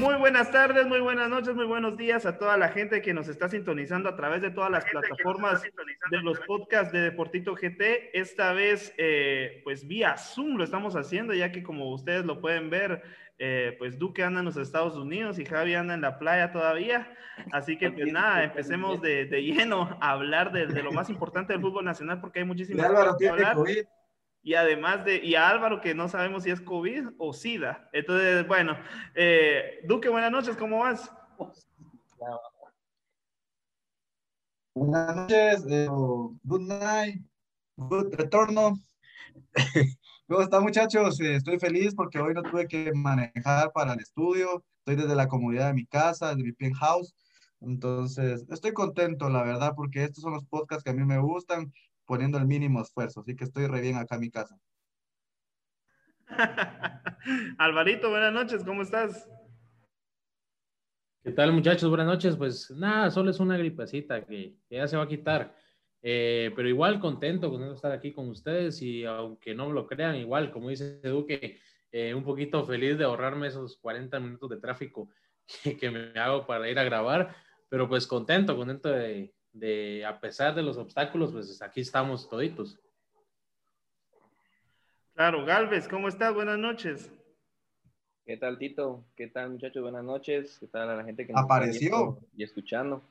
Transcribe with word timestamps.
Muy 0.00 0.14
buenas 0.14 0.50
tardes, 0.50 0.86
muy 0.86 1.00
buenas 1.00 1.28
noches, 1.28 1.54
muy 1.54 1.66
buenos 1.66 1.94
días 1.98 2.24
a 2.24 2.38
toda 2.38 2.56
la 2.56 2.70
gente 2.70 3.02
que 3.02 3.12
nos 3.12 3.28
está 3.28 3.50
sintonizando 3.50 4.08
a 4.08 4.16
través 4.16 4.40
de 4.40 4.50
todas 4.50 4.70
las 4.70 4.82
plataformas 4.86 5.62
de 5.62 6.22
los 6.22 6.40
podcasts 6.40 6.90
de 6.90 7.02
Deportito 7.02 7.54
GT. 7.54 8.18
Esta 8.18 8.54
vez, 8.54 8.94
eh, 8.96 9.60
pues 9.62 9.86
vía 9.86 10.16
Zoom 10.16 10.56
lo 10.56 10.64
estamos 10.64 10.96
haciendo, 10.96 11.34
ya 11.34 11.52
que 11.52 11.62
como 11.62 11.92
ustedes 11.92 12.24
lo 12.24 12.40
pueden 12.40 12.70
ver, 12.70 13.02
eh, 13.38 13.76
pues 13.78 13.98
Duque 13.98 14.24
anda 14.24 14.40
en 14.40 14.46
los 14.46 14.56
Estados 14.56 14.96
Unidos 14.96 15.38
y 15.38 15.44
Javi 15.44 15.74
anda 15.74 15.92
en 15.92 16.00
la 16.00 16.18
playa 16.18 16.50
todavía. 16.50 17.14
Así 17.52 17.76
que 17.76 17.90
pues 17.90 18.10
nada, 18.10 18.42
empecemos 18.44 19.02
de, 19.02 19.26
de 19.26 19.42
lleno 19.42 19.98
a 20.00 20.12
hablar 20.12 20.50
de, 20.50 20.66
de, 20.66 20.82
lo 20.82 20.92
más 20.92 21.10
importante 21.10 21.52
del 21.52 21.60
fútbol 21.60 21.84
nacional 21.84 22.22
porque 22.22 22.38
hay 22.38 22.46
muchísimas 22.46 22.88
cosas 22.88 23.16
que 23.18 23.28
hablar. 23.28 23.56
Y 24.42 24.54
además 24.54 25.04
de, 25.04 25.16
y 25.16 25.34
a 25.34 25.48
Álvaro 25.48 25.80
que 25.80 25.94
no 25.94 26.08
sabemos 26.08 26.44
si 26.44 26.50
es 26.50 26.60
COVID 26.60 27.08
o 27.18 27.32
SIDA. 27.32 27.88
Entonces, 27.92 28.46
bueno, 28.46 28.76
eh, 29.14 29.80
Duque, 29.84 30.08
buenas 30.08 30.32
noches, 30.32 30.56
¿cómo 30.56 30.78
vas? 30.78 31.12
Buenas 34.74 35.16
noches, 35.16 35.66
eh, 35.68 35.86
good 35.88 36.62
night, 36.62 37.22
good 37.76 38.14
retorno. 38.14 38.78
¿Cómo 40.26 40.40
están 40.40 40.62
muchachos? 40.62 41.20
Eh, 41.20 41.34
estoy 41.34 41.58
feliz 41.58 41.94
porque 41.94 42.18
hoy 42.18 42.32
no 42.32 42.42
tuve 42.42 42.66
que 42.66 42.92
manejar 42.94 43.72
para 43.72 43.92
el 43.92 44.00
estudio, 44.00 44.64
estoy 44.78 44.96
desde 44.96 45.16
la 45.16 45.28
comodidad 45.28 45.66
de 45.66 45.74
mi 45.74 45.86
casa, 45.86 46.34
de 46.34 46.42
mi 46.42 46.52
penthouse. 46.52 47.14
Entonces, 47.60 48.46
estoy 48.48 48.72
contento, 48.72 49.28
la 49.28 49.42
verdad, 49.42 49.74
porque 49.76 50.04
estos 50.04 50.22
son 50.22 50.32
los 50.32 50.46
podcasts 50.46 50.82
que 50.82 50.90
a 50.90 50.94
mí 50.94 51.04
me 51.04 51.18
gustan 51.18 51.70
poniendo 52.10 52.38
el 52.38 52.44
mínimo 52.44 52.82
esfuerzo. 52.82 53.20
Así 53.20 53.36
que 53.36 53.44
estoy 53.44 53.68
re 53.68 53.80
bien 53.80 53.96
acá 53.96 54.16
en 54.16 54.20
mi 54.20 54.30
casa. 54.32 54.58
Alvarito, 57.58 58.10
buenas 58.10 58.32
noches, 58.32 58.64
¿cómo 58.64 58.82
estás? 58.82 59.30
¿Qué 61.22 61.30
tal 61.30 61.52
muchachos? 61.52 61.88
Buenas 61.88 62.08
noches. 62.08 62.34
Pues 62.34 62.68
nada, 62.72 63.12
solo 63.12 63.30
es 63.30 63.38
una 63.38 63.56
gripecita 63.56 64.26
que, 64.26 64.56
que 64.68 64.74
ya 64.74 64.88
se 64.88 64.96
va 64.96 65.04
a 65.04 65.08
quitar. 65.08 65.54
Eh, 66.02 66.50
pero 66.56 66.68
igual 66.68 66.98
contento 66.98 67.48
con 67.48 67.62
estar 67.70 67.92
aquí 67.92 68.10
con 68.10 68.28
ustedes 68.28 68.82
y 68.82 69.04
aunque 69.04 69.54
no 69.54 69.68
me 69.68 69.74
lo 69.74 69.86
crean, 69.86 70.16
igual, 70.16 70.50
como 70.50 70.70
dice 70.70 71.00
Duque, 71.02 71.60
eh, 71.92 72.12
un 72.12 72.24
poquito 72.24 72.66
feliz 72.66 72.98
de 72.98 73.04
ahorrarme 73.04 73.46
esos 73.46 73.76
40 73.76 74.18
minutos 74.18 74.50
de 74.50 74.58
tráfico 74.58 75.10
que, 75.62 75.76
que 75.76 75.90
me 75.92 76.18
hago 76.18 76.44
para 76.44 76.68
ir 76.68 76.78
a 76.80 76.84
grabar, 76.84 77.36
pero 77.68 77.88
pues 77.88 78.04
contento, 78.08 78.56
contento 78.56 78.88
de, 78.88 79.32
de 79.52 80.04
a 80.04 80.20
pesar 80.20 80.54
de 80.54 80.62
los 80.62 80.76
obstáculos, 80.76 81.32
pues 81.32 81.60
aquí 81.62 81.80
estamos 81.80 82.28
toditos. 82.28 82.78
Claro, 85.14 85.44
Galvez, 85.44 85.88
¿cómo 85.88 86.08
estás? 86.08 86.32
Buenas 86.34 86.58
noches. 86.58 87.12
¿Qué 88.24 88.36
tal, 88.36 88.58
Tito? 88.58 89.04
¿Qué 89.16 89.26
tal, 89.26 89.50
muchachos? 89.50 89.82
Buenas 89.82 90.04
noches. 90.04 90.58
¿Qué 90.60 90.68
tal 90.68 90.88
a 90.88 90.96
la 90.96 91.04
gente 91.04 91.26
que 91.26 91.32
nos 91.32 91.42
apareció 91.42 92.14
está 92.14 92.26
y 92.36 92.44
escuchando? 92.44 93.02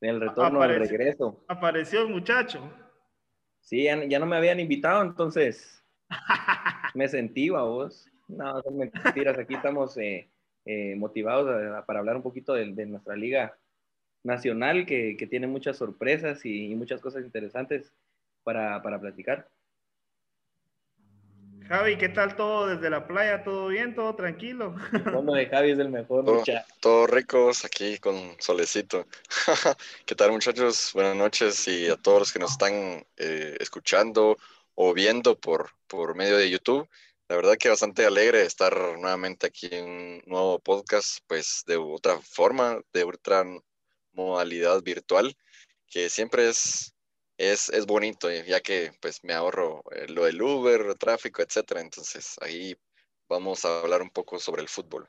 El 0.00 0.20
retorno, 0.20 0.62
al 0.62 0.78
regreso. 0.78 1.44
Apareció 1.48 2.02
el 2.02 2.08
muchacho. 2.08 2.70
Sí, 3.60 3.84
ya, 3.84 4.04
ya, 4.04 4.18
no 4.18 4.26
me 4.26 4.36
habían 4.36 4.60
invitado, 4.60 5.02
entonces 5.02 5.84
me 6.94 7.08
sentí 7.08 7.48
a 7.48 7.62
vos. 7.62 8.06
No, 8.28 8.62
son 8.62 8.78
mentiras. 8.78 9.38
Aquí 9.38 9.54
estamos 9.54 9.96
eh, 9.98 10.30
eh, 10.64 10.94
motivados 10.96 11.48
a, 11.48 11.84
para 11.84 11.98
hablar 11.98 12.16
un 12.16 12.22
poquito 12.22 12.54
de, 12.54 12.72
de 12.72 12.86
nuestra 12.86 13.16
liga 13.16 13.58
nacional 14.22 14.86
que, 14.86 15.16
que 15.16 15.26
tiene 15.26 15.46
muchas 15.46 15.76
sorpresas 15.76 16.44
y, 16.44 16.70
y 16.70 16.74
muchas 16.74 17.00
cosas 17.00 17.24
interesantes 17.24 17.92
para, 18.42 18.82
para, 18.82 19.00
platicar. 19.00 19.48
Javi, 21.68 21.96
¿qué 21.98 22.08
tal 22.08 22.34
todo 22.34 22.66
desde 22.66 22.90
la 22.90 23.06
playa? 23.06 23.44
¿Todo 23.44 23.68
bien? 23.68 23.94
¿Todo 23.94 24.16
tranquilo? 24.16 24.74
Bueno, 25.12 25.34
de 25.34 25.46
Javi 25.46 25.70
es 25.70 25.78
el 25.78 25.88
mejor. 25.88 26.24
Todo, 26.24 26.42
todo 26.80 27.06
ricos 27.06 27.64
aquí 27.64 27.98
con 27.98 28.36
solecito. 28.40 29.06
¿Qué 30.04 30.14
tal 30.14 30.32
muchachos? 30.32 30.90
Buenas 30.94 31.14
noches 31.14 31.68
y 31.68 31.88
a 31.88 31.96
todos 31.96 32.18
los 32.20 32.32
que 32.32 32.40
nos 32.40 32.52
están 32.52 33.06
eh, 33.16 33.56
escuchando 33.60 34.36
o 34.74 34.94
viendo 34.94 35.38
por, 35.38 35.70
por 35.86 36.16
medio 36.16 36.36
de 36.36 36.50
YouTube. 36.50 36.88
La 37.28 37.36
verdad 37.36 37.56
que 37.56 37.68
bastante 37.68 38.04
alegre 38.04 38.38
de 38.38 38.46
estar 38.46 38.76
nuevamente 38.98 39.46
aquí 39.46 39.68
en 39.70 39.84
un 39.84 40.22
nuevo 40.26 40.58
podcast, 40.58 41.18
pues 41.28 41.62
de 41.68 41.76
otra 41.76 42.18
forma, 42.18 42.80
de 42.92 43.04
otra 43.04 43.44
modalidad 44.12 44.82
virtual, 44.82 45.36
que 45.88 46.08
siempre 46.08 46.48
es, 46.48 46.94
es, 47.38 47.68
es 47.70 47.86
bonito, 47.86 48.30
ya 48.30 48.60
que 48.60 48.92
pues 49.00 49.24
me 49.24 49.32
ahorro 49.34 49.82
eh, 49.92 50.06
lo 50.08 50.24
del 50.24 50.40
Uber, 50.42 50.94
tráfico, 50.96 51.42
etcétera. 51.42 51.80
Entonces 51.80 52.36
ahí 52.40 52.76
vamos 53.28 53.64
a 53.64 53.80
hablar 53.80 54.02
un 54.02 54.10
poco 54.10 54.38
sobre 54.38 54.62
el 54.62 54.68
fútbol. 54.68 55.08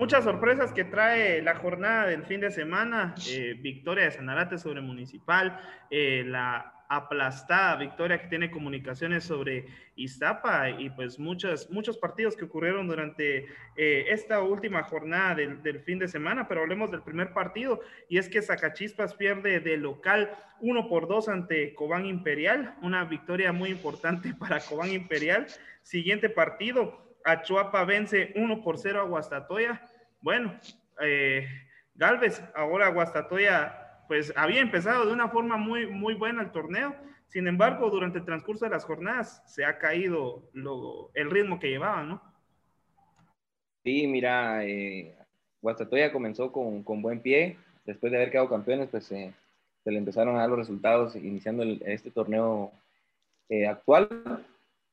Muchas 0.00 0.24
sorpresas 0.24 0.72
que 0.72 0.84
trae 0.84 1.42
la 1.42 1.56
jornada 1.56 2.06
del 2.06 2.24
fin 2.24 2.40
de 2.40 2.50
semana. 2.50 3.14
Eh, 3.28 3.54
victoria 3.60 4.04
de 4.04 4.10
Sanarate 4.10 4.56
sobre 4.56 4.80
Municipal, 4.80 5.60
eh, 5.90 6.24
la 6.26 6.72
aplastada 6.88 7.76
victoria 7.76 8.18
que 8.18 8.28
tiene 8.28 8.50
comunicaciones 8.50 9.24
sobre 9.24 9.66
Iztapa 9.96 10.70
y 10.70 10.88
pues 10.88 11.18
muchos, 11.18 11.68
muchos 11.68 11.98
partidos 11.98 12.34
que 12.34 12.46
ocurrieron 12.46 12.88
durante 12.88 13.44
eh, 13.76 14.06
esta 14.08 14.42
última 14.42 14.84
jornada 14.84 15.34
del, 15.34 15.62
del, 15.62 15.80
fin 15.80 15.98
de 15.98 16.08
semana, 16.08 16.48
pero 16.48 16.62
hablemos 16.62 16.90
del 16.90 17.02
primer 17.02 17.34
partido 17.34 17.80
y 18.08 18.16
es 18.16 18.30
que 18.30 18.40
Zacachispas 18.40 19.12
pierde 19.12 19.60
de 19.60 19.76
local 19.76 20.30
1 20.60 20.88
por 20.88 21.08
2 21.08 21.28
ante 21.28 21.74
Cobán 21.74 22.06
Imperial, 22.06 22.74
una 22.80 23.04
victoria 23.04 23.52
muy 23.52 23.68
importante 23.68 24.32
para 24.38 24.60
Cobán 24.60 24.92
Imperial. 24.92 25.46
Siguiente 25.82 26.30
partido, 26.30 27.10
Achuapa 27.24 27.84
vence 27.84 28.32
1 28.34 28.62
por 28.62 28.78
0 28.78 29.00
a 29.00 29.04
Guastatoya. 29.04 29.82
Bueno, 30.20 30.58
eh, 31.00 31.46
Galvez, 31.94 32.42
ahora 32.54 32.88
Guastatoya 32.88 34.04
pues 34.08 34.32
había 34.36 34.60
empezado 34.60 35.06
de 35.06 35.12
una 35.12 35.28
forma 35.28 35.56
muy, 35.56 35.86
muy 35.86 36.14
buena 36.14 36.42
el 36.42 36.50
torneo. 36.50 36.96
Sin 37.28 37.46
embargo, 37.46 37.90
durante 37.90 38.18
el 38.18 38.24
transcurso 38.24 38.64
de 38.64 38.72
las 38.72 38.84
jornadas 38.84 39.42
se 39.46 39.64
ha 39.64 39.78
caído 39.78 40.50
el 41.14 41.30
ritmo 41.30 41.60
que 41.60 41.68
llevaban, 41.68 42.08
¿no? 42.08 42.22
Sí, 43.84 44.08
mira, 44.08 44.64
eh, 44.64 45.14
Guastatoya 45.62 46.12
comenzó 46.12 46.50
con, 46.50 46.82
con, 46.82 47.00
buen 47.00 47.20
pie. 47.20 47.56
Después 47.86 48.10
de 48.10 48.18
haber 48.18 48.32
quedado 48.32 48.48
campeones, 48.48 48.88
pues 48.90 49.06
se 49.06 49.32
le 49.84 49.98
empezaron 49.98 50.34
a 50.36 50.40
dar 50.40 50.50
los 50.50 50.58
resultados 50.58 51.14
iniciando 51.16 51.62
este 51.86 52.10
torneo 52.10 52.72
eh, 53.48 53.66
actual. 53.66 54.08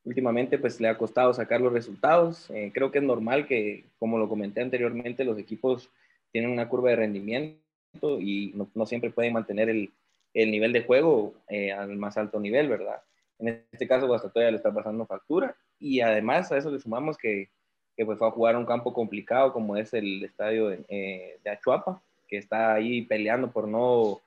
Últimamente, 0.08 0.58
pues 0.58 0.80
le 0.80 0.88
ha 0.88 0.98
costado 0.98 1.34
sacar 1.34 1.60
los 1.60 1.74
resultados. 1.74 2.50
Eh, 2.50 2.72
creo 2.74 2.92
que 2.92 3.00
es 3.00 3.04
normal 3.04 3.46
que, 3.46 3.84
como 4.00 4.18
lo 4.18 4.30
comenté 4.30 4.62
anteriormente, 4.62 5.26
los 5.26 5.38
equipos 5.38 5.90
tienen 6.32 6.50
una 6.50 6.70
curva 6.70 6.92
de 6.92 6.96
rendimiento 6.96 7.60
y 8.02 8.54
no, 8.74 8.86
siempre 8.86 9.10
pueden 9.10 9.34
mantener 9.34 9.70
el, 9.70 9.92
el 10.34 10.50
nivel 10.50 10.72
de 10.72 10.84
juego 10.84 11.34
eh, 11.50 11.74
al 11.74 11.98
más 11.98 12.18
alto 12.18 12.40
nivel, 12.40 12.70
¿verdad? 12.70 13.02
En 13.40 13.66
este 13.72 13.88
caso, 13.88 14.08
Guastatoya 14.08 14.50
le 14.50 14.58
está 14.58 14.74
pasando 14.74 15.06
factura 15.06 15.56
y 15.78 16.00
además 16.00 16.52
a 16.52 16.58
eso 16.58 16.72
le 16.72 16.80
sumamos 16.80 17.18
que, 17.18 17.50
que 17.98 18.06
pues 18.06 18.18
fue 18.18 18.28
a 18.28 18.32
jugar 18.32 18.56
un 18.56 18.66
campo 18.66 18.94
complicado 18.94 19.52
como 19.52 19.76
es 19.76 19.94
el 19.94 20.24
estadio 20.24 20.70
de, 20.70 20.86
eh, 20.88 21.50
Achuapa, 21.50 22.02
que 22.30 22.38
está 22.38 22.74
ahí 22.76 23.02
peleando 23.02 23.52
por 23.52 23.68
no, 23.68 24.22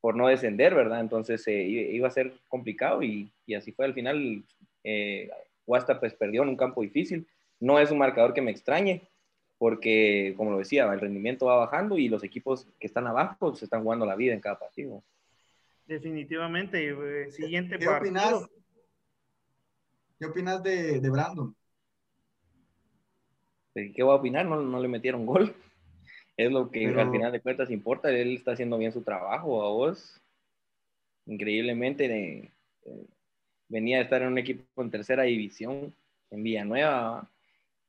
por 0.00 0.14
no 0.14 0.28
descender, 0.28 0.74
¿verdad? 0.74 1.00
Entonces 1.00 1.42
eh, 1.48 1.62
iba 1.62 2.06
a 2.06 2.12
ser 2.12 2.34
complicado 2.48 3.02
y, 3.02 3.32
así 3.56 3.72
fue 3.72 3.86
al 3.86 3.94
final. 3.94 4.44
Eh, 4.84 5.30
pues 5.66 6.14
perdió 6.14 6.42
en 6.42 6.50
un 6.50 6.56
campo 6.56 6.82
difícil. 6.82 7.26
No 7.58 7.78
es 7.78 7.90
un 7.90 7.98
marcador 7.98 8.34
que 8.34 8.42
me 8.42 8.50
extrañe, 8.50 9.08
porque, 9.58 10.34
como 10.36 10.50
lo 10.50 10.58
decía, 10.58 10.84
el 10.92 11.00
rendimiento 11.00 11.46
va 11.46 11.56
bajando 11.56 11.96
y 11.96 12.08
los 12.08 12.22
equipos 12.22 12.68
que 12.78 12.86
están 12.86 13.06
abajo 13.06 13.54
se 13.54 13.64
están 13.64 13.82
jugando 13.82 14.04
la 14.04 14.16
vida 14.16 14.34
en 14.34 14.40
cada 14.40 14.58
partido. 14.58 15.02
Definitivamente. 15.86 16.88
Eh, 16.88 17.30
siguiente 17.30 17.78
¿Qué 17.78 17.86
partido. 17.86 18.12
Opinas, 18.12 18.48
¿Qué 20.18 20.26
opinas 20.26 20.62
de, 20.62 21.00
de 21.00 21.10
Brandon? 21.10 21.54
¿Qué 23.74 24.02
voy 24.02 24.12
a 24.12 24.16
opinar? 24.16 24.46
No, 24.46 24.62
no 24.62 24.80
le 24.80 24.88
metieron 24.88 25.26
gol. 25.26 25.54
Es 26.36 26.50
lo 26.50 26.70
que 26.70 26.86
Pero... 26.86 27.00
al 27.00 27.10
final 27.10 27.32
de 27.32 27.40
cuentas 27.40 27.70
importa. 27.70 28.10
Él 28.10 28.36
está 28.36 28.52
haciendo 28.52 28.78
bien 28.78 28.92
su 28.92 29.02
trabajo 29.02 29.62
a 29.62 29.70
vos. 29.70 30.20
Increíblemente 31.26 32.06
eh, 32.06 32.52
venía 33.68 33.98
a 33.98 34.02
estar 34.02 34.22
en 34.22 34.28
un 34.28 34.38
equipo 34.38 34.82
en 34.82 34.90
tercera 34.90 35.24
división 35.24 35.94
en 36.30 36.42
Villanueva 36.42 37.30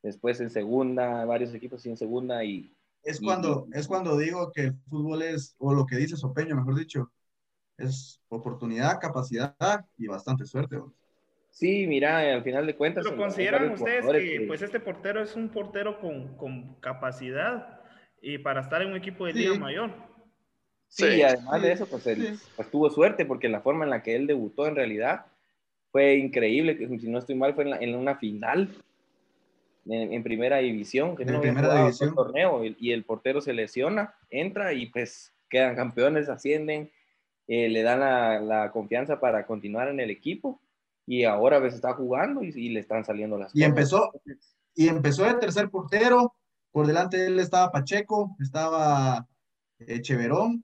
después 0.01 0.39
en 0.39 0.49
segunda, 0.49 1.25
varios 1.25 1.53
equipos 1.53 1.85
en 1.85 1.97
segunda 1.97 2.43
y... 2.43 2.71
Es 3.03 3.19
cuando, 3.19 3.67
es 3.73 3.87
cuando 3.87 4.17
digo 4.17 4.51
que 4.51 4.61
el 4.61 4.73
fútbol 4.89 5.21
es, 5.21 5.55
o 5.59 5.73
lo 5.73 5.85
que 5.85 5.95
dice 5.95 6.17
Sopeño, 6.17 6.55
mejor 6.55 6.75
dicho, 6.75 7.11
es 7.77 8.19
oportunidad, 8.29 8.99
capacidad 8.99 9.85
y 9.97 10.07
bastante 10.07 10.45
suerte. 10.45 10.79
Sí, 11.51 11.85
mira, 11.87 12.19
al 12.33 12.43
final 12.43 12.65
de 12.65 12.75
cuentas... 12.75 13.03
Pero 13.05 13.17
consideran 13.17 13.71
ustedes 13.71 14.05
que, 14.05 14.45
pues 14.47 14.61
este 14.61 14.79
portero 14.79 15.21
es 15.21 15.35
un 15.35 15.49
portero 15.49 15.99
con, 15.99 16.35
con 16.35 16.75
capacidad 16.81 17.79
y 18.21 18.39
para 18.39 18.61
estar 18.61 18.81
en 18.81 18.89
un 18.89 18.97
equipo 18.97 19.25
de 19.25 19.33
liga 19.33 19.59
mayor. 19.59 19.91
Sí, 20.87 21.05
y 21.05 21.21
además 21.21 21.61
de 21.61 21.71
eso, 21.71 21.85
pues, 21.87 22.07
él, 22.07 22.39
pues, 22.55 22.71
tuvo 22.71 22.89
suerte 22.89 23.25
porque 23.25 23.49
la 23.49 23.61
forma 23.61 23.85
en 23.85 23.91
la 23.91 24.01
que 24.01 24.15
él 24.15 24.27
debutó 24.27 24.67
en 24.67 24.75
realidad 24.75 25.27
fue 25.95 26.17
increíble, 26.17 26.77
que 26.77 26.89
si 26.99 27.07
no 27.07 27.19
estoy 27.19 27.35
mal 27.35 27.53
fue 27.53 27.63
en, 27.63 27.81
en 27.81 27.95
una 27.95 28.17
final 28.17 28.69
en, 29.85 30.23
primera 30.23 30.57
división, 30.57 31.15
que 31.15 31.23
en 31.23 31.31
no 31.31 31.39
primera 31.39 31.83
división. 31.83 32.13
torneo 32.13 32.65
y, 32.65 32.91
el 32.91 33.05
portero 33.05 33.39
se 33.39 33.53
lesiona, 33.53 34.13
entra 34.29 34.73
y 34.73 34.87
pues 34.87 35.31
quedan 35.49 35.73
campeones, 35.77 36.27
ascienden, 36.27 36.91
eh, 37.47 37.69
le 37.69 37.81
dan 37.81 38.01
la, 38.01 38.41
la, 38.41 38.71
confianza 38.73 39.21
para 39.21 39.45
continuar 39.45 39.87
en 39.87 40.01
el 40.01 40.09
equipo 40.09 40.59
y 41.07 41.23
ahora 41.23 41.61
pues 41.61 41.73
está 41.73 41.93
jugando 41.93 42.43
y, 42.43 42.49
y 42.49 42.69
le 42.71 42.81
están 42.81 43.05
saliendo 43.05 43.37
las 43.37 43.55
y 43.55 43.63
Empezó, 43.63 44.11
y 44.75 44.89
empezó 44.89 45.23
de 45.23 45.35
tercer 45.35 45.69
portero, 45.69 46.35
por 46.73 46.87
delante 46.87 47.19
de 47.19 47.27
él 47.27 47.39
estaba 47.39 47.71
Pacheco, 47.71 48.35
estaba 48.41 49.25
Echeverón, 49.79 50.61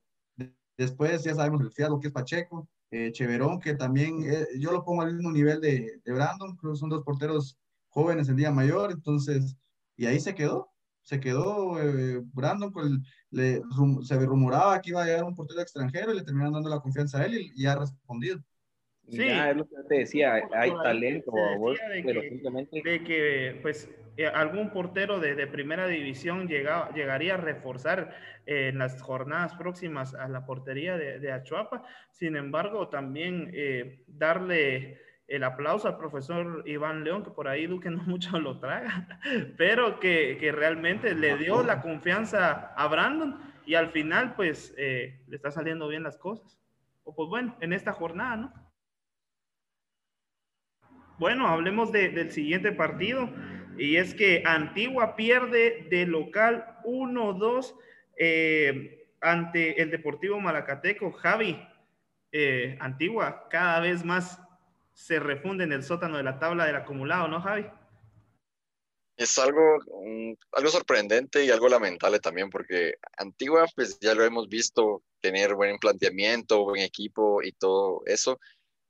después 0.77 1.23
ya 1.23 1.33
sabemos 1.35 1.61
el 1.61 1.71
fiado 1.71 2.01
que 2.01 2.07
es 2.07 2.13
Pacheco, 2.13 2.67
Echeverón, 2.91 3.59
que 3.59 3.73
también 3.75 4.23
eh, 4.29 4.45
yo 4.59 4.71
lo 4.71 4.83
pongo 4.83 5.01
al 5.01 5.13
mismo 5.13 5.31
nivel 5.31 5.61
de, 5.61 5.99
de 6.03 6.13
Brandon, 6.13 6.55
creo 6.57 6.73
que 6.73 6.79
son 6.79 6.89
dos 6.89 7.03
porteros 7.03 7.57
jóvenes 7.87 8.27
en 8.29 8.35
día 8.35 8.51
mayor, 8.51 8.91
entonces, 8.91 9.55
y 9.95 10.05
ahí 10.05 10.19
se 10.19 10.35
quedó, 10.35 10.69
se 11.01 11.19
quedó 11.19 11.81
eh, 11.81 12.21
Brandon, 12.33 12.71
con 12.71 13.03
le, 13.31 13.61
se 14.03 14.19
rumoraba 14.19 14.81
que 14.81 14.91
iba 14.91 15.03
a 15.03 15.05
llegar 15.05 15.23
un 15.23 15.35
portero 15.35 15.61
extranjero 15.61 16.11
y 16.11 16.17
le 16.17 16.23
terminaron 16.23 16.53
dando 16.53 16.69
la 16.69 16.79
confianza 16.79 17.19
a 17.19 17.25
él 17.25 17.51
y, 17.55 17.65
ha 17.65 17.75
respondido. 17.77 18.39
Sí, 19.09 19.23
es 19.23 19.55
lo 19.55 19.65
que 19.65 19.75
te 19.89 19.95
decía, 19.95 20.35
hay 20.53 20.71
talento, 20.83 21.31
de 21.31 22.03
pero 22.05 22.21
que, 22.21 22.29
simplemente... 22.29 22.81
De 22.83 23.03
que, 23.03 23.59
pues, 23.61 23.85
eh, 23.85 24.00
algún 24.33 24.71
portero 24.71 25.19
de, 25.19 25.35
de 25.35 25.47
primera 25.47 25.87
división 25.87 26.47
llega, 26.47 26.91
llegaría 26.93 27.35
a 27.35 27.37
reforzar 27.37 28.15
eh, 28.45 28.69
en 28.69 28.77
las 28.77 29.01
jornadas 29.01 29.55
próximas 29.55 30.13
a 30.13 30.27
la 30.27 30.45
portería 30.45 30.97
de, 30.97 31.19
de 31.19 31.31
Achuapa. 31.31 31.83
Sin 32.11 32.35
embargo, 32.35 32.89
también 32.89 33.51
darle 34.07 34.99
el 35.31 35.45
aplauso 35.45 35.87
al 35.87 35.97
profesor 35.97 36.63
Iván 36.65 37.05
León, 37.05 37.23
que 37.23 37.31
por 37.31 37.47
ahí 37.47 37.65
Duque 37.65 37.89
no 37.89 38.03
mucho 38.07 38.39
lo 38.39 38.59
traga, 38.59 39.07
pero 39.57 39.99
que, 39.99 40.37
que 40.39 40.51
realmente 40.51 41.15
le 41.15 41.37
dio 41.37 41.63
la 41.63 41.81
confianza 41.81 42.73
a 42.75 42.87
Brandon 42.87 43.39
y 43.65 43.75
al 43.75 43.89
final 43.91 44.35
pues 44.35 44.73
eh, 44.77 45.23
le 45.27 45.35
está 45.35 45.51
saliendo 45.51 45.87
bien 45.87 46.03
las 46.03 46.17
cosas. 46.17 46.59
O 47.03 47.15
pues 47.15 47.29
bueno, 47.29 47.55
en 47.61 47.73
esta 47.73 47.93
jornada, 47.93 48.35
¿no? 48.35 48.53
Bueno, 51.17 51.47
hablemos 51.47 51.91
de, 51.91 52.09
del 52.09 52.31
siguiente 52.31 52.71
partido 52.71 53.29
y 53.77 53.97
es 53.97 54.13
que 54.13 54.43
Antigua 54.45 55.15
pierde 55.15 55.87
de 55.89 56.05
local 56.05 56.79
1-2 56.83 57.75
eh, 58.17 59.07
ante 59.21 59.81
el 59.81 59.91
Deportivo 59.91 60.39
Malacateco. 60.39 61.11
Javi, 61.11 61.61
eh, 62.31 62.77
Antigua 62.79 63.47
cada 63.49 63.79
vez 63.79 64.03
más 64.03 64.39
se 64.93 65.19
refunde 65.19 65.63
en 65.63 65.71
el 65.71 65.83
sótano 65.83 66.17
de 66.17 66.23
la 66.23 66.39
tabla 66.39 66.65
del 66.65 66.75
acumulado, 66.75 67.27
¿no, 67.27 67.41
Javi? 67.41 67.65
Es 69.17 69.37
algo, 69.37 69.79
mm, 70.03 70.33
algo 70.53 70.69
sorprendente 70.69 71.45
y 71.45 71.51
algo 71.51 71.69
lamentable 71.69 72.19
también, 72.19 72.49
porque 72.49 72.95
Antigua, 73.17 73.65
pues 73.75 73.99
ya 73.99 74.15
lo 74.15 74.23
hemos 74.23 74.47
visto 74.47 75.03
tener 75.19 75.55
buen 75.55 75.77
planteamiento, 75.77 76.63
buen 76.63 76.81
equipo 76.81 77.43
y 77.43 77.51
todo 77.51 78.01
eso, 78.05 78.39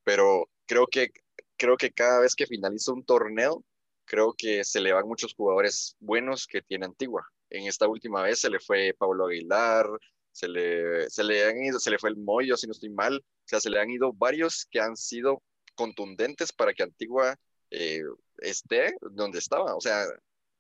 pero 0.04 0.50
creo 0.66 0.88
que, 0.88 1.12
creo 1.58 1.76
que 1.78 1.92
cada 1.92 2.22
vez 2.22 2.36
que 2.36 2.48
finaliza 2.48 2.94
un 2.94 3.04
torneo, 3.04 3.64
creo 4.12 4.36
que 4.38 4.66
se 4.66 4.82
le 4.82 4.92
van 4.92 5.08
muchos 5.08 5.34
jugadores 5.34 5.96
buenos 6.02 6.46
que 6.46 6.62
tiene 6.62 6.86
Antigua. 6.86 7.26
En 7.50 7.66
esta 7.66 7.88
última 7.88 8.22
vez 8.24 8.42
se 8.42 8.50
le 8.50 8.60
fue 8.60 8.94
Pablo 8.98 9.28
Aguilar, 9.28 9.88
se 10.34 10.50
le, 10.50 11.10
se 11.10 11.24
le 11.24 11.46
han 11.46 11.64
ido, 11.64 11.80
se 11.80 11.90
le 11.90 11.98
fue 11.98 12.10
el 12.10 12.18
Moyo, 12.18 12.58
si 12.58 12.68
no 12.68 12.74
estoy 12.74 12.90
mal, 12.90 13.16
o 13.16 13.48
sea, 13.48 13.62
se 13.62 13.70
le 13.70 13.80
han 13.80 13.90
ido 13.90 14.12
varios 14.12 14.68
que 14.70 14.82
han 14.82 14.98
sido 14.98 15.42
contundentes 15.76 16.52
para 16.52 16.74
que 16.74 16.84
Antigua 16.84 17.38
eh, 17.70 18.04
esté 18.40 18.94
donde 19.00 19.40
estaba, 19.40 19.76
o 19.78 19.80
sea, 19.80 20.04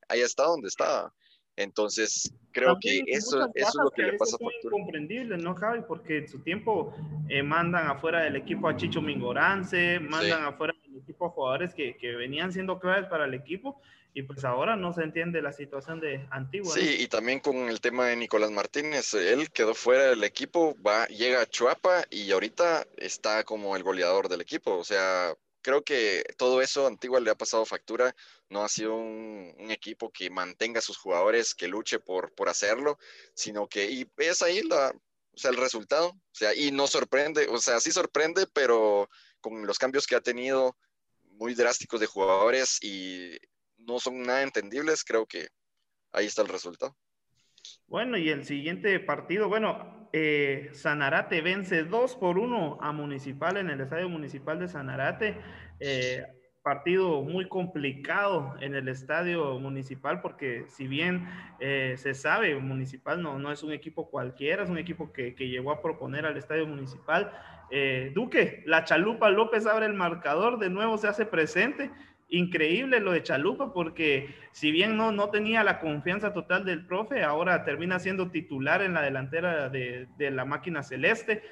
haya 0.08 0.26
estado 0.26 0.52
donde 0.52 0.70
estaba. 0.70 1.14
Entonces, 1.58 2.34
creo 2.54 2.78
que 2.80 3.04
eso, 3.08 3.50
eso 3.54 3.68
es 3.68 3.76
lo 3.76 3.92
que, 3.92 4.04
le 4.04 4.14
pasa 4.14 4.38
a 4.38 4.40
Factura. 4.40 4.78
incomprendible, 4.78 5.38
¿no, 5.38 5.56
Javi? 5.56 5.82
Porque 5.86 6.20
en 6.20 6.30
su 6.30 6.40
tiempo 6.40 6.96
eh, 7.28 7.44
mandan 7.44 7.88
afuera 7.88 8.24
del 8.24 8.38
equipo 8.38 8.70
a 8.70 8.78
Chicho 8.78 9.02
Mingorance, 9.02 10.00
mandan 10.00 10.46
afuera 10.46 10.74
del 10.92 11.02
equipo 11.02 11.26
a 11.26 11.30
jugadores 11.30 11.74
que, 11.74 11.98
que 11.98 12.16
venían 12.16 12.52
siendo 12.52 12.80
claves 12.80 13.08
para 13.08 13.26
el 13.26 13.34
equipo 13.34 13.82
y 14.14 14.24
pues 14.24 14.44
ahora 14.44 14.76
no 14.76 14.94
se 14.94 15.04
entiende 15.04 15.42
la 15.42 15.54
situación 15.54 16.00
de 16.00 16.28
Antigua. 16.32 16.74
Sí, 16.74 16.98
y 17.00 17.08
también 17.08 17.40
con 17.40 17.70
el 17.70 17.80
tema 17.80 18.08
de 18.08 18.18
Nicolás 18.18 18.52
Martínez, 18.52 19.14
él 19.14 19.50
quedó 19.52 19.74
fuera 19.74 20.08
del 20.08 20.24
equipo, 20.24 20.76
va, 20.86 21.08
llega 21.08 21.42
a 21.42 21.46
Chuapa 21.46 22.04
y 22.10 22.32
ahorita 22.32 22.86
está 22.98 23.44
como 23.44 23.76
el 23.76 23.84
goleador 23.84 24.28
del 24.28 24.42
equipo, 24.42 24.76
o 24.76 24.84
sea, 24.84 25.34
creo 25.62 25.84
que 25.84 26.24
todo 26.38 26.62
eso 26.62 26.88
Antigua 26.88 27.22
le 27.22 27.32
ha 27.32 27.36
pasado 27.36 27.66
factura, 27.66 28.14
no 28.50 28.64
ha 28.64 28.70
sido 28.70 28.96
un, 28.96 29.72
equipo 29.72 30.12
que 30.12 30.30
mantenga 30.30 30.80
a 30.80 30.82
sus 30.82 30.98
jugadores, 30.98 31.56
que 31.56 31.70
luche 31.70 32.00
por, 32.00 32.34
por 32.34 32.50
hacerlo, 32.50 33.00
sino 33.34 33.68
que, 33.68 33.90
y 33.90 34.06
es 34.18 34.42
ahí 34.42 34.62
la, 34.64 34.94
o 35.34 35.38
sea, 35.38 35.52
el 35.52 35.58
resultado, 35.58 36.10
o 36.10 36.34
sea, 36.34 36.54
y 36.54 36.72
no 36.72 36.88
sorprende, 36.88 37.48
o 37.48 37.58
sea, 37.60 37.80
sí 37.80 37.92
sorprende, 37.92 38.46
pero 38.54 39.10
con 39.42 39.66
los 39.66 39.78
cambios 39.78 40.08
que 40.08 40.16
ha 40.16 40.22
tenido 40.22 40.78
muy 41.34 41.54
drásticos 41.56 42.00
de 42.00 42.06
jugadores 42.06 42.78
y 42.84 43.38
no 43.78 44.00
son 44.00 44.22
nada 44.22 44.44
entendibles, 44.44 45.04
creo 45.04 45.26
que 45.26 45.48
ahí 46.12 46.28
está 46.28 46.42
el 46.42 46.48
resultado. 46.48 46.96
Bueno, 47.88 48.18
y 48.18 48.30
el 48.30 48.46
siguiente 48.46 49.00
partido, 49.00 49.50
bueno, 49.50 50.10
eh, 50.14 50.70
Sanarate 50.74 51.42
vence 51.42 51.84
2 51.84 52.16
por 52.16 52.38
1 52.38 52.80
a 52.82 52.92
Municipal 52.92 53.58
en 53.58 53.70
el 53.70 53.82
Estadio 53.82 54.10
Municipal 54.10 54.60
de 54.60 54.68
Sanarate. 54.68 55.38
Eh, 55.80 56.24
partido 56.64 57.24
muy 57.24 57.48
complicado 57.48 58.56
en 58.62 58.76
el 58.76 58.88
Estadio 58.88 59.60
Municipal 59.60 60.22
porque 60.22 60.66
si 60.70 60.88
bien 60.88 61.28
eh, 61.60 61.96
se 61.98 62.14
sabe, 62.14 62.56
Municipal 62.56 63.22
no, 63.22 63.40
no 63.40 63.52
es 63.52 63.64
un 63.64 63.72
equipo 63.72 64.10
cualquiera, 64.10 64.64
es 64.64 64.70
un 64.70 64.78
equipo 64.78 65.12
que, 65.12 65.34
que 65.34 65.50
llegó 65.50 65.72
a 65.72 65.82
proponer 65.82 66.26
al 66.26 66.38
Estadio 66.38 66.68
Municipal. 66.68 67.32
Duque, 68.14 68.64
la 68.66 68.84
Chalupa 68.84 69.30
López 69.30 69.66
abre 69.66 69.86
el 69.86 69.94
marcador, 69.94 70.60
de 70.60 70.70
nuevo 70.70 70.98
se 70.98 71.08
hace 71.08 71.26
presente 71.26 71.92
increíble 72.32 73.02
lo 73.02 73.12
de 73.12 73.24
Chalupa, 73.24 73.74
porque 73.74 74.34
si 74.54 74.72
bien 74.72 74.98
no, 74.98 75.12
no 75.12 75.30
tenía 75.30 75.64
la 75.64 75.80
confianza 75.80 76.34
total 76.34 76.66
del 76.66 76.86
profe, 76.86 77.24
ahora 77.24 77.66
termina 77.66 78.00
siendo 78.00 78.32
titular 78.32 78.82
en 78.82 78.94
la 78.94 79.02
delantera 79.02 79.70
de, 79.70 80.08
de 80.18 80.32
la 80.32 80.46
máquina 80.46 80.82
celeste. 80.82 81.44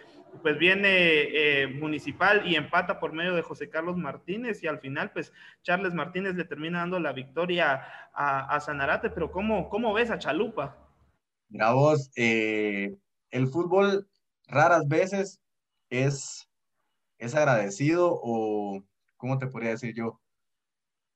Pues 0.44 0.60
viene 0.60 0.88
eh, 0.92 1.68
Municipal 1.68 2.48
y 2.48 2.56
empata 2.56 3.00
por 3.00 3.14
medio 3.14 3.34
de 3.34 3.42
José 3.42 3.68
Carlos 3.70 3.98
Martínez 3.98 4.64
y 4.64 4.68
al 4.68 4.80
final 4.80 5.12
pues 5.12 5.34
Charles 5.64 5.94
Martínez 5.96 6.36
le 6.36 6.46
termina 6.46 6.80
dando 6.80 7.00
la 7.00 7.14
victoria 7.14 7.84
a, 8.14 8.56
a 8.56 8.60
Sanarate, 8.60 9.10
pero 9.10 9.32
¿cómo, 9.32 9.70
¿cómo 9.70 9.92
ves 9.92 10.12
a 10.12 10.20
Chalupa? 10.20 10.78
Mira 11.50 11.74
eh, 12.16 12.96
el 13.32 13.48
fútbol 13.48 14.08
raras 14.48 14.88
veces 14.88 15.42
es, 15.90 16.50
es 17.18 17.36
agradecido 17.36 18.20
o, 18.22 18.84
¿cómo 19.18 19.38
te 19.38 19.48
podría 19.48 19.72
decir 19.72 19.94
yo? 19.96 20.20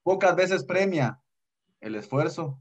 pocas 0.03 0.35
veces 0.35 0.63
premia 0.65 1.19
el 1.79 1.95
esfuerzo. 1.95 2.59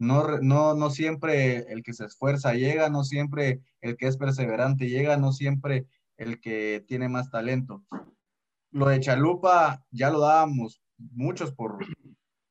No, 0.00 0.38
no, 0.38 0.74
no 0.74 0.90
siempre 0.90 1.72
el 1.72 1.82
que 1.82 1.92
se 1.92 2.06
esfuerza 2.06 2.54
llega, 2.54 2.88
no 2.88 3.04
siempre 3.04 3.60
el 3.80 3.96
que 3.96 4.06
es 4.06 4.16
perseverante 4.16 4.88
llega, 4.88 5.16
no 5.16 5.32
siempre 5.32 5.86
el 6.16 6.40
que 6.40 6.84
tiene 6.86 7.08
más 7.08 7.30
talento. 7.30 7.84
Lo 8.70 8.88
de 8.88 9.00
Chalupa 9.00 9.84
ya 9.90 10.10
lo 10.10 10.20
dábamos 10.20 10.82
muchos 10.98 11.52
por, 11.52 11.78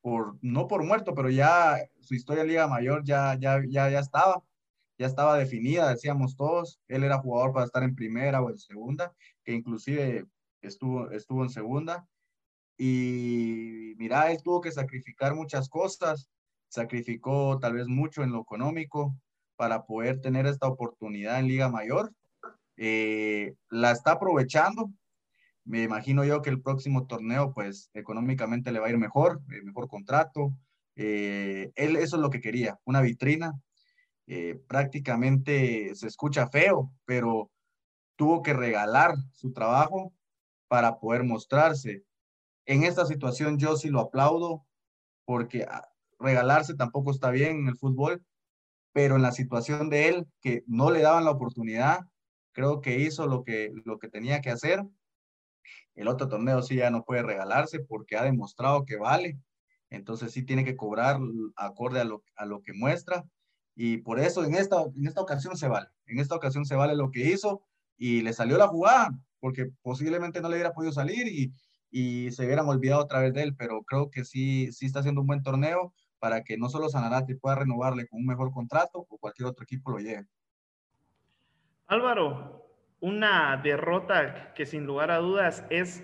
por 0.01 0.37
no 0.41 0.67
por 0.67 0.83
muerto, 0.83 1.13
pero 1.13 1.29
ya 1.29 1.77
su 2.01 2.15
historia 2.15 2.41
en 2.41 2.49
Liga 2.49 2.67
Mayor 2.67 3.03
ya, 3.05 3.35
ya, 3.39 3.61
ya, 3.65 3.89
ya 3.89 3.99
estaba, 3.99 4.43
ya 4.97 5.07
estaba 5.07 5.37
definida, 5.37 5.89
decíamos 5.89 6.35
todos. 6.35 6.79
Él 6.87 7.03
era 7.03 7.19
jugador 7.19 7.53
para 7.53 7.65
estar 7.65 7.83
en 7.83 7.95
primera 7.95 8.41
o 8.41 8.49
en 8.49 8.57
segunda, 8.57 9.13
que 9.43 9.53
inclusive 9.53 10.25
estuvo, 10.61 11.11
estuvo 11.11 11.43
en 11.43 11.49
segunda. 11.49 12.07
Y 12.77 13.93
mira, 13.97 14.31
él 14.31 14.41
tuvo 14.43 14.61
que 14.61 14.71
sacrificar 14.71 15.35
muchas 15.35 15.69
cosas, 15.69 16.29
sacrificó 16.69 17.57
tal 17.59 17.73
vez 17.73 17.87
mucho 17.87 18.23
en 18.23 18.31
lo 18.31 18.41
económico 18.41 19.15
para 19.55 19.85
poder 19.85 20.21
tener 20.21 20.45
esta 20.45 20.67
oportunidad 20.67 21.39
en 21.39 21.47
Liga 21.47 21.69
Mayor. 21.69 22.13
Eh, 22.77 23.55
la 23.69 23.91
está 23.91 24.13
aprovechando. 24.13 24.91
Me 25.65 25.83
imagino 25.83 26.23
yo 26.23 26.41
que 26.41 26.49
el 26.49 26.61
próximo 26.61 27.07
torneo, 27.07 27.53
pues 27.53 27.89
económicamente 27.93 28.71
le 28.71 28.79
va 28.79 28.87
a 28.87 28.89
ir 28.91 28.97
mejor, 28.97 29.41
eh, 29.51 29.61
mejor 29.63 29.87
contrato, 29.87 30.53
Eh, 30.99 31.71
él 31.75 31.95
eso 31.95 32.15
es 32.15 32.21
lo 32.23 32.31
que 32.31 32.41
quería, 32.41 32.79
una 32.83 33.01
vitrina. 33.01 33.53
Eh, 34.27 34.59
prácticamente 34.67 35.95
se 35.95 36.07
escucha 36.07 36.49
feo, 36.49 36.91
pero 37.05 37.49
tuvo 38.17 38.41
que 38.41 38.53
regalar 38.53 39.15
su 39.31 39.53
trabajo 39.53 40.13
para 40.67 40.99
poder 40.99 41.23
mostrarse. 41.23 42.03
En 42.65 42.83
esta 42.83 43.05
situación 43.05 43.57
yo 43.57 43.77
sí 43.77 43.89
lo 43.89 44.01
aplaudo 44.01 44.65
porque 45.25 45.63
ah, 45.69 45.87
regalarse 46.19 46.75
tampoco 46.75 47.11
está 47.11 47.31
bien 47.31 47.59
en 47.59 47.67
el 47.69 47.77
fútbol, 47.77 48.23
pero 48.91 49.15
en 49.15 49.21
la 49.21 49.31
situación 49.31 49.89
de 49.89 50.09
él, 50.09 50.27
que 50.41 50.63
no 50.67 50.91
le 50.91 51.01
daban 51.01 51.23
la 51.23 51.31
oportunidad, 51.31 52.01
creo 52.51 52.81
que 52.81 52.99
hizo 52.99 53.27
lo 53.27 53.43
que, 53.43 53.71
lo 53.85 53.99
que 53.99 54.09
tenía 54.09 54.41
que 54.41 54.49
hacer. 54.49 54.83
El 55.95 56.07
otro 56.07 56.27
torneo 56.27 56.61
sí 56.61 56.75
ya 56.75 56.89
no 56.89 57.03
puede 57.03 57.23
regalarse 57.23 57.79
porque 57.79 58.17
ha 58.17 58.23
demostrado 58.23 58.85
que 58.85 58.97
vale. 58.97 59.39
Entonces 59.89 60.31
sí 60.33 60.43
tiene 60.43 60.65
que 60.65 60.75
cobrar 60.75 61.19
acorde 61.55 62.01
a 62.01 62.03
lo, 62.03 62.23
a 62.35 62.45
lo 62.45 62.61
que 62.61 62.73
muestra. 62.73 63.23
Y 63.79 63.97
por 63.97 64.19
eso 64.19 64.43
en 64.43 64.55
esta, 64.55 64.81
en 64.81 65.05
esta 65.05 65.21
ocasión 65.21 65.55
se 65.55 65.67
vale. 65.67 65.87
En 66.07 66.19
esta 66.19 66.35
ocasión 66.35 66.65
se 66.65 66.75
vale 66.75 66.95
lo 66.95 67.11
que 67.11 67.29
hizo 67.29 67.61
y 67.95 68.21
le 68.21 68.33
salió 68.33 68.57
la 68.57 68.67
jugada, 68.67 69.11
porque 69.39 69.69
posiblemente 69.83 70.41
no 70.41 70.49
le 70.49 70.55
hubiera 70.55 70.73
podido 70.73 70.91
salir 70.91 71.27
y, 71.27 71.53
y 71.91 72.31
se 72.31 72.43
hubieran 72.43 72.67
olvidado 72.67 73.03
otra 73.03 73.19
vez 73.19 73.35
de 73.35 73.43
él, 73.43 73.55
pero 73.55 73.83
creo 73.83 74.09
que 74.09 74.25
sí, 74.25 74.71
sí 74.71 74.87
está 74.87 75.01
haciendo 75.01 75.21
un 75.21 75.27
buen 75.27 75.43
torneo 75.43 75.93
para 76.17 76.43
que 76.43 76.57
no 76.57 76.69
solo 76.69 76.89
Sanarate 76.89 77.35
pueda 77.35 77.57
renovarle 77.57 78.07
con 78.07 78.19
un 78.19 78.25
mejor 78.25 78.51
contrato 78.51 79.05
o 79.07 79.17
cualquier 79.19 79.47
otro 79.47 79.63
equipo 79.63 79.91
lo 79.91 79.99
lleve. 79.99 80.25
Álvaro, 81.85 82.65
una 82.99 83.57
derrota 83.57 84.55
que 84.55 84.65
sin 84.65 84.87
lugar 84.87 85.11
a 85.11 85.19
dudas 85.19 85.63
es 85.69 86.03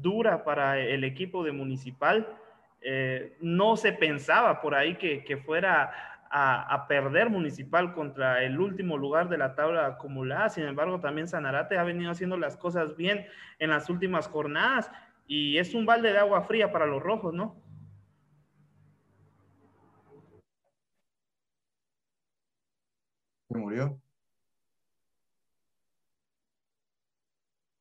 dura 0.00 0.44
para 0.44 0.78
el 0.78 1.02
equipo 1.02 1.42
de 1.42 1.50
Municipal. 1.50 2.38
Eh, 2.80 3.36
no 3.40 3.76
se 3.76 3.92
pensaba 3.92 4.60
por 4.60 4.76
ahí 4.76 4.96
que, 4.96 5.24
que 5.24 5.36
fuera 5.38 6.09
a, 6.30 6.86
perder 6.86 7.28
Municipal 7.28 7.92
contra 7.92 8.44
el 8.44 8.60
último 8.60 8.96
lugar 8.96 9.28
de 9.28 9.38
la 9.38 9.54
tabla 9.54 9.86
acumulada. 9.86 10.48
Sin 10.48 10.64
embargo, 10.64 11.00
también 11.00 11.28
Sanarate 11.28 11.76
ha 11.76 11.84
venido 11.84 12.10
haciendo 12.10 12.36
las 12.36 12.56
cosas 12.56 12.96
bien 12.96 13.26
en 13.58 13.70
las 13.70 13.90
últimas 13.90 14.28
jornadas 14.28 14.90
y 15.26 15.58
es 15.58 15.74
un 15.74 15.86
balde 15.86 16.12
de 16.12 16.18
agua 16.18 16.42
fría 16.42 16.72
para 16.72 16.86
los 16.86 17.02
rojos, 17.02 17.34
¿no? 17.34 17.60
Se 23.48 23.58
murió. 23.58 24.00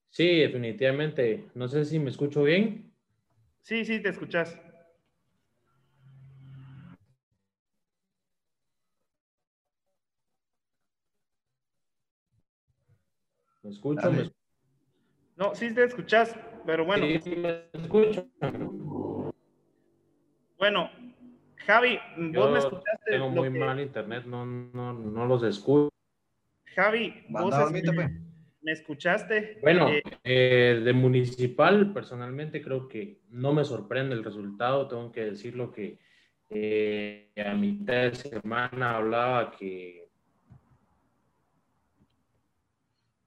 Sí, 0.10 0.40
definitivamente. 0.40 1.46
No 1.54 1.68
sé 1.68 1.86
si 1.86 2.00
me 2.00 2.10
escucho 2.10 2.44
bien. 2.44 2.92
Sí, 3.62 3.86
sí, 3.86 4.02
te 4.02 4.10
escuchas. 4.10 4.58
¿Me 13.70 13.76
escucho? 13.76 14.12
No, 15.36 15.54
sí 15.54 15.72
te 15.74 15.84
escuchas, 15.84 16.36
pero 16.66 16.86
bueno. 16.86 17.06
Sí, 17.22 17.36
me 17.36 17.70
escucho. 17.72 18.28
Bueno, 20.58 20.90
Javi, 21.68 22.00
vos 22.34 22.52
me 22.52 22.58
escuchaste. 22.58 23.12
Tengo 23.12 23.30
muy 23.30 23.50
mal 23.52 23.80
internet, 23.80 24.26
no, 24.26 24.44
no, 24.44 24.94
no 24.94 25.26
los 25.28 25.44
escucho. 25.44 25.90
Javi, 26.76 27.26
vos 27.30 27.54
me, 27.72 28.72
escuchaste. 28.72 29.60
Bueno, 29.62 29.90
eh, 29.90 30.02
eh, 30.24 30.82
de 30.84 30.94
municipal, 30.94 31.94
personalmente 31.94 32.64
creo 32.64 32.88
que 32.88 33.22
no 33.30 33.54
me 33.54 33.64
sorprende 33.64 34.16
el 34.16 34.24
resultado. 34.24 34.88
Tengo 34.88 35.12
que 35.12 35.26
decir 35.26 35.56
lo 35.56 35.72
que 35.72 36.00
eh, 36.50 37.32
a 37.46 37.54
mitad 37.54 37.94
de 37.94 38.16
semana 38.16 38.98
hablaba 38.98 39.52
que 39.52 40.09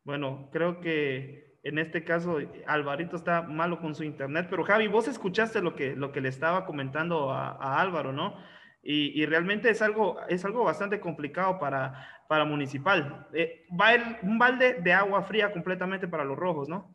Bueno, 0.05 0.49
creo 0.53 0.81
que 0.81 1.59
en 1.63 1.79
este 1.79 2.05
caso 2.05 2.39
Alvarito 2.67 3.17
está 3.17 3.43
malo 3.43 3.81
con 3.81 3.95
su 3.95 4.03
internet, 4.03 4.49
pero 4.51 4.65
Javi, 4.65 4.89
vos 4.89 5.07
escuchaste 5.07 5.63
lo 5.63 5.77
que, 5.77 5.95
lo 5.95 6.11
que 6.11 6.21
le 6.21 6.29
estaba 6.29 6.67
comentando 6.67 7.31
a, 7.31 7.81
Álvaro, 7.81 8.13
¿no? 8.13 8.37
Y, 8.85 9.25
realmente 9.27 9.71
es 9.71 9.81
algo, 9.81 10.19
es 10.29 10.45
algo 10.45 10.65
bastante 10.65 10.99
complicado 10.99 11.61
para, 11.61 12.09
para 12.27 12.45
Municipal. 12.45 13.29
Eh, 13.33 13.65
va 13.81 13.93
un 14.23 14.39
balde 14.39 14.75
de 14.75 14.93
agua 14.93 15.23
fría 15.23 15.53
completamente 15.53 16.09
para 16.09 16.25
los 16.25 16.37
rojos, 16.37 16.69
¿no? 16.69 16.91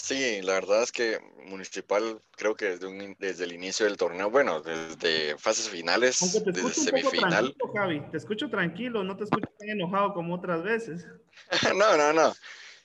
Sí, 0.00 0.40
la 0.42 0.54
verdad 0.54 0.84
es 0.84 0.92
que 0.92 1.18
Municipal 1.46 2.22
creo 2.36 2.54
que 2.54 2.76
desde, 2.76 3.16
desde 3.18 3.44
el 3.44 3.52
inicio 3.52 3.84
del 3.84 3.96
torneo, 3.96 4.30
bueno, 4.30 4.62
desde 4.62 5.36
fases 5.38 5.68
finales, 5.68 6.18
desde 6.44 6.72
semifinal. 6.72 7.54
Javi, 7.74 8.00
te 8.10 8.16
escucho 8.16 8.48
tranquilo, 8.48 9.02
no 9.02 9.16
te 9.16 9.24
escucho 9.24 9.48
tan 9.58 9.68
enojado 9.68 10.14
como 10.14 10.36
otras 10.36 10.62
veces. 10.62 11.04
no, 11.76 11.96
no, 11.96 12.12
no. 12.12 12.32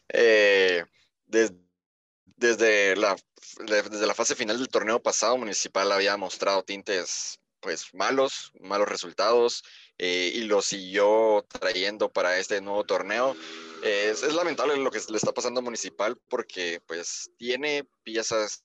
Eh, 0.10 0.84
desde, 1.28 2.96
la, 2.96 3.16
desde 3.60 4.08
la 4.08 4.16
fase 4.16 4.36
final 4.36 4.58
del 4.58 4.68
torneo 4.68 5.02
pasado, 5.02 5.38
Municipal 5.38 5.92
había 5.92 6.18
mostrado 6.18 6.64
tintes 6.64 7.40
pues 7.60 7.94
malos, 7.94 8.52
malos 8.60 8.90
resultados, 8.90 9.64
eh, 10.00 10.32
y 10.34 10.42
lo 10.46 10.62
siguió 10.64 11.46
trayendo 11.48 12.12
para 12.12 12.40
este 12.40 12.60
nuevo 12.60 12.84
torneo. 12.84 13.36
Es, 13.84 14.22
lamentable 14.34 14.78
lo 14.78 14.90
que 14.90 15.02
le 15.10 15.18
está 15.18 15.34
pasando 15.34 15.60
a 15.60 15.64
Municipal 15.64 16.18
porque 16.30 16.82
pues 16.88 17.30
tiene 17.38 17.86
piezas 18.04 18.64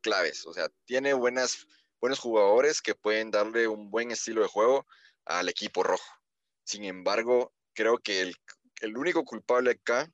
claves, 0.00 0.46
o 0.46 0.52
sea, 0.52 0.68
tiene 0.84 1.12
buenas, 1.12 1.66
buenos 2.00 2.20
jugadores 2.20 2.80
que 2.80 2.94
pueden 2.94 3.32
darle 3.32 3.66
un 3.66 3.90
buen 3.90 4.12
estilo 4.12 4.42
de 4.42 4.48
juego 4.48 4.86
al 5.24 5.48
equipo 5.48 5.82
rojo. 5.82 6.08
Sin 6.62 6.84
embargo, 6.84 7.52
creo 7.72 7.98
que 7.98 8.20
el, 8.20 8.36
el 8.80 8.96
único 8.96 9.24
culpable 9.24 9.72
acá 9.72 10.08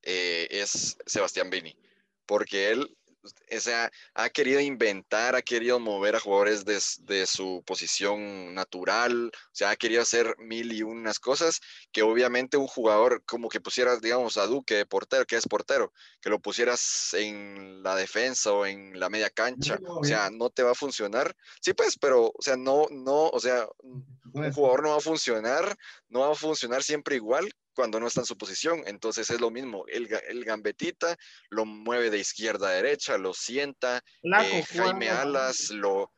eh, 0.00 0.48
es 0.50 0.96
Sebastián 1.04 1.50
Bini, 1.50 1.76
porque 2.24 2.70
él 2.70 2.96
o 3.24 3.60
sea, 3.60 3.90
ha 4.14 4.28
querido 4.28 4.60
inventar, 4.60 5.34
ha 5.34 5.42
querido 5.42 5.78
mover 5.78 6.16
a 6.16 6.20
jugadores 6.20 6.64
de, 6.64 7.26
su 7.26 7.62
posición 7.66 8.54
natural, 8.54 9.30
o 9.34 9.54
sea, 9.54 9.70
ha 9.70 9.76
querido 9.76 10.02
hacer 10.02 10.36
mil 10.38 10.72
y 10.72 10.82
unas 10.82 11.18
cosas 11.18 11.60
que 11.92 12.02
obviamente 12.02 12.56
un 12.56 12.66
jugador 12.66 13.22
como 13.24 13.48
que 13.48 13.60
pusieras, 13.60 14.00
digamos, 14.00 14.36
a 14.36 14.46
Duque 14.46 14.74
de 14.74 14.86
portero, 14.86 15.24
que 15.24 15.36
es 15.36 15.46
portero, 15.46 15.92
que 16.20 16.30
lo 16.30 16.40
pusieras 16.40 17.14
en 17.14 17.82
la 17.82 17.96
defensa 17.96 18.52
o 18.52 18.66
en 18.66 18.98
la 18.98 19.08
media 19.08 19.30
cancha, 19.30 19.78
o 19.86 20.04
sea, 20.04 20.30
no 20.30 20.50
te 20.50 20.62
va 20.62 20.72
a 20.72 20.76
funcionar. 20.76 21.34
Sí, 21.60 21.72
pues, 21.72 21.96
pero, 21.98 22.26
o 22.26 22.42
sea, 22.42 22.56
no, 22.56 22.86
no, 22.90 23.28
o 23.28 23.40
sea, 23.40 23.66
un 23.82 24.52
jugador 24.52 24.82
no 24.82 24.90
va 24.90 24.96
a 24.96 25.00
funcionar, 25.00 25.76
no 26.08 26.20
va 26.20 26.32
a 26.32 26.34
funcionar 26.34 26.82
siempre 26.82 27.16
igual 27.16 27.50
cuando 27.74 28.00
no 28.00 28.06
está 28.06 28.20
en 28.20 28.26
su 28.26 28.38
posición. 28.38 28.82
Entonces 28.86 29.30
es 29.30 29.40
lo 29.40 29.50
mismo, 29.50 29.84
el, 29.88 30.08
el 30.28 30.44
gambetita 30.44 31.16
lo 31.50 31.64
mueve 31.64 32.10
de 32.10 32.18
izquierda 32.18 32.68
a 32.68 32.72
derecha, 32.72 33.18
lo 33.18 33.34
sienta, 33.34 34.02
eh, 34.22 34.64
Jaime 34.74 35.10
Alas 35.10 35.70
lo... 35.70 36.12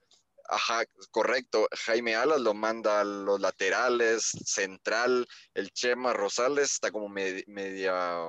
Ajá, 0.49 0.85
correcto. 1.11 1.67
Jaime 1.87 2.15
Alas 2.15 2.41
lo 2.41 2.55
manda 2.55 3.01
a 3.01 3.05
los 3.05 3.41
laterales, 3.41 4.31
central. 4.45 5.27
El 5.55 5.73
Chema 5.73 6.13
Rosales 6.13 6.71
está 6.71 6.93
como 6.93 7.09
media, 7.09 8.23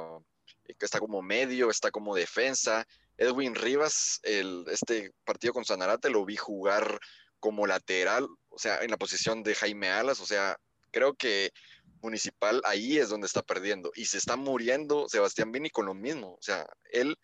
está 0.80 1.00
como 1.00 1.22
medio, 1.22 1.70
está 1.70 1.92
como 1.92 2.16
defensa. 2.16 2.88
Edwin 3.18 3.54
Rivas, 3.54 4.20
el, 4.24 4.66
este 4.72 5.12
partido 5.26 5.54
con 5.54 5.66
Sanarate 5.66 6.10
lo 6.10 6.26
vi 6.26 6.38
jugar 6.38 7.00
como 7.40 7.68
lateral, 7.68 8.28
o 8.50 8.58
sea, 8.58 8.82
en 8.82 8.90
la 8.90 8.98
posición 8.98 9.44
de 9.44 9.54
Jaime 9.54 9.90
Alas. 9.90 10.20
O 10.20 10.26
sea, 10.26 10.58
creo 10.92 11.14
que 11.14 11.52
Municipal 12.02 12.62
ahí 12.66 12.98
es 12.98 13.10
donde 13.10 13.28
está 13.28 13.42
perdiendo 13.42 13.92
y 13.96 14.06
se 14.06 14.18
está 14.18 14.36
muriendo 14.36 15.08
Sebastián 15.10 15.52
Vini 15.52 15.70
con 15.70 15.86
lo 15.86 15.94
mismo. 15.94 16.34
O 16.34 16.42
sea, 16.42 16.68
él 16.92 17.18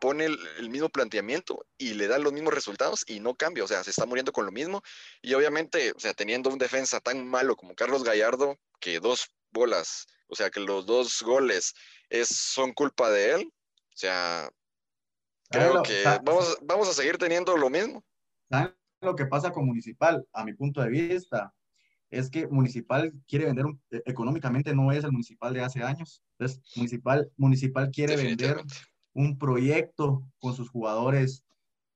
pone 0.00 0.26
el, 0.26 0.70
mismo 0.70 0.88
planteamiento 0.88 1.66
y 1.76 1.94
le 1.94 2.08
da 2.08 2.18
los 2.18 2.32
mismos 2.32 2.54
resultados 2.54 3.04
y 3.06 3.20
no 3.20 3.34
cambia. 3.34 3.64
O 3.64 3.68
sea, 3.68 3.82
se 3.84 3.90
está 3.90 4.06
muriendo 4.06 4.32
con 4.32 4.46
lo 4.46 4.52
mismo. 4.52 4.82
Y 5.22 5.34
obviamente, 5.34 5.92
o 5.92 5.98
sea, 5.98 6.14
teniendo 6.14 6.50
un 6.50 6.58
defensa 6.58 7.00
tan 7.00 7.26
malo 7.26 7.56
como 7.56 7.74
Carlos 7.74 8.04
Gallardo, 8.04 8.58
que 8.80 9.00
dos 9.00 9.30
bolas, 9.50 10.06
o 10.28 10.36
sea, 10.36 10.50
que 10.50 10.60
los 10.60 10.86
dos 10.86 11.22
goles 11.22 11.74
es, 12.08 12.28
son 12.28 12.72
culpa 12.72 13.10
de 13.10 13.34
él. 13.34 13.52
O 13.94 13.96
sea, 13.96 14.48
creo 15.50 15.82
que 15.82 16.04
vamos, 16.22 16.58
vamos 16.62 16.88
a 16.88 16.94
seguir 16.94 17.18
teniendo 17.18 17.56
lo 17.56 17.70
mismo. 17.70 18.04
¿Saben 18.48 18.74
lo 19.00 19.16
que 19.16 19.26
pasa 19.26 19.50
con 19.50 19.66
Municipal? 19.66 20.26
A 20.32 20.44
mi 20.44 20.54
punto 20.54 20.80
de 20.80 20.88
vista, 20.88 21.52
es 22.10 22.30
que 22.30 22.46
Municipal 22.46 23.12
quiere 23.26 23.46
vender, 23.46 23.66
e, 23.90 24.02
económicamente 24.06 24.74
no 24.74 24.92
es 24.92 25.04
el 25.04 25.12
Municipal 25.12 25.52
de 25.52 25.62
hace 25.62 25.82
años. 25.82 26.22
Entonces, 26.38 26.62
Municipal, 26.76 27.30
municipal 27.36 27.90
quiere 27.90 28.16
vender 28.16 28.58
un 29.12 29.38
proyecto 29.38 30.22
con 30.38 30.54
sus 30.54 30.70
jugadores 30.70 31.44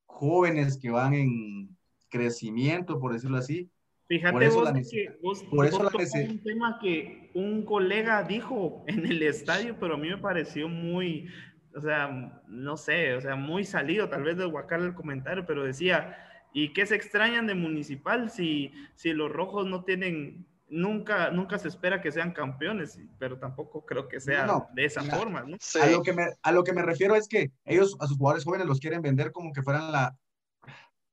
jóvenes 0.07 0.79
que 0.79 0.91
van 0.91 1.15
en 1.15 1.77
crecimiento, 2.09 2.99
por 2.99 3.13
decirlo 3.13 3.39
así. 3.39 3.71
Fíjate 4.09 4.49
vos 4.49 4.73
que 4.91 5.19
vos, 5.23 5.43
por 5.45 5.65
eso 5.65 5.89
un 6.29 6.43
tema 6.43 6.79
que 6.81 7.31
un 7.35 7.65
colega 7.65 8.23
dijo 8.25 8.85
en 8.87 9.07
el 9.07 9.23
estadio, 9.23 9.79
pero 9.81 9.95
a 9.95 9.97
mí 9.97 10.09
me 10.09 10.19
pareció 10.19 10.69
muy, 10.69 11.29
o 11.75 11.81
sea, 11.81 12.43
no 12.47 12.77
sé, 12.77 13.15
o 13.15 13.21
sea, 13.23 13.37
muy 13.37 13.65
salido 13.65 14.09
tal 14.11 14.25
vez 14.25 14.37
de 14.37 14.45
Huacal 14.45 14.85
el 14.85 14.95
comentario, 14.95 15.47
pero 15.47 15.65
decía, 15.65 16.17
¿Y 16.53 16.73
qué 16.73 16.87
se 16.87 16.95
extrañan 16.97 17.47
de 17.47 17.55
Municipal 17.55 18.31
si, 18.31 18.73
si 18.95 19.13
los 19.13 19.31
rojos 19.31 19.67
no 19.67 19.85
tienen, 19.85 20.47
nunca, 20.69 21.31
nunca 21.31 21.59
se 21.59 21.69
espera 21.69 22.01
que 22.01 22.13
sean 22.13 22.33
campeones, 22.33 22.99
pero 23.19 23.39
tampoco 23.39 23.85
creo 23.87 24.09
que 24.09 24.21
sea 24.21 24.47
No, 24.47 24.69
de 24.75 24.85
esa 24.85 25.03
mira, 25.03 25.17
forma, 25.17 25.43
¿no? 25.43 25.57
Sí. 25.61 25.79
A 25.81 25.87
lo, 25.87 26.03
que 26.03 26.13
me, 26.13 26.27
a 26.43 26.53
lo 26.53 26.63
que 26.65 26.73
me 26.73 26.83
refiero 26.83 27.15
es 27.15 27.27
que 27.29 27.53
ellos 27.65 27.97
a 28.01 28.07
sus 28.07 28.17
jugadores 28.19 28.45
jóvenes 28.45 28.67
los 28.67 28.81
quieren 28.81 29.03
vender 29.03 29.33
como 29.33 29.53
que 29.53 29.63
fueran 29.63 29.91
la, 29.93 30.17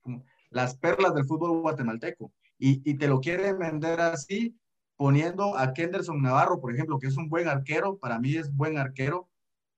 como 0.02 0.26
las 0.50 0.76
perlas 0.78 1.14
del 1.14 1.26
fútbol 1.26 1.62
guatemalteco. 1.62 2.32
Y, 2.58 2.82
y 2.90 2.96
te 2.98 3.08
lo 3.08 3.22
quieren 3.22 3.58
vender 3.60 4.02
así, 4.02 4.58
poniendo 4.98 5.58
a 5.58 5.72
Kenderson 5.74 6.22
Navarro, 6.22 6.60
por 6.60 6.74
ejemplo, 6.74 7.00
que 7.00 7.08
es 7.08 7.16
un 7.16 7.30
buen 7.30 7.48
arquero, 7.48 7.98
para 7.98 8.20
mí 8.20 8.36
es 8.36 8.54
buen 8.54 8.78
arquero, 8.78 9.30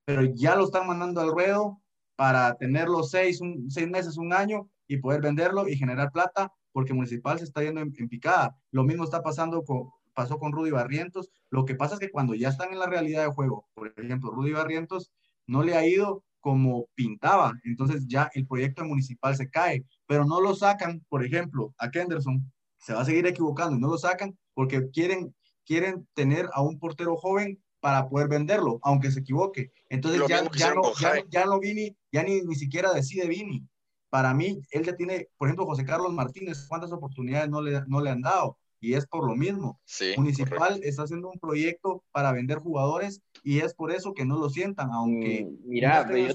pero 0.06 0.24
ya 0.24 0.56
lo 0.56 0.66
están 0.66 0.88
mandando 0.88 1.22
al 1.22 1.32
ruedo 1.32 1.80
para 2.16 2.56
tenerlo 2.56 3.04
seis, 3.04 3.40
un- 3.42 3.70
seis 3.70 3.88
meses, 3.88 4.18
un 4.18 4.34
año 4.34 4.68
y 4.92 4.98
poder 4.98 5.22
venderlo 5.22 5.70
y 5.70 5.78
generar 5.78 6.12
plata, 6.12 6.52
porque 6.74 6.94
Municipal 6.94 7.38
se 7.38 7.46
está 7.46 7.64
yendo 7.64 7.80
en, 7.80 7.94
en 7.98 8.10
picada. 8.10 8.58
Lo 8.72 8.84
mismo 8.84 9.06
está 9.06 9.24
pasando 9.24 9.64
con, 9.64 9.90
pasó 10.14 10.38
con 10.38 10.52
Rudy 10.52 10.72
Barrientos. 10.72 11.30
Lo 11.50 11.64
que 11.64 11.76
pasa 11.76 11.94
es 11.94 12.00
que 12.02 12.12
cuando 12.12 12.36
ya 12.36 12.50
están 12.50 12.74
en 12.74 12.80
la 12.80 12.88
realidad 12.88 13.24
de 13.24 13.32
juego, 13.32 13.70
por 13.74 13.94
ejemplo, 13.98 14.32
Rudy 14.32 14.52
Barrientos 14.52 15.14
no 15.48 15.64
le 15.64 15.76
ha 15.76 15.88
ido 15.88 16.26
como 16.42 16.88
pintaba, 16.96 17.54
entonces 17.64 18.08
ya 18.08 18.30
el 18.34 18.48
proyecto 18.48 18.84
municipal 18.84 19.36
se 19.38 19.50
cae, 19.50 19.86
pero 20.08 20.26
no 20.26 20.42
lo 20.42 20.56
sacan, 20.56 21.06
por 21.08 21.24
ejemplo, 21.24 21.74
a 21.78 21.90
Kenderson, 21.92 22.52
se 22.80 22.94
va 22.94 23.02
a 23.02 23.06
seguir 23.06 23.28
equivocando 23.28 23.78
y 23.78 23.80
no 23.80 23.90
lo 23.90 23.98
sacan 23.98 24.36
porque 24.56 24.90
quieren, 24.90 25.34
quieren 25.66 26.08
tener 26.16 26.50
a 26.54 26.64
un 26.64 26.80
portero 26.80 27.16
joven 27.16 27.62
para 27.80 28.10
poder 28.10 28.28
venderlo, 28.28 28.80
aunque 28.82 29.12
se 29.12 29.22
equivoque. 29.22 29.72
Entonces 29.88 30.20
Lo 30.20 30.28
ya, 30.28 30.44
ya, 30.52 30.74
no, 30.74 30.84
ya 31.30 31.46
no 31.46 31.60
Vini, 31.60 31.96
ya 32.12 32.24
ni, 32.24 32.42
ni 32.42 32.56
siquiera 32.56 32.92
decide 32.92 33.28
Vini. 33.28 33.68
Para 34.12 34.34
mí, 34.34 34.62
él 34.72 34.84
ya 34.84 34.94
tiene, 34.96 35.30
por 35.38 35.48
ejemplo, 35.48 35.66
José 35.66 35.86
Carlos 35.86 36.12
Martínez, 36.14 36.66
¿cuántas 36.68 36.92
oportunidades 36.92 37.50
no 37.50 37.62
le, 37.62 37.82
no 37.88 38.02
le 38.02 38.10
han 38.10 38.22
dado? 38.22 38.58
Y 38.82 38.94
es 38.96 39.08
por 39.08 39.26
lo 39.26 39.36
mismo. 39.36 39.80
Sí, 39.86 40.14
Municipal 40.18 40.58
correcto. 40.60 40.88
está 40.88 41.04
haciendo 41.04 41.30
un 41.32 41.40
proyecto 41.40 42.04
para 42.12 42.34
vender 42.34 42.58
jugadores 42.58 43.22
y 43.42 43.60
es 43.60 43.74
por 43.74 43.92
eso 43.92 44.14
que 44.14 44.26
no 44.26 44.38
lo 44.38 44.50
sientan, 44.50 44.90
aunque 44.92 45.46
Mm, 45.46 45.58
Mira, 45.70 46.06
su 46.06 46.14
nivel. 46.14 46.34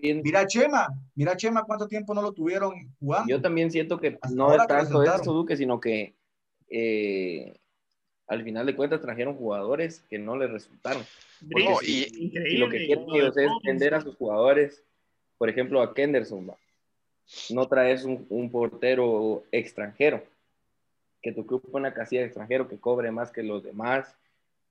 también, 0.00 0.22
Mira 0.24 0.46
Chema, 0.46 0.88
mira 1.14 1.36
Chema 1.36 1.64
cuánto 1.64 1.86
tiempo 1.86 2.14
no 2.14 2.22
lo 2.22 2.32
tuvieron 2.32 2.72
jugando. 2.98 3.28
yo 3.28 3.42
también 3.42 3.70
siento 3.70 3.98
que 4.00 4.18
Hasta 4.22 4.34
no 4.34 4.54
es 4.54 4.66
tanto 4.66 5.02
eso, 5.02 5.32
Duque, 5.32 5.56
sino 5.56 5.80
que 5.80 6.14
eh, 6.70 7.58
al 8.26 8.42
final 8.44 8.64
de 8.64 8.74
cuentas 8.74 9.02
trajeron 9.02 9.36
jugadores 9.36 10.00
que 10.08 10.18
no 10.18 10.36
les 10.36 10.50
resultaron. 10.50 11.02
No, 11.42 11.82
y- 11.82 12.30
lo 12.58 12.68
que 12.70 12.86
quieren 12.86 13.04
ellos 13.10 13.36
es 13.36 13.44
Robinson. 13.44 13.60
vender 13.64 13.94
a 13.94 14.00
sus 14.00 14.16
jugadores, 14.16 14.82
por 15.36 15.48
ejemplo, 15.48 15.82
a 15.82 15.92
Kenderson. 15.94 16.48
va. 16.48 16.56
No 17.50 17.66
traes 17.66 18.04
un, 18.04 18.26
un 18.30 18.50
portero 18.50 19.44
extranjero, 19.52 20.22
que 21.22 21.32
te 21.32 21.40
ocupe 21.40 21.68
una 21.72 21.92
casilla 21.92 22.22
de 22.22 22.26
extranjero, 22.28 22.68
que 22.68 22.78
cobre 22.78 23.10
más 23.10 23.30
que 23.30 23.42
los 23.42 23.62
demás. 23.62 24.14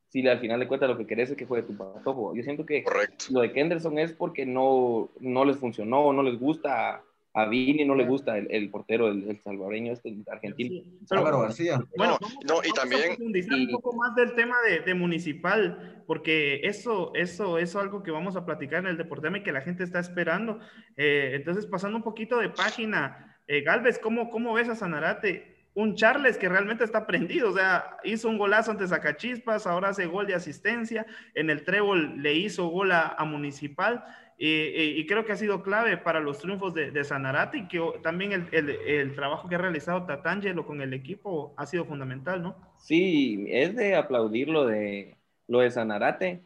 Si 0.09 0.25
al 0.27 0.39
final 0.39 0.59
de 0.59 0.67
cuentas 0.67 0.89
lo 0.89 0.97
que 0.97 1.05
querés 1.05 1.29
es 1.29 1.37
que 1.37 1.45
juegue 1.45 1.67
tu 1.67 1.75
patojo. 1.75 2.33
Yo 2.33 2.41
siento 2.41 2.65
que 2.65 2.83
Correcto. 2.83 3.25
lo 3.29 3.41
de 3.41 3.51
Kenderson 3.51 3.99
es 3.99 4.13
porque 4.13 4.45
no, 4.45 5.09
no 5.19 5.43
les 5.43 5.57
funcionó, 5.57 6.13
no 6.13 6.23
les 6.23 6.39
gusta 6.39 7.03
a 7.39 7.45
Vini, 7.47 7.85
no 7.85 7.93
le 7.95 8.05
gusta 8.05 8.37
el, 8.37 8.47
el 8.49 8.69
portero, 8.71 9.09
el, 9.09 9.29
el 9.29 9.39
salvadoreño, 9.41 9.93
este 9.93 10.09
el 10.09 10.23
argentino. 10.31 10.81
Sí, 10.83 10.97
pero- 11.07 11.19
Álvaro 11.21 11.41
García. 11.41 11.79
Bueno, 11.95 12.13
No, 12.13 12.27
vamos, 12.27 12.45
no, 12.47 12.55
y 12.67 12.71
también- 12.73 13.15
profundizar 13.15 13.59
un 13.59 13.69
poco 13.71 13.95
más 13.95 14.15
del 14.15 14.33
tema 14.33 14.55
de, 14.67 14.79
de 14.79 14.93
municipal, 14.93 16.03
porque 16.07 16.61
eso, 16.63 17.11
eso 17.15 17.57
es 17.57 17.75
algo 17.75 18.01
que 18.03 18.11
vamos 18.11 18.35
a 18.35 18.45
platicar 18.45 18.79
en 18.79 18.87
el 18.87 18.97
Deportema 18.97 19.37
y 19.37 19.43
que 19.43 19.51
la 19.51 19.61
gente 19.61 19.83
está 19.83 19.99
esperando. 19.99 20.59
Eh, 20.95 21.31
entonces, 21.33 21.65
pasando 21.67 21.97
un 21.97 22.03
poquito 22.03 22.39
de 22.39 22.49
página, 22.49 23.37
eh, 23.47 23.61
Galvez, 23.61 23.99
¿cómo, 23.99 24.29
¿cómo 24.29 24.53
ves 24.53 24.69
a 24.69 24.75
Sanarate? 24.75 25.55
Un 25.75 25.93
Charles 25.93 26.39
que 26.39 26.49
realmente 26.49 26.83
está 26.83 27.05
prendido, 27.05 27.51
o 27.51 27.53
sea, 27.53 27.97
hizo 28.03 28.29
un 28.29 28.39
golazo 28.39 28.71
ante 28.71 28.87
Zacachispas, 28.87 29.67
ahora 29.67 29.89
hace 29.89 30.07
gol 30.07 30.25
de 30.25 30.33
asistencia, 30.33 31.05
en 31.35 31.51
el 31.51 31.63
trébol 31.63 32.19
le 32.23 32.33
hizo 32.33 32.67
gol 32.69 32.91
a, 32.91 33.09
a 33.09 33.25
Municipal, 33.25 34.03
eh, 34.39 34.93
y 34.97 35.05
creo 35.07 35.25
que 35.25 35.31
ha 35.33 35.35
sido 35.37 35.63
clave 35.63 35.97
para 35.97 36.19
los 36.19 36.39
triunfos 36.39 36.73
de, 36.73 36.91
de 36.91 37.03
Sanarate 37.03 37.57
y 37.59 37.67
que 37.67 37.81
también 38.03 38.31
el, 38.33 38.47
el- 38.51 38.69
el 38.69 39.15
trabajo 39.15 39.49
que 39.49 39.55
ha 39.55 39.57
realizado 39.59 40.05
Tatangelo 40.05 40.65
con 40.65 40.81
el 40.81 40.93
equipo 40.93 41.53
ha 41.57 41.65
sido 41.65 41.85
fundamental, 41.85 42.41
¿no? 42.43 42.55
Sí, 42.77 43.45
es 43.49 43.75
de 43.75 43.95
aplaudir 43.95 44.47
lo 44.49 44.65
de, 44.65 45.17
lo 45.47 45.59
de 45.59 45.71
Sanarate, 45.71 46.43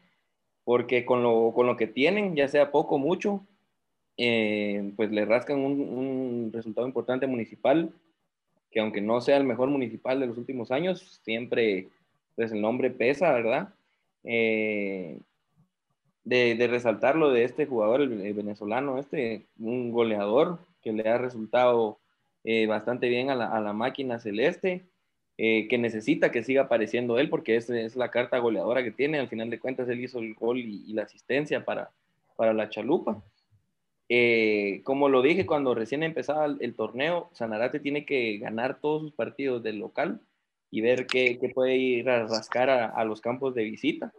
porque 0.64 1.06
con 1.06 1.24
lo, 1.24 1.54
con 1.56 1.68
lo 1.68 1.78
que 1.78 1.88
tienen, 1.88 2.36
ya 2.36 2.48
sea 2.48 2.72
poco 2.72 2.96
o 2.96 3.00
mucho, 3.00 3.46
eh, 4.18 4.94
pues 4.98 5.12
le 5.12 5.26
rascan 5.26 5.60
un, 5.60 5.82
un 5.82 6.52
resultado 6.54 6.88
importante 6.88 7.28
municipal, 7.28 7.94
que 8.72 8.80
aunque 8.82 9.02
no 9.02 9.22
sea 9.22 9.38
el 9.38 9.46
mejor 9.46 9.70
municipal 9.70 10.20
de 10.20 10.28
los 10.28 10.38
últimos 10.38 10.72
años, 10.72 11.22
siempre 11.24 11.90
pues 12.36 12.52
el 12.54 12.62
nombre 12.62 12.92
pesa, 12.92 13.34
¿verdad? 13.34 13.74
Eh, 14.24 15.20
de, 16.24 16.56
de 16.56 16.68
resaltar 16.68 17.16
lo 17.16 17.32
de 17.32 17.44
este 17.44 17.66
jugador, 17.66 18.02
el, 18.02 18.34
venezolano, 18.34 19.00
este, 19.00 19.48
un 19.60 19.92
goleador 19.92 20.60
que 20.82 20.94
le 20.94 21.10
ha 21.10 21.18
resultado 21.18 22.00
eh, 22.44 22.68
bastante 22.68 23.10
bien 23.10 23.30
a 23.30 23.36
la, 23.36 23.48
a 23.48 23.60
la 23.60 23.74
máquina 23.74 24.20
celeste, 24.20 24.86
eh, 25.38 25.68
que 25.68 25.78
necesita 25.78 26.32
que 26.32 26.44
siga 26.44 26.64
apareciendo 26.64 27.18
él, 27.18 27.30
porque 27.30 27.56
es, 27.56 27.70
es 27.70 27.96
la 27.96 28.12
carta 28.12 28.38
goleadora 28.38 28.84
que 28.84 28.92
tiene, 28.92 29.20
al 29.20 29.30
final 29.30 29.50
de 29.50 29.60
cuentas 29.60 29.90
él 29.90 30.04
hizo 30.04 30.20
el 30.20 30.36
gol 30.36 30.60
y, 30.60 30.94
la 30.94 31.04
asistencia 31.04 31.66
para, 31.66 31.92
para 32.36 32.54
la 32.54 32.70
chalupa. 32.70 33.24
Eh, 34.10 34.82
como 34.84 35.08
lo 35.08 35.22
dije 35.22 35.46
cuando 35.46 35.74
recién 35.74 36.04
empezaba 36.04 36.46
el, 36.46 36.76
torneo, 36.76 37.30
Sanarate 37.32 37.80
tiene 37.80 38.06
que 38.06 38.38
ganar 38.40 38.80
todos 38.82 39.02
sus 39.04 39.14
partidos 39.14 39.64
del 39.64 39.80
local 39.80 40.20
y 40.70 40.82
ver 40.82 41.08
qué, 41.08 41.40
qué 41.40 41.50
puede 41.50 41.78
ir 41.78 42.10
a 42.10 42.28
rascar 42.28 42.70
a 42.70 43.04
los 43.06 43.22
campos 43.22 43.56
de 43.56 43.64
visita. 43.64 44.14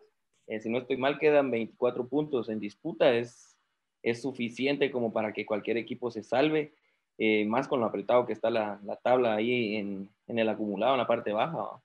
Eh, 0.53 0.61
si 0.61 0.69
no 0.69 0.77
estoy 0.77 0.99
mal, 0.99 1.19
quedan 1.19 1.51
24 1.51 2.09
puntos 2.09 2.51
en 2.51 2.61
disputa, 2.61 3.15
es, 3.15 3.59
es 4.03 4.21
suficiente 4.21 4.91
como 4.91 5.11
para 5.11 5.33
que 5.33 5.47
cualquier 5.47 5.79
equipo 5.79 6.11
se 6.11 6.23
salve, 6.23 6.75
eh, 7.17 7.47
más 7.47 7.69
con 7.69 7.81
lo 7.81 7.87
apretado 7.87 8.27
que 8.27 8.35
está 8.35 8.51
la, 8.51 8.79
la 8.85 8.97
tabla 8.97 9.35
ahí 9.35 9.77
en, 9.77 10.11
en, 10.27 10.39
el 10.39 10.51
acumulado, 10.51 10.93
en 10.93 10.99
la 10.99 11.07
parte 11.07 11.33
baja. 11.33 11.57
¿va? 11.57 11.83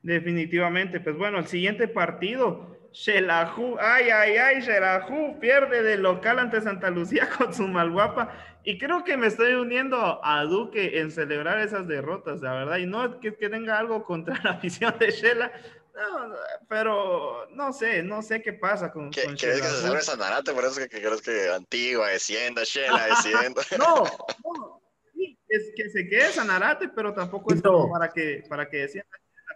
Definitivamente, 0.00 0.98
pues 0.98 1.18
bueno, 1.18 1.38
el 1.38 1.46
siguiente 1.46 1.88
partido, 1.88 2.74
Xelajú, 2.92 3.76
ay, 3.80 4.08
ay, 4.08 4.36
ay, 4.38 4.62
Xelajú 4.62 5.38
pierde 5.38 5.82
de 5.82 5.98
local 5.98 6.38
ante 6.38 6.62
Santa 6.62 6.88
Lucía 6.88 7.28
con 7.36 7.52
su 7.52 7.68
malguapa. 7.68 8.32
Y 8.64 8.78
creo 8.78 9.04
que 9.04 9.18
me 9.18 9.26
estoy 9.26 9.52
uniendo 9.52 10.24
a 10.24 10.42
Duque 10.44 11.00
en 11.00 11.10
celebrar 11.10 11.58
esas 11.58 11.86
derrotas, 11.86 12.40
la 12.40 12.54
verdad. 12.54 12.78
Y 12.78 12.86
no 12.86 13.20
que, 13.20 13.34
que 13.36 13.50
tenga 13.50 13.78
algo 13.78 14.04
contra 14.04 14.40
la 14.42 14.50
afición 14.52 14.94
de 14.98 15.10
Shela, 15.10 15.52
no, 15.96 16.34
pero 16.68 17.48
no 17.50 17.72
sé, 17.72 18.02
no 18.02 18.22
sé 18.22 18.42
qué 18.42 18.52
pasa 18.52 18.92
con, 18.92 19.10
¿Qué, 19.10 19.24
con 19.24 19.36
¿Quieres 19.36 19.62
que 19.62 19.68
se 19.68 19.76
celebre 19.76 20.02
Sanarate? 20.02 20.52
Por 20.52 20.64
eso 20.64 20.78
que, 20.78 20.88
que 20.88 21.00
crees 21.00 21.22
que 21.22 21.48
Antigua, 21.50 22.08
descienda, 22.08 22.62
Shela, 22.64 23.06
descienda. 23.06 23.62
no, 23.78 24.04
no, 24.04 24.82
sí, 25.14 25.38
es 25.48 25.72
que 25.74 25.88
se 25.88 26.06
quede 26.06 26.32
Sanarate, 26.32 26.88
pero 26.90 27.14
tampoco 27.14 27.54
es 27.54 27.62
como 27.62 27.90
para 27.90 28.12
que, 28.12 28.44
para 28.48 28.68
que 28.68 28.78
descienda. 28.78 29.08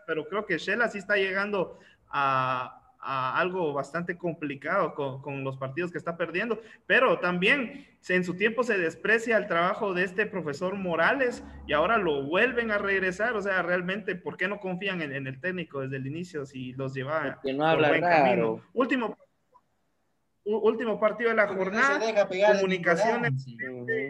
Pero 0.06 0.26
creo 0.26 0.46
que 0.46 0.58
Shela 0.58 0.88
sí 0.88 0.98
está 0.98 1.16
llegando 1.16 1.78
a, 2.08 2.94
a 3.00 3.38
algo 3.38 3.72
bastante 3.74 4.16
complicado 4.16 4.94
con, 4.94 5.20
con, 5.20 5.44
los 5.44 5.56
partidos 5.58 5.92
que 5.92 5.98
está 5.98 6.16
perdiendo, 6.16 6.60
pero 6.86 7.18
también 7.18 7.86
en 8.08 8.24
su 8.24 8.34
tiempo 8.34 8.62
se 8.64 8.78
desprecia 8.78 9.36
el 9.36 9.46
trabajo 9.46 9.94
de 9.94 10.04
este 10.04 10.26
profesor 10.26 10.74
Morales 10.74 11.44
y 11.66 11.74
ahora 11.74 11.98
lo 11.98 12.24
vuelven 12.24 12.70
a 12.70 12.78
regresar, 12.78 13.36
o 13.36 13.42
sea, 13.42 13.62
realmente, 13.62 14.16
¿por 14.16 14.36
qué 14.36 14.48
no 14.48 14.58
confían 14.58 15.02
en, 15.02 15.12
en 15.12 15.26
el 15.26 15.40
técnico 15.40 15.80
desde 15.80 15.96
el 15.96 16.06
inicio 16.06 16.46
si 16.46 16.72
los 16.72 16.94
lleva 16.94 17.38
que 17.42 17.52
no 17.52 17.66
habla 17.66 17.88
buen 17.88 18.00
raro. 18.00 18.24
camino? 18.24 18.62
Último, 18.72 19.18
último 20.44 20.98
partido 20.98 21.30
de 21.30 21.36
la 21.36 21.48
jornada, 21.48 22.00
comunicaciones. 22.54 23.46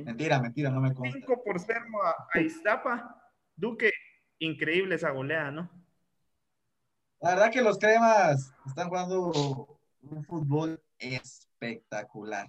Mentira, 0.04 0.40
mentira, 0.40 0.70
no 0.70 0.80
me 0.80 0.94
consta. 0.94 1.18
5 1.18 1.42
por 1.44 1.60
0 1.60 1.80
a, 2.02 2.38
a 2.38 2.40
Iztapa, 2.40 3.22
Duque, 3.56 3.92
increíble 4.38 4.94
esa 4.94 5.10
goleada, 5.10 5.50
¿no? 5.50 5.70
La 7.20 7.30
verdad 7.30 7.50
que 7.50 7.60
los 7.60 7.78
cremas 7.78 8.54
están 8.66 8.88
jugando 8.88 9.78
un 10.00 10.24
fútbol 10.24 10.80
espectacular. 10.98 12.48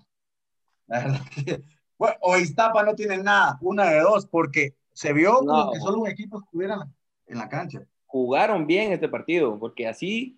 La 0.92 1.00
verdad 1.00 1.22
que. 1.46 1.62
Bueno, 1.98 2.16
o 2.22 2.38
Iztapa 2.38 2.84
no 2.84 2.96
tiene 2.96 3.18
nada, 3.18 3.58
una 3.62 3.90
de 3.92 4.00
dos, 4.00 4.26
porque 4.26 4.76
se 4.92 5.14
vio 5.14 5.42
no. 5.44 5.54
como 5.54 5.72
que 5.72 5.80
solo 5.80 5.98
un 6.00 6.08
equipo 6.08 6.40
estuviera 6.40 6.88
en 7.28 7.38
la 7.38 7.48
cancha. 7.48 7.84
Jugaron 8.08 8.68
bien 8.68 8.92
este 8.92 9.08
partido, 9.08 9.58
porque 9.60 9.88
así 9.88 10.38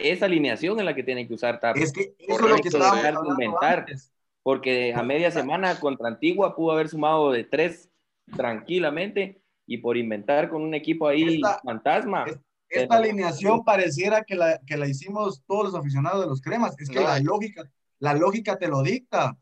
esa 0.00 0.26
alineación 0.26 0.78
es 0.78 0.84
la 0.84 0.94
que 0.94 1.02
tiene 1.02 1.26
que 1.26 1.34
usar 1.34 1.60
Tapa. 1.60 1.78
Es 1.78 1.92
que 1.92 2.14
eso 2.18 2.44
es 2.46 3.12
lo 3.12 3.36
que 3.36 3.50
antes. 3.60 4.12
porque 4.42 4.94
a 4.94 5.02
media 5.02 5.30
semana 5.30 5.78
contra 5.78 6.08
Antigua 6.08 6.56
pudo 6.56 6.72
haber 6.72 6.88
sumado 6.88 7.32
de 7.32 7.44
tres 7.44 7.90
tranquilamente 8.36 9.42
y 9.66 9.78
por 9.78 9.96
inventar 9.96 10.48
con 10.48 10.62
un 10.62 10.74
equipo 10.74 11.06
ahí 11.08 11.36
esta, 11.36 11.60
fantasma. 11.62 12.24
Esta, 12.24 12.40
esta 12.70 12.96
alineación 12.96 13.64
pareciera 13.64 14.24
que 14.24 14.34
la, 14.34 14.60
que 14.66 14.76
la 14.76 14.86
hicimos 14.86 15.42
todos 15.46 15.72
los 15.72 15.74
aficionados 15.74 16.22
de 16.22 16.28
los 16.28 16.40
cremas. 16.40 16.74
Es 16.78 16.88
que 16.88 17.00
no. 17.00 17.02
la 17.02 17.18
lógica, 17.18 17.70
la 17.98 18.14
lógica 18.14 18.56
te 18.56 18.68
lo 18.68 18.82
dicta. 18.82 19.36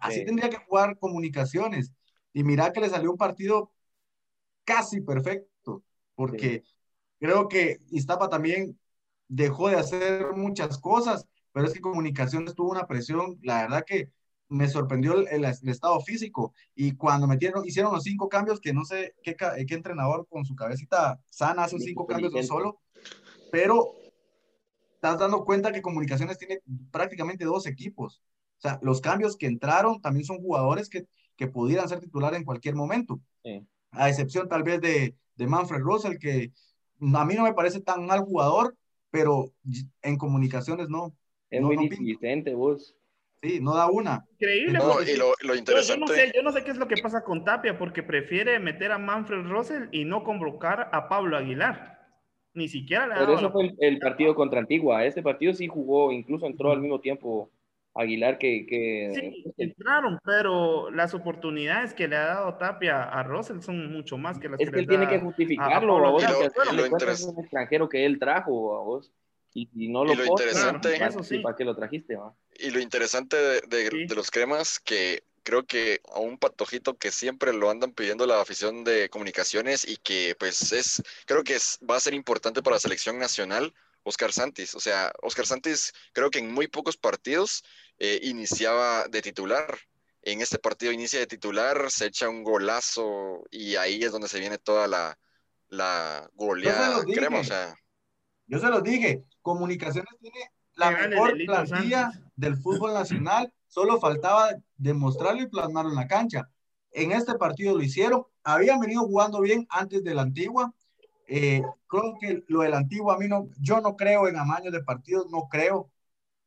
Así 0.00 0.20
sí. 0.20 0.24
tendría 0.24 0.50
que 0.50 0.56
jugar 0.56 0.98
comunicaciones. 0.98 1.92
Y 2.32 2.44
mira 2.44 2.72
que 2.72 2.80
le 2.80 2.90
salió 2.90 3.10
un 3.10 3.16
partido 3.16 3.72
casi 4.64 5.00
perfecto, 5.00 5.82
porque 6.14 6.64
creo 7.18 7.48
que 7.48 7.78
Iztapa 7.90 8.28
también 8.28 8.78
dejó 9.28 9.68
de 9.68 9.76
hacer 9.76 10.32
muchas 10.34 10.78
cosas, 10.78 11.26
pero 11.52 11.66
es 11.66 11.72
que 11.72 11.80
Comunicaciones 11.80 12.54
tuvo 12.54 12.70
una 12.70 12.86
presión, 12.86 13.38
la 13.42 13.62
verdad 13.62 13.84
que 13.86 14.10
me 14.48 14.68
sorprendió 14.68 15.26
el, 15.26 15.44
estado 15.44 16.00
físico 16.00 16.52
y 16.74 16.96
cuando 16.96 17.26
metieron, 17.26 17.64
hicieron 17.64 17.92
los 17.92 18.04
cinco 18.04 18.28
cambios 18.28 18.60
que 18.60 18.72
no 18.72 18.84
sé 18.84 19.14
qué, 19.22 19.34
qué 19.36 19.74
entrenador 19.74 20.26
con 20.28 20.44
su 20.44 20.54
cabecita 20.54 21.20
sana 21.30 21.64
hace 21.64 21.78
cinco 21.78 22.06
cambios 22.06 22.46
solo, 22.46 22.80
pero 23.50 23.94
estás 24.94 25.18
dando 25.18 25.44
cuenta 25.44 25.72
que 25.72 25.82
Comunicaciones 25.82 26.38
tiene 26.38 26.60
prácticamente 26.90 27.44
dos 27.44 27.66
equipos. 27.66 28.22
O 28.64 28.68
sea, 28.68 28.78
los 28.82 29.02
cambios 29.02 29.36
que 29.36 29.46
entraron 29.46 30.00
también 30.00 30.24
son 30.24 30.38
jugadores 30.38 30.88
que, 30.88 31.04
que 31.36 31.48
pudieran 31.48 31.86
ser 31.86 32.00
titular 32.00 32.34
en 32.34 32.44
cualquier 32.44 32.74
momento. 32.74 33.20
A 33.90 34.08
excepción 34.08 34.48
tal 34.48 34.62
vez 34.62 34.80
de, 34.80 35.14
de 35.36 35.46
Manfred 35.46 35.80
Russell, 35.80 36.16
que 36.18 36.50
a 37.00 37.24
mí 37.26 37.34
no 37.34 37.42
me 37.42 37.52
parece 37.52 37.80
tan 37.80 38.06
mal 38.06 38.20
jugador, 38.20 38.74
pero 39.10 39.52
en 40.00 40.16
comunicaciones 40.16 40.88
no. 40.88 41.14
Es 41.50 41.60
muy 41.60 41.76
no 41.76 42.56
vos. 42.56 42.96
Sí, 43.42 43.60
no 43.60 43.74
da 43.74 43.90
una. 43.90 44.24
Increíble. 44.32 44.78
No, 44.78 45.02
y 45.02 45.16
lo, 45.16 45.34
lo 45.42 45.54
interesante. 45.54 45.92
Yo, 45.92 45.98
no 45.98 46.06
sé, 46.06 46.32
yo 46.34 46.42
no 46.42 46.50
sé 46.50 46.64
qué 46.64 46.70
es 46.70 46.78
lo 46.78 46.88
que 46.88 47.02
pasa 47.02 47.22
con 47.22 47.44
Tapia, 47.44 47.76
porque 47.76 48.02
prefiere 48.02 48.58
meter 48.58 48.90
a 48.92 48.98
Manfred 48.98 49.46
Russell 49.46 49.88
y 49.92 50.06
no 50.06 50.24
convocar 50.24 50.88
a 50.90 51.08
Pablo 51.10 51.36
Aguilar. 51.36 52.00
Ni 52.54 52.68
siquiera 52.68 53.06
le 53.06 53.14
Pero 53.16 53.34
eso 53.34 53.52
fue 53.52 53.74
el, 53.78 53.98
partido 53.98 54.34
contra 54.34 54.60
Antigua. 54.60 55.04
Este 55.04 55.22
partido 55.22 55.52
sí 55.52 55.66
jugó, 55.66 56.10
incluso 56.10 56.46
entró 56.46 56.72
al 56.72 56.80
mismo 56.80 57.00
tiempo 57.00 57.50
Aguilar 57.94 58.38
que, 58.38 58.66
que... 58.66 59.12
Sí, 59.14 59.44
entraron, 59.56 60.18
pero 60.24 60.90
las 60.90 61.14
oportunidades 61.14 61.94
que 61.94 62.08
le 62.08 62.16
ha 62.16 62.24
dado 62.26 62.54
Tapia 62.56 63.04
a 63.04 63.22
Russell 63.22 63.60
son 63.60 63.92
mucho 63.92 64.18
más 64.18 64.38
que 64.38 64.48
las 64.48 64.60
es 64.60 64.70
que, 64.70 64.80
él 64.80 64.88
tiene 64.88 65.08
que 65.08 65.20
justificarlo 65.20 66.04
a, 66.04 66.10
vos, 66.10 66.24
es 66.24 67.24
un 67.24 67.38
extranjero 67.38 67.88
que 67.88 68.04
él 68.04 68.18
trajo 68.18 68.76
a 68.76 68.82
vos 68.82 69.12
y, 69.52 69.68
no 69.88 70.04
lo, 70.04 70.12
y 70.12 70.16
lo 70.16 70.24
interesante, 70.24 70.98
¿para 71.40 71.54
qué 71.54 71.64
lo 71.64 71.76
trajiste? 71.76 72.18
Y 72.58 72.70
lo 72.70 72.80
interesante 72.80 73.36
de, 73.36 73.60
de, 73.68 74.06
de, 74.08 74.14
los 74.16 74.32
cremas 74.32 74.80
que 74.80 75.22
creo 75.44 75.64
que 75.64 76.00
a 76.12 76.18
un 76.18 76.38
patojito 76.38 76.98
que 76.98 77.12
siempre 77.12 77.52
lo 77.52 77.70
andan 77.70 77.92
pidiendo 77.92 78.26
la 78.26 78.40
afición 78.40 78.82
de 78.82 79.08
comunicaciones 79.10 79.86
y 79.86 79.98
que 79.98 80.34
pues 80.36 80.72
es, 80.72 81.02
creo 81.26 81.44
que 81.44 81.54
es, 81.54 81.78
va 81.88 81.96
a 81.96 82.00
ser 82.00 82.14
importante 82.14 82.62
para 82.62 82.76
la 82.76 82.80
selección 82.80 83.18
nacional, 83.18 83.72
Oscar 84.04 84.32
Santis. 84.32 84.74
O 84.74 84.80
sea, 84.80 85.12
Oscar 85.22 85.46
Santis 85.46 85.92
creo 86.12 86.30
que 86.30 86.38
en 86.38 86.52
muy 86.52 86.68
pocos 86.68 86.96
partidos 86.96 87.64
eh, 87.98 88.20
iniciaba 88.22 89.08
de 89.08 89.22
titular. 89.22 89.78
En 90.22 90.40
este 90.40 90.58
partido 90.58 90.92
inicia 90.92 91.18
de 91.18 91.26
titular, 91.26 91.90
se 91.90 92.06
echa 92.06 92.28
un 92.28 92.44
golazo 92.44 93.44
y 93.50 93.76
ahí 93.76 94.02
es 94.02 94.12
donde 94.12 94.28
se 94.28 94.40
viene 94.40 94.56
toda 94.56 94.86
la, 94.86 95.18
la 95.68 96.28
goleada 96.34 97.04
crema. 97.04 97.40
O 97.40 97.44
sea. 97.44 97.74
Yo 98.46 98.58
se 98.58 98.68
los 98.68 98.82
dije, 98.82 99.24
Comunicaciones 99.42 100.14
tiene 100.20 100.50
la 100.76 100.90
mejor 100.90 101.36
plantilla 101.44 102.10
del 102.36 102.56
fútbol 102.56 102.94
nacional, 102.94 103.52
solo 103.68 104.00
faltaba 104.00 104.50
demostrarlo 104.76 105.42
y 105.42 105.48
plasmarlo 105.48 105.90
en 105.90 105.96
la 105.96 106.08
cancha. 106.08 106.48
En 106.90 107.12
este 107.12 107.34
partido 107.34 107.76
lo 107.76 107.82
hicieron, 107.82 108.24
habían 108.42 108.80
venido 108.80 109.02
jugando 109.02 109.40
bien 109.40 109.66
antes 109.68 110.02
de 110.02 110.14
la 110.14 110.22
antigua. 110.22 110.72
Eh, 111.26 111.62
creo 111.86 112.16
que 112.20 112.44
lo 112.48 112.60
de 112.60 112.68
la 112.68 112.78
antigua, 112.78 113.14
a 113.14 113.18
mí 113.18 113.28
no, 113.28 113.48
yo 113.58 113.80
no 113.80 113.96
creo 113.96 114.28
en 114.28 114.36
amaños 114.36 114.72
de 114.72 114.82
partidos, 114.82 115.30
no 115.30 115.48
creo, 115.48 115.90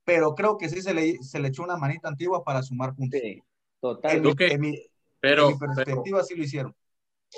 pero 0.04 0.36
creo 0.36 0.58
que 0.58 0.70
sí 0.70 0.82
se 0.82 0.94
le, 0.94 1.22
se 1.24 1.40
le 1.40 1.50
echó 1.50 1.64
una 1.64 1.78
manita 1.78 2.08
antigua 2.08 2.44
para 2.44 2.62
sumar 2.62 2.96
puntos. 2.96 3.20
Sí, 3.22 3.42
total. 3.80 4.36
En, 4.40 4.62
mi, 4.62 4.80
pero, 5.20 5.58
perspectiva 5.58 6.24
sí 6.24 6.36
lo 6.36 6.44
hicieron. 6.44 6.76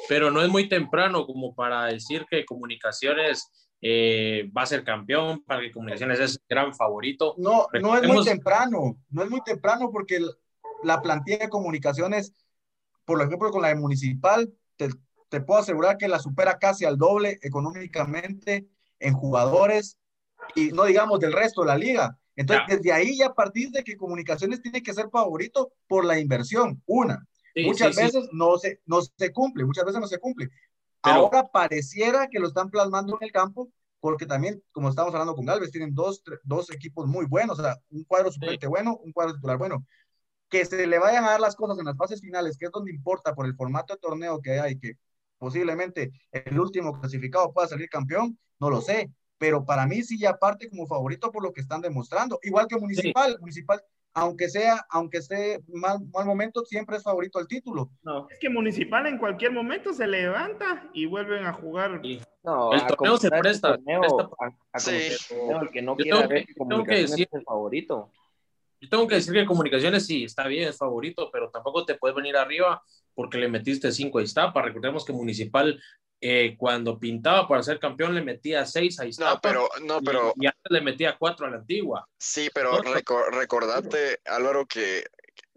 Pero 0.07 0.29
no 0.29 0.41
es 0.41 0.49
muy 0.49 0.69
temprano 0.69 1.25
como 1.25 1.55
para 1.55 1.85
decir 1.85 2.25
que 2.29 2.45
Comunicaciones 2.45 3.49
eh, 3.81 4.51
va 4.55 4.63
a 4.63 4.67
ser 4.67 4.83
campeón, 4.83 5.43
para 5.43 5.61
que 5.61 5.71
Comunicaciones 5.71 6.19
es 6.19 6.39
gran 6.47 6.75
favorito. 6.75 7.35
No, 7.37 7.67
no 7.81 7.97
es 7.97 8.07
muy 8.07 8.23
temprano, 8.23 8.97
no 9.09 9.23
es 9.23 9.29
muy 9.29 9.41
temprano 9.41 9.89
porque 9.91 10.19
la 10.83 11.01
plantilla 11.01 11.39
de 11.39 11.49
Comunicaciones, 11.49 12.33
por 13.05 13.21
ejemplo, 13.21 13.49
con 13.51 13.61
la 13.61 13.69
de 13.69 13.75
Municipal, 13.75 14.53
te, 14.75 14.89
te 15.29 15.41
puedo 15.41 15.59
asegurar 15.59 15.97
que 15.97 16.07
la 16.07 16.19
supera 16.19 16.57
casi 16.57 16.85
al 16.85 16.97
doble 16.97 17.39
económicamente 17.41 18.67
en 18.99 19.13
jugadores 19.13 19.97
y 20.55 20.69
no 20.69 20.85
digamos 20.85 21.19
del 21.19 21.33
resto 21.33 21.61
de 21.61 21.67
la 21.67 21.77
liga. 21.77 22.17
Entonces, 22.35 22.65
desde 22.67 22.93
ahí 22.93 23.17
ya 23.17 23.27
a 23.27 23.33
partir 23.33 23.69
de 23.69 23.83
que 23.83 23.97
Comunicaciones 23.97 24.61
tiene 24.61 24.81
que 24.81 24.93
ser 24.93 25.09
favorito 25.09 25.73
por 25.87 26.05
la 26.05 26.19
inversión, 26.19 26.81
una. 26.85 27.27
muchas 27.65 27.95
veces 27.95 28.29
No, 28.31 28.57
se, 28.57 28.81
no 28.85 29.01
se 29.01 29.31
cumple, 29.31 29.65
muchas 29.65 29.85
veces 29.85 29.99
no 29.99 30.07
se 30.07 30.19
cumple. 30.19 30.49
Ahora 31.01 31.43
pareciera 31.43 32.27
que 32.27 32.39
lo 32.39 32.47
están 32.47 32.69
plasmando 32.69 33.17
en 33.19 33.25
el 33.25 33.31
campo, 33.31 33.69
porque 33.99 34.25
también, 34.25 34.63
como 34.71 34.89
estamos 34.89 35.13
hablando 35.13 35.35
con 35.35 35.45
Galvez, 35.45 35.71
tienen 35.71 35.93
dos, 35.93 36.23
dos 36.43 36.71
equipos 36.71 37.07
muy 37.07 37.25
buenos, 37.25 37.59
o 37.59 37.63
sea, 37.63 37.75
un 37.89 38.03
cuadro 38.05 38.31
suplente 38.31 38.67
bueno, 38.67 38.97
un 39.03 39.11
cuadro 39.11 39.35
titular 39.35 39.57
bueno. 39.57 39.85
Que 40.49 40.65
se 40.65 40.87
le 40.87 40.97
vayan 40.97 41.25
a 41.25 41.31
dar 41.31 41.41
las 41.41 41.55
cosas 41.55 41.77
en 41.77 41.85
las 41.85 41.97
fases 41.97 42.21
finales, 42.21 42.57
que 42.57 42.65
es 42.65 42.71
donde 42.71 42.91
importa 42.91 43.35
por 43.35 43.45
el 43.45 43.55
formato 43.55 43.93
de 43.93 43.99
torneo 43.99 44.41
que 44.41 44.59
hay, 44.59 44.79
que 44.79 44.93
posiblemente 45.39 46.11
el 46.31 46.59
último 46.59 46.99
clasificado 46.99 47.51
pueda 47.51 47.67
salir 47.67 47.89
campeón, 47.89 48.37
no 48.59 48.69
lo 48.69 48.81
sé, 48.81 49.11
pero 49.39 49.65
para 49.65 49.87
mí 49.87 50.03
sí 50.03 50.19
ya 50.19 50.37
parte 50.37 50.69
como 50.69 50.85
favorito 50.85 51.31
por 51.31 51.41
lo 51.41 51.51
que 51.51 51.61
están 51.61 51.81
demostrando, 51.81 52.39
igual 52.43 52.67
que 52.67 52.77
Municipal, 52.77 53.37
Municipal 53.39 53.81
aunque 54.13 54.49
sea, 54.49 54.85
aunque 54.89 55.19
esté 55.19 55.63
mal, 55.67 55.99
mal 56.13 56.25
momento, 56.25 56.65
siempre 56.65 56.97
es 56.97 57.03
favorito 57.03 57.39
al 57.39 57.47
título. 57.47 57.91
No, 58.03 58.27
es 58.29 58.39
que 58.39 58.49
Municipal 58.49 59.05
en 59.05 59.17
cualquier 59.17 59.51
momento 59.51 59.93
se 59.93 60.07
levanta 60.07 60.89
y 60.93 61.05
vuelven 61.05 61.45
a 61.45 61.53
jugar. 61.53 62.01
No, 62.43 62.73
el 62.73 62.85
torneo 62.87 63.17
se 63.17 63.29
presta. 63.29 63.77
El, 63.77 65.69
que 65.71 65.81
no 65.81 65.95
quiera 65.95 66.27
ver 66.27 66.45
que 66.45 66.55
Comunicaciones 66.55 67.11
es 67.11 67.27
el 67.31 67.43
favorito. 67.43 68.11
Yo 68.81 68.89
tengo 68.89 69.07
que 69.07 69.15
decir 69.15 69.33
que 69.33 69.45
Comunicaciones 69.45 70.05
sí, 70.05 70.23
está 70.23 70.47
bien, 70.47 70.69
es 70.69 70.77
favorito, 70.77 71.29
pero 71.31 71.49
tampoco 71.49 71.85
te 71.85 71.95
puedes 71.95 72.15
venir 72.15 72.35
arriba 72.37 72.81
porque 73.19 73.37
le 73.37 73.49
metiste 73.49 73.91
cinco 73.91 74.19
a 74.19 74.23
Iztapa. 74.23 74.61
Recordemos 74.61 75.03
que 75.03 75.11
Municipal 75.11 75.77
eh, 76.21 76.55
cuando 76.57 76.97
pintaba 76.97 77.49
para 77.49 77.61
ser 77.61 77.77
campeón 77.77 78.15
le 78.15 78.21
metía 78.21 78.65
seis 78.65 78.97
a 78.97 79.05
Iztapa. 79.05 79.33
No, 79.33 79.41
pero, 79.41 79.69
no, 79.85 79.99
pero. 80.01 80.33
Y, 80.37 80.45
antes 80.45 80.63
le 80.69 80.79
metía 80.79 81.17
cuatro 81.19 81.45
a 81.45 81.49
la 81.49 81.57
antigua. 81.57 82.07
Sí, 82.17 82.49
pero 82.53 82.81
recordate, 82.81 84.21
Álvaro, 84.23 84.65
que 84.65 85.03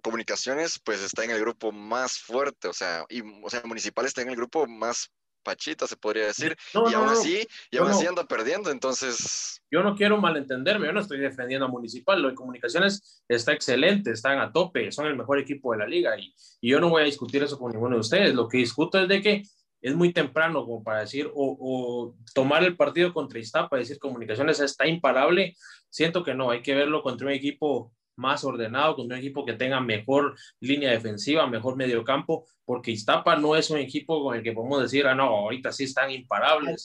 Comunicaciones 0.02 0.80
pues 0.80 1.02
está 1.02 1.22
en 1.22 1.30
el 1.30 1.38
grupo 1.38 1.70
más 1.70 2.18
fuerte, 2.18 2.66
o 2.66 2.72
sea, 2.72 3.04
y, 3.08 3.22
o 3.44 3.48
sea, 3.48 3.62
Municipal 3.64 4.06
está 4.06 4.22
en 4.22 4.30
el 4.30 4.36
grupo 4.36 4.66
más 4.66 5.12
pachita, 5.42 5.86
se 5.86 5.96
podría 5.96 6.26
decir, 6.26 6.56
y 6.74 6.94
aún 6.94 7.08
así, 7.08 7.46
y 7.70 7.76
aún 7.76 7.90
así 7.90 8.06
anda 8.06 8.24
perdiendo, 8.24 8.70
entonces... 8.70 9.60
Yo 9.70 9.82
no 9.82 9.94
quiero 9.94 10.18
malentenderme, 10.18 10.86
yo 10.86 10.92
no 10.92 11.00
estoy 11.00 11.18
defendiendo 11.18 11.66
a 11.66 11.68
Municipal, 11.68 12.20
lo 12.20 12.28
de 12.28 12.34
Comunicaciones 12.34 13.24
está 13.28 13.52
excelente, 13.52 14.10
están 14.10 14.38
a 14.38 14.52
tope, 14.52 14.92
son 14.92 15.06
el 15.06 15.16
mejor 15.16 15.38
equipo 15.38 15.72
de 15.72 15.78
la 15.78 15.86
liga, 15.86 16.18
y, 16.18 16.34
y 16.60 16.70
yo 16.70 16.80
no 16.80 16.88
voy 16.88 17.02
a 17.02 17.06
discutir 17.06 17.42
eso 17.42 17.58
con 17.58 17.72
ninguno 17.72 17.96
de 17.96 18.00
ustedes, 18.00 18.34
lo 18.34 18.48
que 18.48 18.58
discuto 18.58 18.98
es 18.98 19.08
de 19.08 19.20
que 19.20 19.42
es 19.82 19.96
muy 19.96 20.12
temprano 20.12 20.64
como 20.64 20.82
para 20.82 21.00
decir, 21.00 21.30
o, 21.34 22.14
tomar 22.34 22.62
el 22.62 22.76
partido 22.76 23.12
contra 23.12 23.40
Iztapa, 23.40 23.76
decir 23.76 23.98
comunicaciones 23.98 24.60
está 24.60 24.86
imparable, 24.86 25.56
siento 25.90 26.22
que 26.22 26.34
no, 26.34 26.50
hay 26.50 26.62
que 26.62 26.74
verlo 26.74 27.02
contra 27.02 27.26
un 27.26 27.32
equipo 27.32 27.92
más 28.16 28.44
ordenado, 28.44 28.96
contra 28.96 29.16
un 29.16 29.22
equipo 29.22 29.44
que 29.44 29.54
tenga 29.54 29.80
mejor 29.80 30.34
línea 30.60 30.90
defensiva, 30.90 31.46
mejor 31.46 31.76
mediocampo, 31.76 32.46
porque 32.64 32.90
Iztapa 32.90 33.36
no 33.36 33.56
es 33.56 33.70
un 33.70 33.78
equipo 33.78 34.22
con 34.22 34.36
el 34.36 34.42
que 34.42 34.52
podemos 34.52 34.82
decir, 34.82 35.06
ah, 35.06 35.14
no, 35.14 35.24
ahorita 35.24 35.72
sí 35.72 35.84
están 35.84 36.10
imparables. 36.10 36.84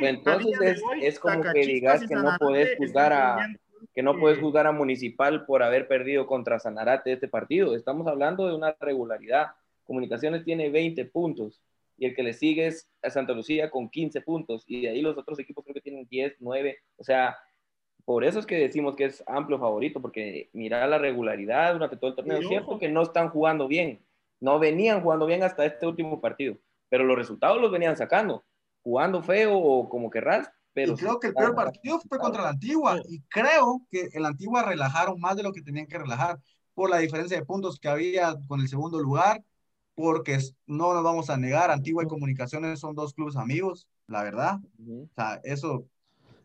Entonces 0.00 0.80
es, 1.02 1.18
como 1.18 1.42
que 1.42 1.60
digas 1.66 2.06
que 2.06 2.14
no 2.14 2.36
puedes 2.38 2.76
juzgar 2.78 3.12
a 3.12 3.48
que 3.94 4.02
no 4.02 4.18
puedes 4.18 4.38
juzgar 4.38 4.66
a 4.66 4.72
Municipal 4.72 5.44
por 5.44 5.62
haber 5.62 5.88
perdido 5.88 6.26
contra 6.26 6.58
Sanarate 6.58 7.12
este 7.12 7.28
partido. 7.28 7.74
Estamos 7.74 8.06
hablando 8.06 8.46
de 8.46 8.54
una 8.54 8.76
regularidad. 8.78 9.48
Comunicaciones 9.84 10.44
tiene 10.44 10.70
20 10.70 11.04
puntos 11.06 11.60
y 11.96 12.06
el 12.06 12.14
que 12.14 12.22
le 12.22 12.32
sigue 12.32 12.68
es 12.68 12.88
a 13.02 13.10
Santa 13.10 13.32
Lucía 13.32 13.70
con 13.70 13.88
15 13.88 14.20
puntos 14.20 14.64
y 14.66 14.82
de 14.82 14.90
ahí 14.90 15.02
los 15.02 15.18
otros 15.18 15.38
equipos 15.38 15.64
creo 15.64 15.74
que 15.74 15.80
tienen 15.80 16.06
10, 16.08 16.36
9, 16.38 16.78
o 16.96 17.04
sea, 17.04 17.36
por 18.08 18.24
eso 18.24 18.38
es 18.38 18.46
que 18.46 18.56
decimos 18.56 18.96
que 18.96 19.04
es 19.04 19.22
amplio 19.26 19.58
favorito, 19.58 20.00
porque 20.00 20.48
mira 20.54 20.86
la 20.86 20.96
regularidad 20.96 21.74
durante 21.74 21.98
todo 21.98 22.08
el 22.08 22.16
torneo, 22.16 22.38
es 22.38 22.48
cierto 22.48 22.78
que 22.78 22.88
no 22.88 23.02
están 23.02 23.28
jugando 23.28 23.68
bien, 23.68 24.02
no 24.40 24.58
venían 24.58 25.02
jugando 25.02 25.26
bien 25.26 25.42
hasta 25.42 25.66
este 25.66 25.86
último 25.86 26.18
partido, 26.18 26.56
pero 26.88 27.04
los 27.04 27.18
resultados 27.18 27.60
los 27.60 27.70
venían 27.70 27.98
sacando, 27.98 28.46
jugando 28.82 29.22
feo 29.22 29.58
o 29.58 29.90
como 29.90 30.08
querrás, 30.08 30.50
pero... 30.72 30.94
Y 30.94 30.96
creo 30.96 31.20
que 31.20 31.26
el 31.26 31.34
peor 31.34 31.54
partido 31.54 32.00
fue 32.08 32.18
contra 32.18 32.44
la 32.44 32.48
Antigua, 32.48 32.98
y 33.10 33.20
creo 33.28 33.82
que 33.90 34.08
el 34.14 34.24
Antigua 34.24 34.62
relajaron 34.62 35.20
más 35.20 35.36
de 35.36 35.42
lo 35.42 35.52
que 35.52 35.60
tenían 35.60 35.86
que 35.86 35.98
relajar, 35.98 36.40
por 36.72 36.88
la 36.88 37.00
diferencia 37.00 37.36
de 37.36 37.44
puntos 37.44 37.78
que 37.78 37.88
había 37.88 38.36
con 38.46 38.60
el 38.60 38.68
segundo 38.68 39.00
lugar, 39.00 39.44
porque 39.94 40.38
no 40.64 40.94
nos 40.94 41.04
vamos 41.04 41.28
a 41.28 41.36
negar, 41.36 41.70
Antigua 41.70 42.04
y 42.04 42.06
Comunicaciones 42.06 42.80
son 42.80 42.94
dos 42.94 43.12
clubes 43.12 43.36
amigos, 43.36 43.86
la 44.06 44.22
verdad. 44.22 44.60
O 44.88 45.08
sea, 45.14 45.42
eso 45.44 45.84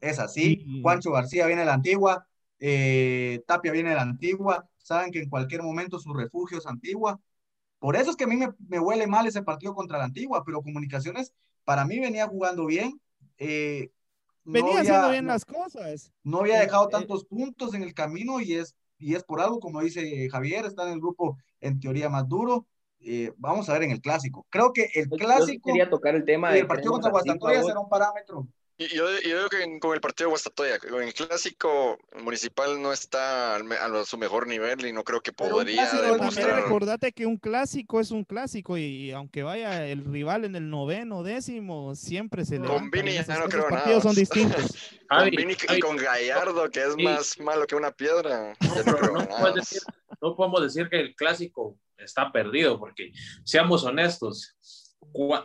es 0.03 0.19
así. 0.19 0.81
Juancho 0.81 1.11
García 1.11 1.47
viene 1.47 1.61
de 1.61 1.67
la 1.67 1.73
Antigua, 1.73 2.27
eh, 2.59 3.41
Tapia 3.47 3.71
viene 3.71 3.89
de 3.89 3.95
la 3.95 4.01
Antigua, 4.01 4.69
saben 4.77 5.11
que 5.11 5.19
en 5.19 5.29
cualquier 5.29 5.63
momento 5.63 5.97
su 5.99 6.13
refugio 6.13 6.57
es 6.57 6.67
Antigua. 6.67 7.19
Por 7.79 7.95
eso 7.95 8.11
es 8.11 8.15
que 8.15 8.25
a 8.25 8.27
mí 8.27 8.35
me, 8.35 8.49
me 8.67 8.79
huele 8.79 9.07
mal 9.07 9.27
ese 9.27 9.43
partido 9.43 9.73
contra 9.73 9.97
la 9.97 10.05
Antigua, 10.05 10.43
pero 10.45 10.61
Comunicaciones 10.61 11.33
para 11.63 11.85
mí 11.85 11.99
venía 11.99 12.27
jugando 12.27 12.65
bien. 12.65 12.99
Eh, 13.37 13.89
venía 14.43 14.81
haciendo 14.81 15.09
bien 15.09 15.27
las 15.27 15.45
cosas. 15.45 16.11
No 16.23 16.39
había 16.39 16.59
dejado 16.59 16.89
tantos 16.89 17.25
puntos 17.25 17.73
en 17.73 17.83
el 17.83 17.93
camino 17.93 18.41
y 18.41 18.53
es, 18.53 18.75
y 18.97 19.15
es 19.15 19.23
por 19.23 19.39
algo, 19.41 19.59
como 19.59 19.81
dice 19.81 20.29
Javier, 20.29 20.65
está 20.65 20.83
en 20.83 20.93
el 20.93 20.99
grupo 20.99 21.37
en 21.61 21.79
teoría 21.79 22.09
más 22.09 22.27
duro. 22.27 22.67
Eh, 22.99 23.33
vamos 23.37 23.69
a 23.69 23.73
ver 23.73 23.83
en 23.83 23.91
el 23.91 24.01
clásico. 24.01 24.45
Creo 24.49 24.71
que 24.71 24.89
el 24.93 25.09
clásico. 25.09 25.69
quería 25.69 25.89
tocar 25.89 26.15
el 26.15 26.23
tema. 26.23 26.55
Y 26.55 26.59
el 26.59 26.67
partido 26.67 26.93
contra 26.93 27.11
Guastatoya 27.11 27.63
será 27.63 27.79
un 27.79 27.89
parámetro. 27.89 28.47
Y 28.75 28.87
yo, 28.87 29.05
yo 29.21 29.37
digo 29.37 29.49
que 29.49 29.79
con 29.79 29.93
el 29.93 30.01
partido 30.01 30.27
de 30.27 30.31
Guastatoya, 30.31 30.79
con 30.79 31.03
el 31.03 31.13
clásico 31.13 31.99
municipal 32.23 32.81
no 32.81 32.91
está 32.91 33.55
a 33.55 34.05
su 34.05 34.17
mejor 34.17 34.47
nivel 34.47 34.83
y 34.85 34.91
no 34.91 35.03
creo 35.03 35.21
que 35.21 35.31
podría 35.31 35.91
demostrar. 35.91 36.63
recordate 36.63 37.11
que 37.11 37.27
un 37.27 37.37
clásico 37.37 37.99
es 37.99 38.09
un 38.09 38.23
clásico 38.23 38.75
y, 38.75 39.11
aunque 39.11 39.43
vaya 39.43 39.85
el 39.85 40.03
rival 40.05 40.45
en 40.45 40.55
el 40.55 40.71
noveno, 40.71 41.21
décimo, 41.21 41.93
siempre 41.93 42.45
se 42.45 42.57
le. 42.57 42.67
Con 42.67 42.89
Vini 42.89 43.13
ya 43.13 43.37
no 43.37 43.47
creo 43.47 43.69
nada. 43.69 44.01
son 44.01 44.15
distintos. 44.15 44.75
con 45.09 45.29
Vini 45.29 45.53
y 45.69 45.79
con 45.79 45.95
Gallardo, 45.95 46.69
que 46.71 46.83
es 46.83 46.97
más 46.97 47.39
malo 47.39 47.67
que 47.67 47.75
una 47.75 47.91
piedra. 47.91 48.55
no 50.19 50.35
podemos 50.35 50.63
decir 50.63 50.89
que 50.89 50.99
el 50.99 51.15
clásico 51.15 51.77
está 51.97 52.31
perdido, 52.31 52.79
porque 52.79 53.11
seamos 53.43 53.83
honestos, 53.83 54.55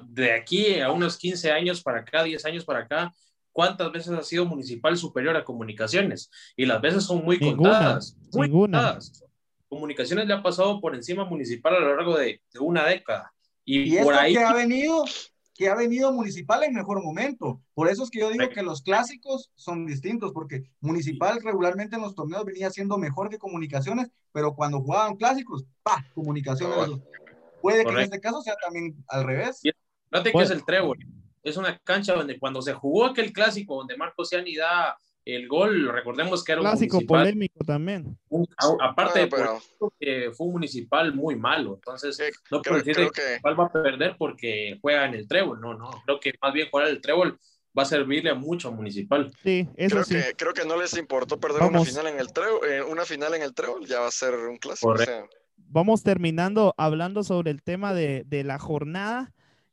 de 0.09 0.33
aquí 0.33 0.81
a 0.81 0.91
unos 0.91 1.17
15 1.17 1.51
años 1.51 1.83
para 1.83 2.01
acá, 2.01 2.23
10 2.23 2.45
años 2.45 2.65
para 2.65 2.81
acá, 2.81 3.15
¿cuántas 3.53 3.91
veces 3.93 4.13
ha 4.13 4.23
sido 4.23 4.45
municipal 4.45 4.97
superior 4.97 5.37
a 5.37 5.45
comunicaciones? 5.45 6.31
Y 6.57 6.67
las 6.67 6.81
veces 6.81 7.05
son 7.05 7.25
muy 7.25 7.39
contadas. 7.39 8.17
Muy 8.33 8.51
contadas. 8.51 9.25
Comunicaciones 9.69 10.27
le 10.27 10.35
ha 10.35 10.43
pasado 10.43 10.81
por 10.81 10.95
encima 10.95 11.25
municipal 11.25 11.75
a 11.75 11.81
lo 11.81 11.97
largo 11.97 12.17
de, 12.17 12.41
una 12.61 12.87
década. 12.87 13.33
Y, 13.65 13.99
por 13.99 14.15
ahí... 14.15 14.33
que 14.33 14.43
ha 14.43 14.55
venido 14.55 15.05
que 15.59 15.69
ha 15.69 15.75
venido 15.75 16.13
Municipal 16.13 16.63
en 16.63 16.73
mejor 16.73 17.03
momento. 17.03 17.61
Por 17.75 17.89
eso 17.89 18.05
es 18.05 18.11
que 18.11 18.21
yo 18.21 18.31
digo 18.31 18.49
que 18.49 18.63
los 18.63 18.81
clásicos 18.81 19.51
son 19.57 19.87
distintos, 19.87 20.31
porque 20.33 20.71
Municipal 20.81 21.41
regularmente 21.43 21.97
en 21.97 22.03
los 22.03 22.15
torneos 22.15 22.45
venía 22.45 22.71
siendo 22.71 22.97
mejor 22.97 23.29
que 23.29 23.39
Comunicaciones, 23.39 24.09
pero 24.31 24.55
cuando 24.55 24.81
jugaban 24.81 25.17
clásicos, 25.17 25.67
¡pa! 25.83 26.07
Comunicaciones. 26.15 27.01
Puede 27.61 27.85
que 27.85 27.91
en 27.91 27.99
este 27.99 28.21
caso 28.21 28.43
sea 28.43 28.57
también 28.57 28.97
al 29.09 29.25
revés. 29.25 29.61
Fíjate 29.61 30.33
que 30.33 30.43
es 30.43 30.51
el 30.51 30.65
trébol. 30.65 30.99
Es 31.43 31.57
una 31.57 31.79
cancha 31.79 32.15
donde 32.15 32.39
cuando 32.39 32.63
se 32.63 32.75
jugó 32.75 33.07
aquel 33.07 33.33
clásico, 33.33 33.77
donde 33.77 33.97
Marco 33.97 34.25
Ciani 34.25 34.55
da 34.57 34.97
el 35.25 35.47
gol, 35.47 35.89
recordemos 35.93 36.43
que 36.43 36.53
era 36.53 36.63
un 36.63 36.67
clásico 36.67 37.01
polémico 37.07 37.63
también. 37.65 38.19
aparte 38.81 39.21
de 39.21 39.29
que 40.01 40.31
fue 40.33 40.47
un 40.47 40.53
municipal 40.55 41.15
muy 41.15 41.37
malo, 41.37 41.75
entonces 41.75 42.19
no 42.51 42.63
puedo 42.63 42.79
decir 42.79 42.97
que 42.97 43.03
municipal 43.05 43.61
va 43.61 43.65
a 43.67 43.73
perder 43.73 44.17
porque 44.19 44.79
juega 44.81 45.05
en 45.05 45.15
el 45.15 45.29
trébol, 45.29 45.61
no, 45.61 45.75
no, 45.75 45.91
creo 46.05 46.19
que 46.19 46.33
más 46.41 46.55
bien 46.55 46.69
jugar 46.71 46.89
el 46.89 47.01
trébol 47.03 47.39
va 47.79 47.83
a 47.83 47.87
servirle 47.87 48.33
mucho 48.35 48.69
a 48.69 48.71
municipal. 48.71 49.31
Sí, 49.43 49.69
eso 49.77 49.97
creo 49.97 50.05
sí. 50.05 50.15
Que, 50.15 50.35
creo 50.35 50.55
que 50.55 50.65
no 50.65 50.81
les 50.81 50.97
importó 50.97 51.39
perder 51.39 51.63
una 51.63 51.85
final 51.85 52.07
en 52.07 52.19
el 52.19 52.33
trébol, 52.33 52.67
eh, 52.67 52.83
una 52.83 53.05
final 53.05 53.35
en 53.35 53.43
el 53.43 53.55
trébol, 53.55 53.87
ya 53.87 54.01
va 54.01 54.09
a 54.09 54.11
ser 54.11 54.35
un 54.35 54.57
clásico. 54.57 54.95
Vamos 55.67 56.03
terminando 56.03 56.75
hablando 56.79 57.25
sobre 57.25 57.51
el 57.51 57.63
tema 57.63 57.93
de, 57.93 58.25
de 58.27 58.45
la 58.45 58.59
jornada 58.59 59.33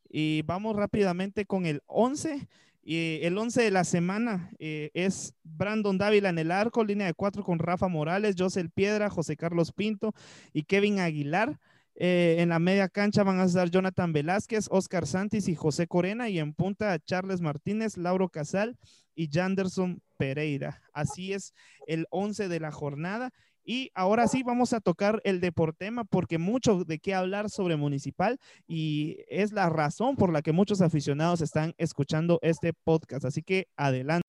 y 0.10 0.42
vamos 0.44 0.76
rápidamente 0.76 1.46
con 1.46 1.66
el 1.66 1.82
11 1.88 2.48
y 2.88 3.20
el 3.24 3.36
11 3.36 3.64
de 3.64 3.72
la 3.72 3.84
semana 3.84 4.52
eh, 4.60 4.92
es 4.94 5.34
Brandon 5.44 5.98
Dávila 5.98 6.30
en 6.30 6.38
el 6.38 6.52
arco, 6.52 6.84
línea 6.84 7.08
de 7.08 7.16
cuatro 7.16 7.44
con 7.44 7.58
Rafa 7.58 7.88
Morales, 7.88 8.36
José 8.38 8.70
Piedra, 8.70 9.10
José 9.10 9.36
Carlos 9.36 9.72
Pinto 9.72 10.14
y 10.54 10.64
Kevin 10.64 11.00
Aguilar. 11.00 11.60
Eh, 11.96 12.36
en 12.40 12.50
la 12.50 12.60
media 12.60 12.88
cancha 12.88 13.24
van 13.24 13.40
a 13.40 13.46
estar 13.46 13.72
Jonathan 13.72 14.14
Velázquez, 14.14 14.68
Oscar 14.70 15.08
Santis 15.08 15.48
y 15.48 15.56
José 15.56 15.88
Corena. 15.88 16.30
Y 16.30 16.38
en 16.38 16.54
punta 16.54 17.00
Charles 17.00 17.42
Martínez, 17.42 17.98
Lauro 17.98 18.30
Casal 18.30 18.78
y 19.16 19.30
Janderson 19.32 20.00
Pereira. 20.18 20.80
Así 20.94 21.34
es 21.34 21.56
el 21.88 22.06
11 22.12 22.50
de 22.50 22.60
la 22.60 22.72
jornada. 22.72 23.32
Y 23.66 23.90
ahora 23.96 24.28
sí 24.28 24.44
vamos 24.44 24.74
a 24.74 24.80
tocar 24.80 25.22
el 25.24 25.42
deportema 25.42 26.04
porque 26.04 26.38
mucho 26.38 26.84
de 26.84 27.00
qué 27.00 27.16
hablar 27.16 27.50
sobre 27.50 27.76
Municipal 27.76 28.40
y 28.68 29.18
es 29.28 29.52
la 29.52 29.70
razón 29.70 30.16
por 30.16 30.32
la 30.32 30.44
que 30.44 30.52
muchos 30.52 30.82
aficionados 30.82 31.42
están 31.42 31.74
escuchando 31.78 32.40
este 32.44 32.74
podcast. 32.74 33.26
Así 33.26 33.42
que 33.42 33.68
adelante. 33.76 34.24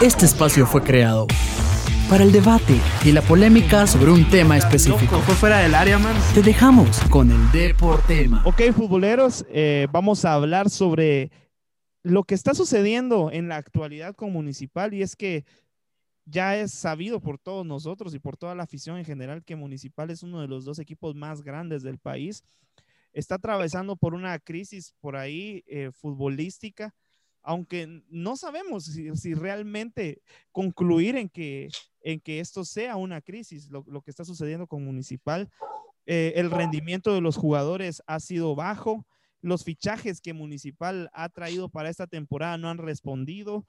Este 0.00 0.24
espacio 0.24 0.66
fue 0.66 0.82
creado 0.82 1.26
para 2.08 2.24
el 2.24 2.32
debate 2.32 2.80
y 3.04 3.12
la 3.12 3.20
polémica 3.20 3.86
sobre 3.86 4.10
un 4.10 4.28
tema 4.30 4.56
específico. 4.56 5.20
Fue 5.20 5.34
fuera 5.34 5.58
del 5.58 5.74
área, 5.74 5.98
man. 5.98 6.16
Te 6.34 6.42
dejamos 6.42 7.00
con 7.10 7.30
el 7.30 7.52
deportema. 7.52 8.42
Ok, 8.46 8.72
futboleros, 8.74 9.44
eh, 9.50 9.86
vamos 9.92 10.24
a 10.24 10.32
hablar 10.32 10.70
sobre 10.70 11.30
lo 12.02 12.24
que 12.24 12.34
está 12.34 12.54
sucediendo 12.54 13.30
en 13.30 13.48
la 13.48 13.56
actualidad 13.56 14.14
con 14.14 14.32
Municipal 14.32 14.94
y 14.94 15.02
es 15.02 15.16
que 15.16 15.44
ya 16.30 16.56
es 16.56 16.72
sabido 16.72 17.20
por 17.20 17.38
todos 17.38 17.64
nosotros 17.64 18.14
y 18.14 18.18
por 18.18 18.36
toda 18.36 18.54
la 18.54 18.64
afición 18.64 18.98
en 18.98 19.04
general 19.04 19.44
que 19.44 19.56
Municipal 19.56 20.10
es 20.10 20.22
uno 20.22 20.40
de 20.40 20.48
los 20.48 20.64
dos 20.64 20.78
equipos 20.78 21.14
más 21.14 21.42
grandes 21.42 21.82
del 21.82 21.98
país. 21.98 22.44
Está 23.12 23.36
atravesando 23.36 23.96
por 23.96 24.14
una 24.14 24.38
crisis 24.38 24.94
por 25.00 25.16
ahí 25.16 25.64
eh, 25.66 25.90
futbolística, 25.92 26.94
aunque 27.42 28.02
no 28.10 28.36
sabemos 28.36 28.84
si, 28.84 29.34
realmente 29.34 30.20
concluir 30.52 31.16
en 31.16 31.30
que, 31.30 31.70
en 32.02 32.20
que 32.20 32.40
esto 32.40 32.64
sea 32.64 32.96
una 32.96 33.22
crisis, 33.22 33.70
lo, 33.70 34.02
que 34.02 34.10
está 34.10 34.24
sucediendo 34.24 34.66
con 34.66 34.84
Municipal. 34.84 35.48
Eh, 36.04 36.34
el 36.36 36.50
rendimiento 36.50 37.14
de 37.14 37.22
los 37.22 37.36
jugadores 37.36 38.02
ha 38.06 38.20
sido 38.20 38.54
bajo. 38.54 39.06
Los 39.40 39.64
fichajes 39.64 40.20
que 40.20 40.34
Municipal 40.34 41.08
ha 41.14 41.28
traído 41.30 41.70
para 41.70 41.88
esta 41.88 42.06
temporada 42.06 42.58
no 42.58 42.68
han 42.68 42.78
respondido. 42.78 43.64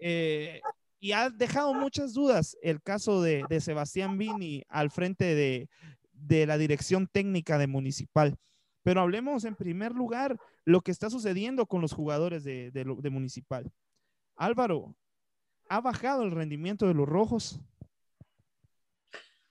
Eh, 0.00 0.60
y 1.04 1.12
ha 1.12 1.28
dejado 1.28 1.74
muchas 1.74 2.14
dudas 2.14 2.56
el 2.62 2.80
caso 2.80 3.20
de, 3.20 3.44
Sebastián 3.60 4.16
Vini 4.16 4.62
al 4.70 4.90
frente 4.90 5.34
de, 5.34 6.46
la 6.46 6.56
dirección 6.56 7.08
técnica 7.08 7.58
de 7.58 7.66
Municipal. 7.66 8.38
Pero 8.82 9.02
hablemos 9.02 9.44
en 9.44 9.54
primer 9.54 9.92
lugar 9.92 10.38
lo 10.64 10.80
que 10.80 10.90
está 10.90 11.10
sucediendo 11.10 11.66
con 11.66 11.82
los 11.82 11.92
jugadores 11.92 12.42
de, 12.42 12.70
de, 12.70 13.10
Municipal. 13.10 13.70
Álvaro, 14.34 14.96
¿ha 15.68 15.82
bajado 15.82 16.22
el 16.22 16.30
rendimiento 16.30 16.88
de 16.88 16.94
los 16.94 17.06
rojos? 17.06 17.60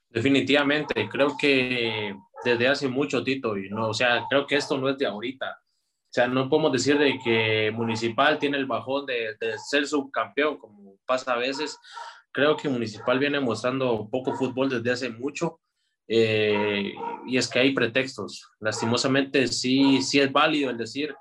Definitivamente, 0.09 1.07
creo 1.07 1.37
que 1.37 2.15
desde 2.43 2.67
hace 2.67 2.87
mucho, 2.87 3.23
Tito, 3.23 3.59
y 3.59 3.69
no, 3.69 3.89
o 3.89 3.93
sea, 3.93 4.25
creo 4.27 4.47
que 4.47 4.55
esto 4.55 4.75
no 4.79 4.89
es 4.89 4.97
de 4.97 5.05
ahorita. 5.05 5.62
O 6.13 6.15
sea, 6.15 6.27
no 6.27 6.47
podemos 6.47 6.71
decir 6.71 6.99
de 6.99 7.17
que 7.23 7.71
Municipal 7.71 8.37
tiene 8.37 8.57
el 8.57 8.67
bajón 8.67 9.07
de, 9.07 9.35
de 9.39 9.57
ser 9.57 9.87
subcampeón, 9.87 10.59
como 10.59 10.95
pasa 11.07 11.33
a 11.33 11.37
veces. 11.37 11.79
Creo 12.31 12.55
que 12.55 12.69
Municipal 12.69 13.17
viene 13.17 13.39
mostrando 13.39 14.07
poco 14.11 14.35
fútbol 14.35 14.69
desde 14.69 14.91
hace 14.91 15.09
mucho. 15.09 15.59
Eh, 16.07 16.93
y 17.25 17.37
es 17.37 17.47
que 17.47 17.57
hay 17.57 17.73
pretextos. 17.73 18.47
Lastimosamente, 18.59 19.47
sí, 19.47 20.03
sí 20.03 20.19
es 20.19 20.31
válido 20.31 20.69
el 20.69 20.77
decir, 20.77 21.15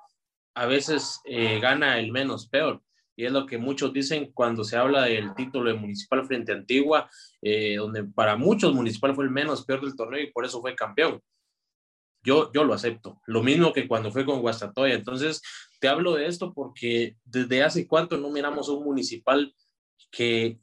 a 0.55 0.67
veces 0.67 1.23
eh, 1.25 1.59
gana 1.59 1.99
el 1.99 2.13
menos 2.13 2.47
peor. 2.47 2.83
Y 3.17 3.25
es 3.25 3.33
lo 3.33 3.47
que 3.47 3.57
muchos 3.57 3.95
dicen 3.95 4.31
cuando 4.35 4.63
se 4.63 4.77
habla 4.77 5.05
del 5.05 5.35
título 5.35 5.71
de 5.73 5.79
Municipal 5.79 6.27
frente 6.27 6.53
a 6.53 6.57
Antigua, 6.57 7.09
eh, 7.41 7.77
donde 7.77 8.05
para 8.05 8.37
muchos 8.37 8.75
Municipal 8.75 9.15
fue 9.15 9.25
el 9.25 9.31
menos 9.31 9.65
peor 9.65 9.81
del 9.81 9.97
torneo 9.97 10.21
y 10.21 10.31
por 10.33 10.45
eso 10.45 10.61
fue 10.61 10.75
campeón. 10.75 11.19
Yo, 12.23 12.53
yo 12.53 12.65
lo 12.65 12.75
acepto. 12.75 13.21
Lo 13.27 13.43
mismo 13.43 13.73
que 13.73 13.89
cuando 13.89 14.11
fue 14.13 14.25
con 14.25 14.41
Guastatoya. 14.41 14.95
Entonces, 14.95 15.43
te 15.81 15.89
hablo 15.89 16.15
de 16.15 16.27
esto 16.27 16.53
porque 16.55 17.17
desde 17.25 17.63
hace 17.63 17.87
cuánto 17.87 18.17
no 18.17 18.31
miramos 18.31 18.69
un 18.69 18.85
Municipal 18.85 19.55
que, 20.11 20.59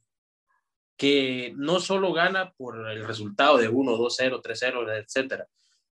que 0.95 1.53
no 1.57 1.79
solo 1.79 2.13
gana 2.13 2.53
por 2.53 2.89
el 2.89 3.05
resultado 3.05 3.57
de 3.57 3.67
1, 3.67 3.97
2, 3.97 4.15
0, 4.17 4.39
3, 4.43 4.59
0, 4.59 4.93
etcétera, 4.93 5.47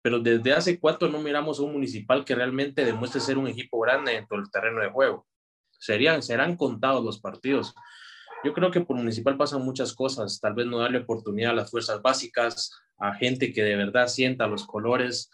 pero 0.02 0.20
desde 0.20 0.52
hace 0.52 0.80
cuánto 0.80 1.08
no 1.08 1.20
miramos 1.20 1.60
un 1.60 1.72
municipal 1.72 2.26
que 2.26 2.36
realmente 2.36 2.84
demuestre 2.84 3.22
ser 3.22 3.38
un 3.38 3.48
equipo 3.48 3.80
grande 3.80 4.12
dentro 4.12 4.38
del 4.38 4.52
terreno 4.52 4.82
de 4.82 4.90
juego. 4.90 5.26
Serían, 5.80 6.22
serán 6.22 6.58
contados 6.58 7.06
los 7.06 7.22
partidos. 7.22 7.74
Yo 8.44 8.54
creo 8.54 8.70
que 8.70 8.82
por 8.82 8.98
municipal 8.98 9.38
pasan 9.38 9.62
muchas 9.62 9.94
cosas, 9.94 10.42
tal 10.42 10.56
vez 10.56 10.68
no 10.68 10.80
darle 10.80 11.00
oportunidad 11.00 11.52
a 11.52 11.56
las 11.56 11.72
fuerzas 11.72 12.02
básicas, 12.02 12.72
a 12.98 13.14
gente 13.14 13.54
que 13.54 13.64
de 13.64 13.78
verdad 13.78 14.08
sienta 14.08 14.48
los 14.48 14.66
colores, 14.66 15.32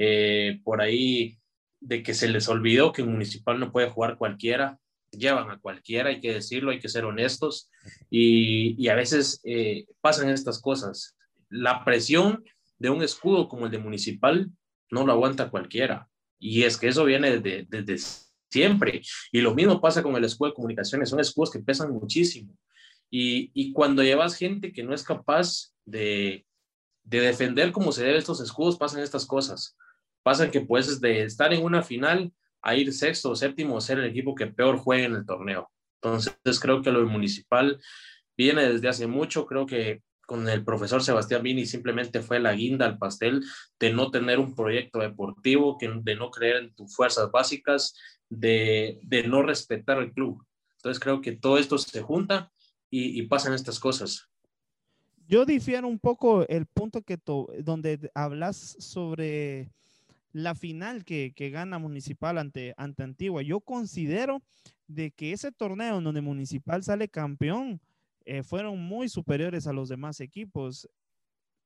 eh, 0.00 0.60
por 0.62 0.80
ahí 0.80 1.40
de 1.80 2.04
que 2.04 2.14
se 2.14 2.28
les 2.28 2.48
olvidó 2.48 2.92
que 2.92 3.02
en 3.02 3.10
municipal 3.10 3.58
no 3.58 3.72
puede 3.72 3.90
jugar 3.90 4.16
cualquiera, 4.16 4.78
llevan 5.10 5.50
a 5.50 5.58
cualquiera, 5.58 6.10
hay 6.10 6.20
que 6.20 6.32
decirlo, 6.32 6.70
hay 6.70 6.78
que 6.78 6.88
ser 6.88 7.04
honestos 7.04 7.68
y, 8.08 8.86
a 8.86 8.94
veces 8.94 9.40
eh, 9.42 9.86
pasan 10.00 10.28
estas 10.28 10.60
cosas. 10.60 11.16
La 11.48 11.84
presión 11.84 12.44
de 12.78 12.90
un 12.90 13.02
escudo 13.02 13.48
como 13.48 13.66
el 13.66 13.72
de 13.72 13.78
municipal 13.78 14.48
no 14.88 15.04
lo 15.04 15.12
aguanta 15.12 15.50
cualquiera 15.50 16.08
y 16.38 16.62
es 16.62 16.76
que 16.76 16.86
eso 16.86 17.04
viene 17.04 17.40
desde, 17.40 17.66
desde 17.68 18.06
siempre 18.48 19.02
y 19.32 19.40
lo 19.40 19.52
mismo 19.52 19.80
pasa 19.80 20.04
con 20.04 20.14
el 20.14 20.24
escudo 20.24 20.50
de 20.50 20.54
comunicaciones, 20.54 21.08
son 21.08 21.18
escudos 21.18 21.50
que 21.50 21.58
pesan 21.58 21.90
muchísimo 21.90 22.56
y, 23.10 23.50
y 23.52 23.72
cuando 23.72 24.04
llevas 24.04 24.36
gente 24.36 24.72
que 24.72 24.84
no 24.84 24.94
es 24.94 25.02
capaz 25.02 25.72
de, 25.84 26.46
de 27.02 27.20
defender 27.20 27.72
como 27.72 27.90
se 27.90 28.04
debe 28.04 28.18
estos 28.18 28.40
escudos, 28.40 28.76
pasan 28.76 29.02
estas 29.02 29.26
cosas. 29.26 29.76
Pasa 30.22 30.50
que 30.50 30.60
puedes 30.60 31.00
de 31.00 31.22
estar 31.22 31.52
en 31.52 31.64
una 31.64 31.82
final 31.82 32.32
a 32.62 32.74
ir 32.74 32.92
sexto 32.92 33.30
o 33.30 33.36
séptimo, 33.36 33.80
ser 33.80 33.98
el 33.98 34.06
equipo 34.06 34.34
que 34.34 34.46
peor 34.46 34.78
juegue 34.78 35.04
en 35.04 35.14
el 35.14 35.26
torneo. 35.26 35.70
Entonces 36.02 36.60
creo 36.60 36.82
que 36.82 36.92
lo 36.92 37.04
municipal 37.06 37.80
viene 38.36 38.68
desde 38.68 38.88
hace 38.88 39.06
mucho, 39.06 39.46
creo 39.46 39.66
que 39.66 40.02
con 40.26 40.48
el 40.48 40.64
profesor 40.64 41.02
Sebastián 41.02 41.42
Vini 41.42 41.64
simplemente 41.64 42.20
fue 42.20 42.38
la 42.38 42.52
guinda 42.52 42.84
al 42.84 42.98
pastel 42.98 43.42
de 43.80 43.92
no 43.92 44.10
tener 44.10 44.38
un 44.38 44.54
proyecto 44.54 44.98
deportivo, 44.98 45.78
de 45.80 46.16
no 46.16 46.30
creer 46.30 46.56
en 46.56 46.74
tus 46.74 46.94
fuerzas 46.94 47.30
básicas, 47.30 47.94
de, 48.28 49.00
de 49.02 49.26
no 49.26 49.42
respetar 49.42 49.98
el 49.98 50.12
club. 50.12 50.44
Entonces 50.76 51.00
creo 51.00 51.20
que 51.20 51.32
todo 51.32 51.58
esto 51.58 51.78
se 51.78 52.02
junta 52.02 52.52
y, 52.90 53.22
pasan 53.22 53.54
estas 53.54 53.78
cosas. 53.80 54.28
Yo 55.26 55.44
difiero 55.44 55.88
un 55.88 55.98
poco 55.98 56.46
el 56.48 56.66
punto 56.66 57.02
que 57.02 57.18
donde 57.60 58.10
hablas 58.14 58.76
sobre 58.78 59.70
la 60.42 60.54
final 60.54 61.04
que, 61.04 61.32
que, 61.34 61.50
gana 61.50 61.78
Municipal 61.78 62.38
ante, 62.38 62.74
ante 62.76 63.02
Antigua. 63.02 63.42
Yo 63.42 63.60
considero 63.60 64.42
de 64.86 65.10
que 65.10 65.32
ese 65.32 65.52
torneo 65.52 65.98
en 65.98 66.04
donde 66.04 66.20
Municipal 66.20 66.82
sale 66.82 67.08
campeón 67.08 67.80
eh, 68.24 68.42
fueron 68.42 68.78
muy 68.78 69.08
superiores 69.08 69.66
a 69.66 69.72
los 69.72 69.88
demás 69.88 70.20
equipos. 70.20 70.88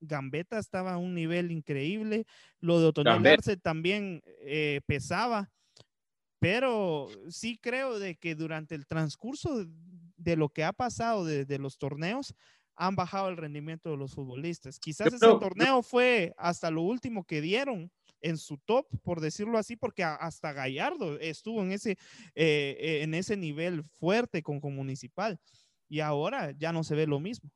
Gambetta 0.00 0.58
estaba 0.58 0.94
a 0.94 0.98
un 0.98 1.14
nivel 1.14 1.52
increíble, 1.52 2.24
lo 2.61 2.80
de 2.80 2.87
Otoño 2.87 3.22
también 3.62 4.22
eh, 4.40 4.80
pesaba, 4.87 5.50
pero 6.40 7.08
sí 7.28 7.58
creo 7.58 7.98
de 7.98 8.16
que 8.16 8.35
durante 8.35 8.74
el 8.74 8.87
transcurso 8.87 9.66
de 10.16 10.37
lo 10.37 10.48
que 10.48 10.64
ha 10.64 10.72
pasado 10.72 11.24
desde 11.24 11.44
de 11.44 11.58
los 11.58 11.78
torneos, 11.78 12.35
han 12.74 12.96
bajado 12.96 13.28
el 13.28 13.37
rendimiento 13.37 13.90
de 13.90 13.96
los 13.96 14.14
futbolistas. 14.14 14.78
Quizás 14.78 15.08
ese 15.08 15.18
torneo 15.18 15.82
fue 15.82 16.35
hasta 16.37 16.70
lo 16.70 16.82
último 16.82 17.24
que 17.24 17.40
dieron 17.40 17.92
en 18.22 18.38
su 18.38 18.58
top, 18.58 18.87
por 19.02 19.20
decirlo 19.20 19.58
así, 19.58 19.76
porque 19.76 20.04
hasta 20.04 20.52
Gallardo 20.52 21.18
estuvo 21.18 21.62
en 21.62 21.72
ese, 21.72 21.92
eh, 22.35 22.76
eh, 22.80 23.02
en 23.02 23.14
ese 23.14 23.37
nivel 23.37 23.85
fuerte 23.85 24.42
con, 24.42 24.61
con 24.61 24.74
Municipal 24.74 25.38
y 25.88 26.00
ahora 26.00 26.52
ya 26.52 26.72
no 26.72 26.85
se 26.85 26.94
ve 26.94 27.06
lo 27.06 27.20
mismo. 27.20 27.50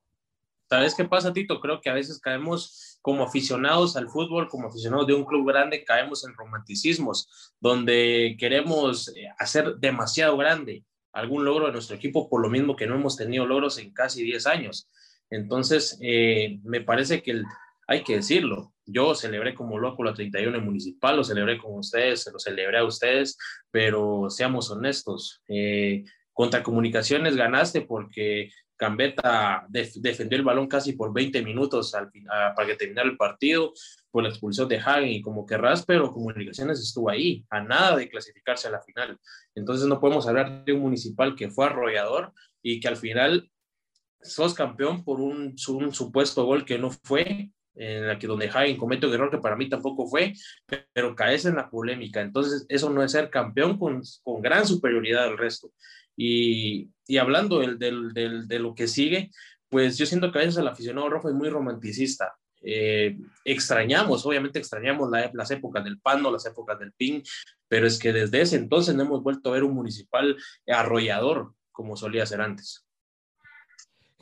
¿Sabes 0.68 0.96
qué 0.96 1.04
pasa, 1.04 1.32
Tito? 1.32 1.60
Creo 1.60 1.80
que 1.80 1.88
a 1.88 1.94
veces 1.94 2.18
caemos 2.18 2.98
como 3.00 3.22
aficionados 3.22 3.96
al 3.96 4.08
fútbol, 4.08 4.48
como 4.48 4.66
aficionados 4.66 5.06
de 5.06 5.14
un 5.14 5.24
club 5.24 5.46
grande, 5.46 5.84
caemos 5.84 6.24
en 6.24 6.34
romanticismos, 6.34 7.54
donde 7.60 8.36
queremos 8.38 9.08
eh, 9.08 9.28
hacer 9.38 9.76
demasiado 9.76 10.36
grande 10.36 10.84
algún 11.12 11.44
logro 11.44 11.66
de 11.66 11.72
nuestro 11.72 11.96
equipo, 11.96 12.28
por 12.28 12.42
lo 12.42 12.50
mismo 12.50 12.74
que 12.74 12.86
no 12.86 12.96
hemos 12.96 13.16
tenido 13.16 13.46
logros 13.46 13.78
en 13.78 13.92
casi 13.94 14.22
10 14.22 14.46
años. 14.48 14.90
Entonces, 15.30 15.98
me 16.00 16.80
parece 16.82 17.22
que 17.22 17.30
el, 17.30 17.46
hay 17.86 18.02
que 18.02 18.16
decirlo. 18.16 18.72
Yo 18.84 19.14
celebré 19.14 19.54
como 19.54 19.78
loco 19.78 20.04
la 20.04 20.14
31 20.14 20.60
municipal, 20.60 21.16
lo 21.16 21.24
celebré 21.24 21.58
con 21.58 21.78
ustedes, 21.78 22.22
se 22.22 22.32
lo 22.32 22.38
celebré 22.38 22.78
a 22.78 22.84
ustedes, 22.84 23.36
pero 23.70 24.30
seamos 24.30 24.70
honestos. 24.70 25.42
Eh, 25.48 26.04
contra 26.32 26.62
Comunicaciones 26.62 27.36
ganaste 27.36 27.80
porque 27.80 28.50
Cambeta 28.76 29.66
defendió 29.68 30.38
el 30.38 30.44
balón 30.44 30.68
casi 30.68 30.92
por 30.92 31.12
20 31.12 31.42
minutos 31.42 31.94
al, 31.94 32.10
para 32.54 32.66
que 32.66 32.76
terminara 32.76 33.08
el 33.08 33.16
partido 33.16 33.72
por 34.10 34.22
la 34.22 34.28
expulsión 34.28 34.68
de 34.68 34.78
Hagen 34.78 35.08
y 35.08 35.22
como 35.22 35.46
querrás, 35.46 35.84
pero 35.86 36.12
Comunicaciones 36.12 36.80
estuvo 36.80 37.08
ahí, 37.08 37.44
a 37.48 37.60
nada 37.60 37.96
de 37.96 38.08
clasificarse 38.08 38.68
a 38.68 38.72
la 38.72 38.82
final. 38.82 39.18
Entonces 39.54 39.86
no 39.86 39.98
podemos 39.98 40.28
hablar 40.28 40.64
de 40.64 40.72
un 40.74 40.82
municipal 40.82 41.34
que 41.34 41.50
fue 41.50 41.66
arrollador 41.66 42.32
y 42.62 42.80
que 42.80 42.88
al 42.88 42.96
final 42.96 43.50
sos 44.20 44.54
campeón 44.54 45.04
por 45.04 45.20
un 45.20 45.56
supuesto 45.56 46.44
gol 46.44 46.64
que 46.64 46.78
no 46.78 46.90
fue 46.90 47.50
en 47.76 48.06
la 48.06 48.18
que 48.18 48.26
donde 48.26 48.48
Hagen 48.48 48.76
comete 48.76 49.06
un 49.06 49.14
error 49.14 49.30
que 49.30 49.38
para 49.38 49.56
mí 49.56 49.68
tampoco 49.68 50.06
fue, 50.06 50.32
pero 50.92 51.14
caes 51.14 51.44
en 51.44 51.56
la 51.56 51.70
polémica. 51.70 52.20
Entonces, 52.20 52.66
eso 52.68 52.90
no 52.90 53.02
es 53.02 53.12
ser 53.12 53.30
campeón 53.30 53.78
con, 53.78 54.02
con 54.22 54.42
gran 54.42 54.66
superioridad 54.66 55.24
al 55.24 55.38
resto. 55.38 55.70
Y, 56.16 56.88
y 57.06 57.18
hablando 57.18 57.60
del, 57.60 57.78
del, 57.78 58.48
de 58.48 58.58
lo 58.58 58.74
que 58.74 58.88
sigue, 58.88 59.30
pues 59.68 59.98
yo 59.98 60.06
siento 60.06 60.32
que 60.32 60.38
a 60.38 60.42
veces 60.42 60.56
el 60.56 60.68
aficionado 60.68 61.10
rojo 61.10 61.28
es 61.28 61.34
muy 61.34 61.50
romanticista. 61.50 62.34
Eh, 62.62 63.18
extrañamos, 63.44 64.24
obviamente 64.24 64.58
extrañamos 64.58 65.10
las 65.32 65.50
épocas 65.50 65.84
del 65.84 66.00
PAN 66.00 66.24
o 66.24 66.32
las 66.32 66.46
épocas 66.46 66.78
del 66.78 66.92
PIN, 66.92 67.22
pero 67.68 67.86
es 67.86 67.98
que 67.98 68.12
desde 68.12 68.40
ese 68.40 68.56
entonces 68.56 68.94
no 68.94 69.02
hemos 69.02 69.22
vuelto 69.22 69.50
a 69.50 69.52
ver 69.52 69.64
un 69.64 69.74
municipal 69.74 70.36
arrollador 70.66 71.52
como 71.70 71.96
solía 71.96 72.24
ser 72.24 72.40
antes. 72.40 72.85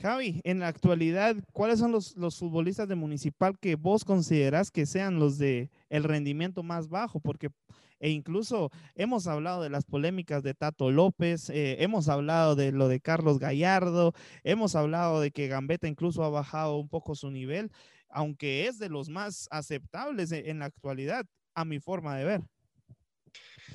Javi, 0.01 0.41
en 0.45 0.59
la 0.59 0.69
actualidad, 0.69 1.37
¿cuáles 1.53 1.79
son 1.79 1.93
los, 1.93 2.17
los, 2.17 2.39
futbolistas 2.39 2.89
de 2.89 2.95
Municipal 2.95 3.59
que 3.59 3.77
vos 3.77 4.05
considerás 4.05 4.71
que 4.71 4.87
sean 4.87 5.19
los 5.19 5.39
de 5.39 5.71
el 5.89 6.05
rendimiento 6.05 6.63
más 6.63 6.89
bajo? 6.89 7.21
Porque 7.21 7.51
e 8.05 8.11
incluso 8.11 8.71
hemos 8.97 9.27
hablado 9.27 9.63
de 9.63 9.71
las 9.71 9.87
polémicas 9.87 10.43
de 10.43 10.53
Tato 10.53 10.91
López, 10.91 11.49
eh, 11.49 11.83
hemos 11.83 12.09
hablado 12.09 12.55
de 12.55 12.71
lo 12.71 12.87
de 12.89 13.01
Carlos 13.01 13.39
Gallardo, 13.39 14.13
hemos 14.43 14.75
hablado 14.75 15.23
de 15.23 15.31
que 15.31 15.49
Gambetta 15.49 15.89
incluso 15.89 16.23
ha 16.23 16.29
bajado 16.29 16.77
un 16.77 16.91
poco 16.91 17.15
su 17.15 17.31
nivel, 17.31 17.71
aunque 18.11 18.67
es 18.67 18.79
de 18.79 18.91
los 18.91 19.09
más 19.09 19.49
aceptables 19.51 20.33
e, 20.33 20.51
en 20.51 20.59
la 20.59 20.67
actualidad, 20.67 21.25
a 21.55 21.65
mi 21.65 21.81
forma 21.81 22.17
de 22.17 22.25
ver. 22.25 22.41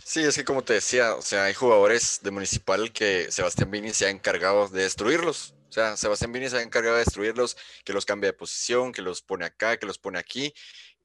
Sí, 0.04 0.22
es 0.22 0.36
que 0.36 0.46
como 0.46 0.64
te 0.64 0.74
decía, 0.74 1.16
o 1.16 1.24
sea, 1.24 1.46
hay 1.46 1.56
jugadores 1.56 2.20
de 2.22 2.30
Municipal 2.30 2.92
que 2.92 3.32
Sebastián 3.32 3.72
Vini 3.72 3.94
se 3.94 4.06
ha 4.06 4.10
encargado 4.12 4.68
de 4.68 4.84
destruirlos. 4.84 5.56
O 5.70 5.72
sea, 5.72 5.96
Sebastián 5.96 6.32
Vini 6.32 6.50
se 6.50 6.58
ha 6.58 6.62
encargado 6.62 6.96
de 6.96 7.04
destruirlos, 7.04 7.56
que 7.86 7.94
los 7.94 8.06
cambia 8.06 8.32
de 8.32 8.38
posición, 8.38 8.92
que 8.92 9.04
los 9.04 9.22
pone 9.22 9.46
acá, 9.46 9.78
que 9.78 9.86
los 9.86 10.00
pone 10.00 10.18
aquí. 10.18 10.54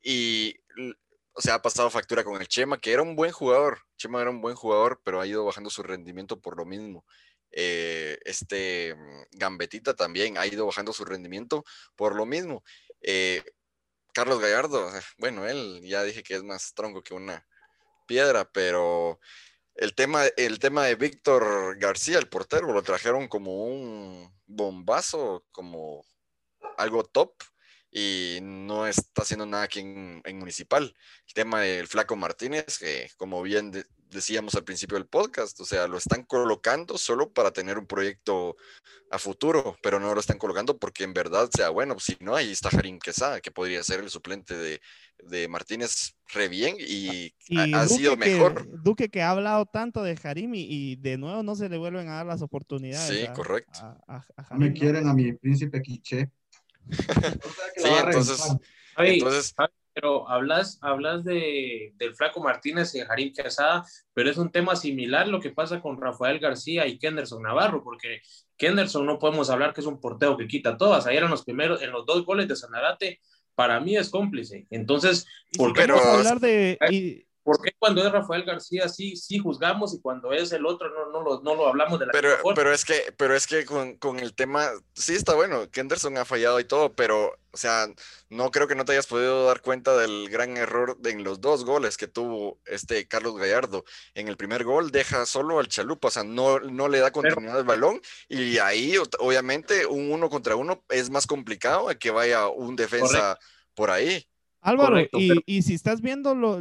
Y, 0.03 0.57
o 1.33 1.41
sea, 1.41 1.55
ha 1.55 1.63
pasado 1.63 1.91
factura 1.91 2.25
con 2.25 2.41
el 2.41 2.49
Chema, 2.49 2.79
que 2.81 2.93
era 2.93 3.03
un 3.03 3.15
buen 3.15 3.33
jugador. 3.33 3.81
Chema 3.97 4.21
era 4.23 4.31
un 4.31 4.41
buen 4.41 4.57
jugador, 4.57 5.01
pero 5.05 5.21
ha 5.21 5.27
ido 5.27 5.45
bajando 5.45 5.69
su 5.69 5.83
rendimiento 5.83 6.41
por 6.41 6.57
lo 6.57 6.65
mismo. 6.65 7.05
Eh, 7.51 8.19
este 8.25 8.95
mm, 8.95 9.23
Gambetita 9.39 9.95
también 9.95 10.39
ha 10.39 10.47
ido 10.47 10.67
bajando 10.67 10.93
su 10.93 11.05
rendimiento 11.05 11.65
por 11.95 12.17
lo 12.17 12.27
mismo. 12.27 12.65
Eh, 13.01 13.43
Carlos 14.15 14.41
Gallardo, 14.41 14.91
bueno, 15.19 15.47
él 15.47 15.81
ya 15.83 16.03
dije 16.05 16.23
que 16.23 16.35
es 16.35 16.43
más 16.43 16.73
tronco 16.75 17.03
que 17.03 17.15
una 17.15 17.47
piedra, 18.07 18.51
pero 18.51 19.21
el 19.75 19.95
tema, 19.95 20.25
el 20.37 20.59
tema 20.59 20.85
de 20.85 20.95
Víctor 20.95 21.79
García, 21.79 22.19
el 22.19 22.29
portero, 22.29 22.73
lo 22.73 22.83
trajeron 22.83 23.29
como 23.29 23.65
un 23.65 24.33
bombazo, 24.47 25.45
como 25.51 26.05
algo 26.77 27.05
top, 27.05 27.33
y 27.91 28.39
no 28.43 28.87
está 28.87 29.23
haciendo 29.23 29.47
nada 29.47 29.65
aquí 29.65 29.81
en, 29.81 30.23
Municipal. 30.39 30.95
El 31.29 31.35
tema 31.35 31.61
del 31.61 31.87
Flaco 31.87 32.17
Martínez, 32.17 32.79
que 32.79 33.09
como 33.17 33.43
bien 33.43 33.73
decíamos 34.15 34.55
al 34.55 34.65
principio 34.65 34.97
del 34.97 35.07
podcast, 35.07 35.61
o 35.61 35.65
sea, 35.65 35.87
lo 35.87 35.99
están 35.99 36.23
colocando 36.23 36.97
solo 36.97 37.33
para 37.33 37.51
tener 37.51 37.79
un 37.79 37.87
proyecto 37.87 38.57
a 39.11 39.19
futuro, 39.19 39.77
pero 39.83 40.01
no 40.01 40.15
lo 40.15 40.21
están 40.21 40.39
colocando 40.39 40.79
porque 40.79 41.05
en 41.05 41.13
verdad 41.13 41.51
sea 41.55 41.69
bueno. 41.69 41.99
Si 41.99 42.17
no, 42.21 42.35
ahí 42.35 42.53
está 42.53 42.71
Jarim 42.71 42.99
Quesada, 42.99 43.41
que 43.41 43.51
podría 43.51 43.83
ser 43.83 44.01
el 44.01 44.11
suplente 44.11 44.57
de, 44.57 44.81
de 45.25 45.49
Martínez 45.49 46.15
re 46.33 46.49
bien 46.49 46.77
y, 46.79 47.35
ha, 47.75 47.87
sido 47.87 48.17
mejor. 48.17 48.67
Duque 48.83 49.09
que 49.09 49.21
ha 49.21 49.31
hablado 49.31 49.67
tanto 49.67 50.03
de 50.03 50.17
Jarim 50.17 50.53
y, 50.55 50.97
de 50.97 51.19
nuevo 51.19 51.43
no 51.43 51.57
se 51.57 51.69
le 51.69 51.77
vuelven 51.77 52.09
a 52.09 52.15
dar 52.15 52.27
las 52.27 52.41
oportunidades. 52.41 53.09
Sí, 53.09 53.27
correcto. 53.35 53.81
me 54.53 54.73
quieren 54.73 55.09
a 55.09 55.15
mi 55.15 55.33
príncipe 55.33 55.83
Quiche. 55.83 56.31
sí, 57.77 57.89
entonces, 58.05 58.57
entonces 58.97 59.55
pero 59.95 60.29
hablas, 60.29 60.79
hablas 60.83 61.25
de, 61.25 61.93
del 61.97 62.15
Flaco 62.15 62.41
Martínez 62.41 62.95
y 62.95 63.01
Jarim 63.01 63.33
Quesada, 63.33 63.85
pero 64.13 64.29
es 64.29 64.37
un 64.37 64.51
tema 64.51 64.75
similar 64.75 65.29
lo 65.29 65.41
que 65.41 65.51
pasa 65.51 65.81
con 65.81 66.01
Rafael 66.01 66.41
García 66.41 66.87
y 66.87 66.99
Kenderson 66.99 67.43
Navarro, 67.43 67.83
porque 67.85 68.21
Kenderson 68.57 69.07
no 69.07 69.19
podemos 69.19 69.51
hablar 69.51 69.73
que 69.73 69.81
es 69.81 69.87
un 69.87 70.01
porteo 70.01 70.37
que 70.37 70.49
quita 70.49 70.77
todas. 70.77 71.07
Ayer 71.07 71.23
en 71.23 71.31
los 71.31 71.45
primeros, 71.45 71.81
en 71.81 71.93
los 71.93 72.05
dos 72.05 72.27
goles 72.27 72.49
de 72.49 72.57
Sanarate, 72.57 73.21
para 73.55 73.79
mí 73.79 73.97
es 73.97 74.11
cómplice. 74.11 74.67
Entonces, 74.71 75.27
¿por 75.57 75.73
qué 75.73 75.87
no 75.87 75.97
hablar 75.97 76.41
de... 76.41 77.27
¿Por 77.45 77.61
qué 77.61 77.73
cuando 77.79 78.05
es 78.05 78.11
Rafael 78.11 78.43
García 78.43 78.89
sí, 78.89 79.17
sí 79.17 79.39
juzgamos 79.39 79.95
y 79.95 80.01
cuando 80.01 80.33
es 80.33 80.51
el 80.53 80.65
otro 80.65 80.89
no, 80.89 81.13
no, 81.13 81.23
lo, 81.23 81.43
no 81.43 81.55
lo 81.55 81.69
hablamos 81.69 82.01
de 82.01 82.07
la 82.07 82.13
pero, 82.13 82.31
Pero 82.55 82.73
es 82.73 82.87
que, 82.87 83.13
pero 83.19 83.37
es 83.37 83.47
que 83.47 83.67
con, 83.67 83.99
con, 83.99 84.19
el 84.19 84.35
tema, 84.35 84.71
sí 84.95 85.15
está 85.15 85.35
bueno, 85.35 85.71
Kenderson 85.71 86.17
ha 86.17 86.25
fallado 86.25 86.59
y 86.59 86.65
todo, 86.65 86.95
pero, 86.95 87.39
o 87.53 87.57
sea, 87.57 87.87
no 88.31 88.51
creo 88.51 88.67
que 88.67 88.75
no 88.75 88.87
te 88.87 88.93
hayas 88.93 89.07
podido 89.07 89.45
dar 89.45 89.61
cuenta 89.61 89.95
del 89.95 90.31
gran 90.31 90.57
error 90.57 90.97
en 91.05 91.23
los 91.23 91.43
dos 91.43 91.67
goles 91.67 91.99
que 91.99 92.09
tuvo 92.09 92.59
este 92.65 93.07
Carlos 93.07 93.37
Gallardo. 93.37 93.85
En 94.15 94.29
el 94.29 94.39
primer 94.39 94.65
gol 94.65 94.91
deja 94.91 95.27
solo 95.27 95.59
al 95.59 95.69
Chalupa, 95.69 96.09
o 96.09 96.11
sea, 96.11 96.25
no, 96.25 96.61
no 96.61 96.89
le 96.89 97.01
da 97.01 97.13
continuidad 97.13 97.59
al 97.59 97.65
balón 97.65 98.01
y 98.27 98.57
ahí, 98.57 98.97
obviamente, 99.19 99.85
un 99.85 100.11
uno 100.11 100.31
contra 100.31 100.57
uno 100.57 100.83
es 100.89 101.11
más 101.11 101.27
complicado 101.27 101.91
a 101.91 101.95
que 101.95 102.11
vaya 102.11 102.49
un 102.49 102.75
defensa 102.75 103.39
por 103.75 103.91
ahí. 103.91 104.27
Álvaro, 104.65 104.97
y, 105.13 105.61
si 105.61 105.75
estás 105.75 106.01
viendo, 106.01 106.35
lo, 106.35 106.59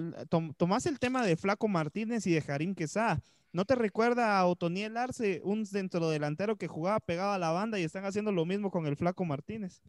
tomás 0.57 0.85
el 0.87 0.99
tema 0.99 1.25
de 1.25 1.37
Flaco 1.37 1.69
Martínez 1.69 2.27
y 2.27 2.33
de 2.33 2.41
Jarín 2.41 2.75
Quesá, 2.75 3.21
¿no 3.53 3.63
te 3.63 3.75
recuerda 3.75 4.37
a 4.37 4.45
Otoniel 4.45 4.97
Arce, 4.97 5.39
un 5.45 5.65
centro 5.65 6.09
delantero 6.09 6.57
que 6.57 6.67
jugaba 6.67 6.99
pegado 6.99 7.31
a 7.31 7.39
la 7.39 7.51
banda 7.51 7.79
y 7.79 7.83
están 7.83 8.03
haciendo 8.03 8.33
lo 8.33 8.45
mismo 8.45 8.71
con 8.71 8.87
el 8.87 8.97
Flaco 8.97 9.23
Martínez? 9.23 9.81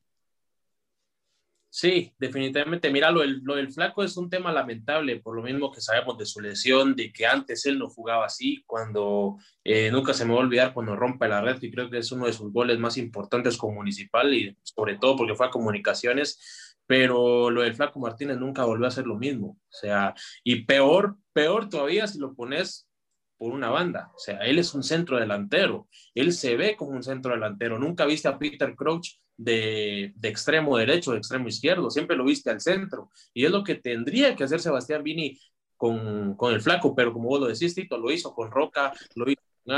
Sí, 1.76 2.14
definitivamente. 2.20 2.88
Mira, 2.88 3.10
lo 3.10 3.22
del, 3.22 3.40
lo 3.42 3.56
del 3.56 3.72
flaco 3.72 4.04
es 4.04 4.16
un 4.16 4.30
tema 4.30 4.52
lamentable, 4.52 5.18
por 5.18 5.34
lo 5.34 5.42
mismo 5.42 5.72
que 5.72 5.80
sabemos 5.80 6.16
de 6.16 6.24
su 6.24 6.40
lesión, 6.40 6.94
de 6.94 7.12
que 7.12 7.26
antes 7.26 7.66
él 7.66 7.80
no 7.80 7.88
jugaba 7.88 8.26
así, 8.26 8.62
cuando 8.64 9.38
eh, 9.64 9.90
nunca 9.90 10.14
se 10.14 10.24
me 10.24 10.34
va 10.34 10.38
a 10.38 10.42
olvidar 10.44 10.72
cuando 10.72 10.94
rompe 10.94 11.26
la 11.26 11.40
red, 11.40 11.60
y 11.60 11.72
creo 11.72 11.90
que 11.90 11.98
es 11.98 12.12
uno 12.12 12.26
de 12.26 12.32
sus 12.32 12.52
goles 12.52 12.78
más 12.78 12.96
importantes 12.96 13.56
con 13.56 13.74
Municipal, 13.74 14.32
y 14.32 14.56
sobre 14.62 14.98
todo 14.98 15.16
porque 15.16 15.34
fue 15.34 15.46
a 15.46 15.50
comunicaciones, 15.50 16.63
pero 16.86 17.50
lo 17.50 17.62
del 17.62 17.74
flaco 17.74 17.98
Martínez 18.00 18.38
nunca 18.38 18.64
volvió 18.64 18.86
a 18.86 18.90
ser 18.90 19.06
lo 19.06 19.16
mismo. 19.16 19.48
O 19.48 19.72
sea, 19.72 20.14
y 20.42 20.64
peor, 20.64 21.16
peor 21.32 21.68
todavía 21.68 22.06
si 22.06 22.18
lo 22.18 22.34
pones 22.34 22.88
por 23.36 23.52
una 23.52 23.70
banda. 23.70 24.10
O 24.14 24.18
sea, 24.18 24.38
él 24.38 24.58
es 24.58 24.74
un 24.74 24.82
centro 24.82 25.18
delantero. 25.18 25.88
Él 26.14 26.32
se 26.32 26.56
ve 26.56 26.76
como 26.76 26.92
un 26.92 27.02
centro 27.02 27.32
delantero. 27.32 27.78
Nunca 27.78 28.06
viste 28.06 28.28
a 28.28 28.38
Peter 28.38 28.74
Crouch 28.74 29.18
de, 29.36 30.12
de, 30.16 30.28
extremo 30.28 30.76
derecho, 30.76 31.12
de 31.12 31.18
extremo 31.18 31.48
izquierdo. 31.48 31.90
Siempre 31.90 32.16
lo 32.16 32.24
viste 32.24 32.50
al 32.50 32.60
centro. 32.60 33.10
Y 33.32 33.44
es 33.44 33.50
lo 33.50 33.64
que 33.64 33.76
tendría 33.76 34.36
que 34.36 34.44
hacer 34.44 34.60
Sebastián 34.60 35.02
Vini 35.02 35.38
con, 35.76 36.36
con 36.36 36.54
el 36.54 36.60
flaco. 36.60 36.94
Pero 36.94 37.12
como 37.12 37.28
vos 37.28 37.40
lo 37.40 37.46
decís, 37.46 37.74
Tito, 37.74 37.98
lo 37.98 38.10
hizo 38.10 38.34
con 38.34 38.50
Roca, 38.50 38.92
lo 39.14 39.30
hizo 39.30 39.43
lo 39.64 39.76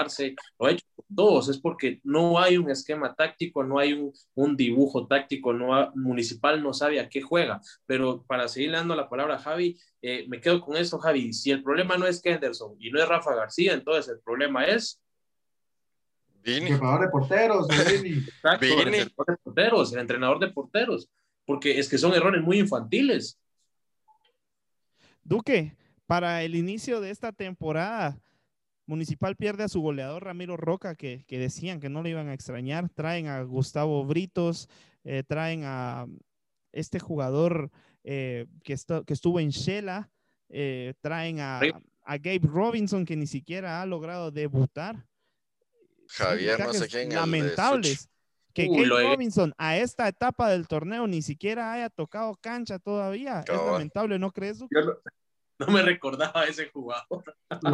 ha 0.67 0.71
hecho 0.71 0.87
con 0.95 1.05
todos. 1.15 1.49
Es 1.49 1.59
porque 1.59 2.01
no 2.05 2.39
hay 2.39 2.57
un 2.57 2.71
esquema 2.71 3.15
táctico, 3.15 3.63
no 3.63 3.79
hay 3.79 3.93
un, 3.93 4.13
un 4.35 4.57
dibujo 4.57 5.07
táctico. 5.07 5.53
No 5.53 5.75
ha, 5.75 5.93
Municipal 5.95 6.63
no 6.63 6.73
sabe 6.73 7.01
a 7.01 7.09
qué 7.09 7.23
juega. 7.23 7.61
Pero 7.87 8.25
para 8.25 8.49
seguir 8.49 8.73
dando 8.73 8.97
la 8.97 9.09
palabra 9.09 9.37
a 9.37 9.39
Javi, 9.39 9.79
eh, 10.03 10.27
me 10.29 10.41
quedo 10.41 10.61
con 10.61 10.77
esto, 10.77 10.99
Javi. 10.99 11.33
Si 11.33 11.51
el 11.51 11.63
problema 11.63 11.97
no 11.97 12.07
es 12.07 12.21
Kenderson 12.21 12.77
y 12.79 12.91
no 12.91 13.01
es 13.01 13.09
Rafa 13.09 13.35
García, 13.35 13.75
entonces 13.75 14.13
el 14.13 14.21
problema 14.21 14.65
es. 14.65 15.01
Vini. 16.43 16.67
El 16.67 16.79
preparador 16.79 17.01
de 17.01 17.09
porteros, 17.09 17.69
Vini. 17.69 18.19
Exacto, 18.27 18.67
Vini. 18.67 18.81
el 18.81 18.95
entrenador 18.95 19.27
de 19.27 19.37
porteros, 19.43 19.93
el 19.93 19.99
entrenador 20.01 20.39
de 20.39 20.49
porteros. 20.49 21.09
Porque 21.45 21.79
es 21.79 21.89
que 21.89 21.99
son 21.99 22.13
errores 22.13 22.43
muy 22.43 22.59
infantiles. 22.59 23.39
Duque, 25.23 25.77
para 26.07 26.43
el 26.43 26.55
inicio 26.55 27.01
de 27.01 27.11
esta 27.11 27.33
temporada, 27.33 28.17
Municipal 28.87 29.35
pierde 29.37 29.65
a 29.65 29.69
su 29.69 29.81
goleador 29.81 30.25
Ramiro 30.25 30.57
Roca, 30.57 30.95
que, 30.95 31.25
que 31.27 31.39
decían 31.39 31.81
que 31.81 31.89
no 31.89 32.03
le 32.03 32.11
iban 32.11 32.29
a 32.29 32.35
extrañar. 32.35 32.89
Traen 32.89 33.27
a 33.27 33.43
Gustavo 33.43 34.05
Britos, 34.05 34.69
eh, 35.05 35.25
traen 35.27 35.63
a 35.65 36.07
este 36.73 37.01
jugador 37.01 37.71
eh, 38.05 38.47
que, 38.63 38.73
está, 38.73 39.03
que, 39.05 39.13
estuvo 39.13 39.41
en 39.41 39.51
Shela, 39.51 40.11
eh, 40.49 40.95
traen 41.01 41.41
a, 41.41 41.61
a, 42.05 42.19
Gabe 42.19 42.41
Robinson 42.45 43.05
que 43.05 43.17
ni 43.17 43.27
siquiera 43.27 43.83
ha 43.83 43.87
logrado 43.87 44.31
debutar. 44.31 45.05
Javier, 46.09 46.61
no 46.61 46.73
sé 46.73 46.87
quién. 46.87 47.13
Lamentables. 47.13 48.09
Que 48.53 48.69
Uy, 48.69 48.89
Gabe 48.89 49.03
Robinson 49.03 49.53
a 49.59 49.77
esta 49.77 50.09
etapa 50.09 50.49
del 50.51 50.69
torneo 50.69 51.07
ni 51.07 51.21
siquiera 51.21 51.73
haya 51.73 51.91
tocado 51.91 52.37
cancha 52.41 52.79
todavía. 52.79 53.41
Es 53.47 53.55
lamentable, 53.55 54.19
¿no 54.19 54.31
crees? 54.31 54.61
Yo 54.61 55.01
no, 55.67 55.67
me 55.69 55.83
recordaba 55.83 56.45
ese 56.45 56.69
jugador. 56.69 57.25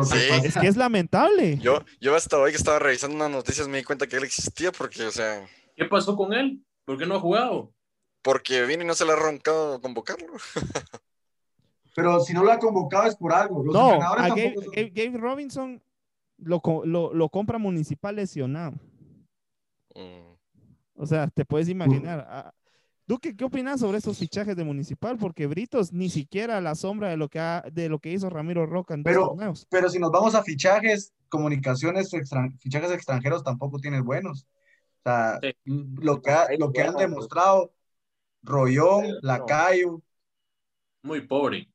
Sí. 0.05 0.18
Es 0.45 0.57
que 0.57 0.66
es 0.66 0.76
lamentable. 0.76 1.59
Yo, 1.59 1.85
yo 2.01 2.14
hasta 2.14 2.39
hoy 2.39 2.51
que 2.51 2.57
estaba 2.57 2.78
revisando 2.78 3.16
unas 3.16 3.30
noticias 3.30 3.68
me 3.68 3.78
di 3.78 3.85
cuenta 3.85 4.07
que 4.07 4.16
él 4.16 4.24
existía 4.24 4.72
porque, 4.72 5.05
o 5.05 5.11
sea... 5.11 5.47
¿Qué 5.76 5.85
pasó 5.87 6.16
con 6.16 6.33
él? 6.33 6.64
¿Por 6.85 6.99
qué 6.99 7.07
no 7.07 7.16
ha 7.16 7.20
jugado? 7.20 7.72
Porque 8.22 8.64
Vini 8.66 8.85
no 8.85 8.95
se 8.95 9.05
le 9.05 9.12
ha 9.12 9.16
roncado 9.16 9.80
convocarlo. 9.80 10.33
Pero 11.95 12.20
si 12.20 12.33
no 12.33 12.45
lo 12.45 12.53
ha 12.53 12.59
convocado 12.59 13.07
es 13.07 13.16
por 13.16 13.33
algo. 13.33 13.62
Los 13.64 13.74
no, 13.74 14.01
a 14.01 14.28
Gabe, 14.28 14.55
son... 14.55 14.64
Gabe, 14.72 14.93
Gabe, 14.95 15.18
Robinson 15.18 15.83
lo, 16.39 16.62
lo, 16.85 17.12
lo, 17.12 17.28
compra 17.28 17.59
Municipal 17.59 18.16
lesionado. 18.16 18.72
Mm. 19.95 20.33
O 20.95 21.07
sea, 21.07 21.28
te 21.28 21.45
puedes 21.45 21.68
imaginar. 21.68 22.55
Duque, 23.07 23.36
¿qué 23.36 23.44
opinas 23.44 23.80
sobre 23.80 23.98
estos 23.98 24.18
fichajes 24.18 24.57
de 24.57 24.64
Municipal? 24.64 25.18
Porque 25.18 25.46
Britos 25.46 25.92
ni 25.92 26.09
siquiera 26.09 26.61
la 26.61 26.74
sombra 26.74 27.09
de 27.09 27.16
lo 27.16 27.28
que, 27.28 27.40
ha, 27.40 27.64
de 27.72 27.88
lo 27.88 27.98
que 27.98 28.11
hizo 28.11 28.30
Ramiro 28.30 28.64
Roca 28.66 28.94
en 28.94 29.03
pero, 29.03 29.28
torneos. 29.28 29.66
Pero 29.70 29.88
si 29.88 29.98
nos 29.98 30.12
vamos 30.12 30.34
a 30.34 30.42
fichajes, 30.42 31.12
comunicaciones, 31.28 32.12
extran, 32.14 32.59
fichajes 32.59 32.92
extranjeros 32.92 33.42
tampoco 33.42 33.78
tienen 33.80 34.05
buenos. 34.05 34.46
O 35.00 35.11
sea, 35.11 35.40
sí. 35.42 35.55
lo 35.64 36.22
que, 36.22 36.30
ha, 36.30 36.46
lo 36.59 36.72
que 36.72 36.82
han 36.82 36.94
demostrado 36.94 37.72
Rollón, 38.42 39.07
Lacayo. 39.22 40.00
Muy 41.03 41.26
pobre. 41.26 41.68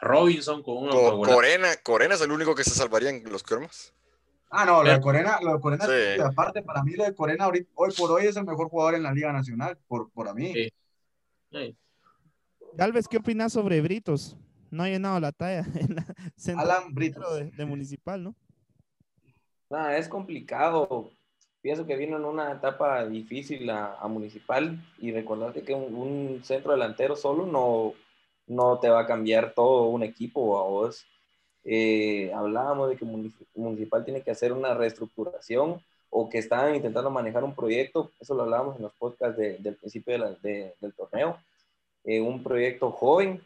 Robinson 0.00 0.62
con 0.62 0.84
una. 0.84 0.92
Co 0.92 1.22
Corena, 1.22 1.76
Corena 1.82 2.14
es 2.14 2.20
el 2.20 2.30
único 2.30 2.54
que 2.54 2.64
se 2.64 2.70
salvaría 2.70 3.08
en 3.08 3.24
los 3.30 3.42
cromos. 3.42 3.93
Ah, 4.56 4.64
no, 4.64 4.82
lo 4.82 4.90
de 4.90 5.00
Corena, 5.00 5.38
lo 5.42 5.54
de 5.54 5.60
Corena 5.60 5.86
sí. 5.86 6.20
aparte, 6.20 6.62
para 6.62 6.82
mí 6.84 6.92
lo 6.92 7.04
de 7.04 7.14
Corena 7.14 7.44
ahorita, 7.44 7.70
hoy 7.74 7.92
por 7.96 8.10
hoy 8.12 8.26
es 8.26 8.36
el 8.36 8.44
mejor 8.44 8.68
jugador 8.68 8.94
en 8.94 9.02
la 9.02 9.12
Liga 9.12 9.32
Nacional, 9.32 9.76
por, 9.88 10.10
por 10.12 10.28
a 10.28 10.34
mí. 10.34 10.52
Sí. 10.52 10.68
Sí. 11.50 11.76
Galvez, 12.74 13.08
¿qué 13.08 13.16
opinas 13.16 13.52
sobre 13.52 13.80
Britos? 13.80 14.36
No 14.70 14.84
ha 14.84 14.88
llenado 14.88 15.18
la 15.18 15.32
talla 15.32 15.64
en 15.74 15.96
la 15.96 16.60
Alan 16.60 16.94
Britos. 16.94 17.34
De, 17.36 17.50
de, 17.50 17.64
Municipal, 17.64 18.22
¿no? 18.22 18.34
Nah, 19.70 19.96
es 19.96 20.08
complicado 20.08 21.10
pienso 21.64 21.86
que 21.86 21.96
vino 21.96 22.18
en 22.18 22.26
una 22.26 22.52
etapa 22.52 23.06
difícil 23.06 23.70
a, 23.70 23.94
a 23.94 24.06
Municipal 24.06 24.78
y 24.98 25.12
recordarte 25.12 25.62
que 25.62 25.72
un, 25.72 25.94
un, 25.94 26.44
centro 26.44 26.72
delantero 26.72 27.16
solo 27.16 27.46
no, 27.46 27.94
no 28.46 28.78
te 28.80 28.90
va 28.90 29.00
a 29.00 29.06
cambiar 29.06 29.54
todo 29.54 29.88
un 29.88 30.02
equipo 30.02 30.58
a 30.58 30.64
vos. 30.64 31.06
Eh, 31.64 32.30
hablábamos 32.34 32.90
de 32.90 32.96
que 32.96 33.04
Municipal 33.54 34.04
tiene 34.04 34.22
que 34.22 34.30
hacer 34.30 34.52
una 34.52 34.74
reestructuración 34.74 35.80
o 36.10 36.28
que 36.28 36.38
estaban 36.38 36.74
intentando 36.74 37.10
manejar 37.10 37.42
un 37.42 37.54
proyecto, 37.54 38.10
eso 38.20 38.34
lo 38.34 38.42
hablábamos 38.42 38.76
en 38.76 38.82
los 38.82 38.92
podcasts 38.92 39.36
de, 39.36 39.58
del 39.58 39.74
principio 39.74 40.12
de 40.12 40.18
la, 40.18 40.30
de, 40.30 40.74
del 40.80 40.92
torneo, 40.94 41.38
eh, 42.04 42.20
un 42.20 42.42
proyecto 42.42 42.92
joven, 42.92 43.42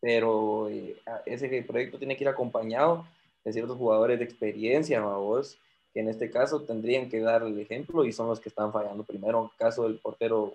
pero 0.00 0.68
eh, 0.70 0.96
ese 1.26 1.62
proyecto 1.62 1.98
tiene 1.98 2.16
que 2.16 2.24
ir 2.24 2.28
acompañado 2.28 3.06
de 3.44 3.52
ciertos 3.52 3.76
jugadores 3.76 4.18
de 4.18 4.24
experiencia, 4.24 4.98
a 4.98 5.16
vos 5.16 5.58
que 5.92 6.00
en 6.00 6.08
este 6.08 6.30
caso 6.30 6.62
tendrían 6.62 7.08
que 7.08 7.20
dar 7.20 7.42
el 7.42 7.58
ejemplo 7.58 8.04
y 8.04 8.12
son 8.12 8.28
los 8.28 8.40
que 8.40 8.48
están 8.48 8.72
fallando 8.72 9.04
primero. 9.04 9.50
Caso 9.56 9.84
del 9.84 9.98
portero 9.98 10.54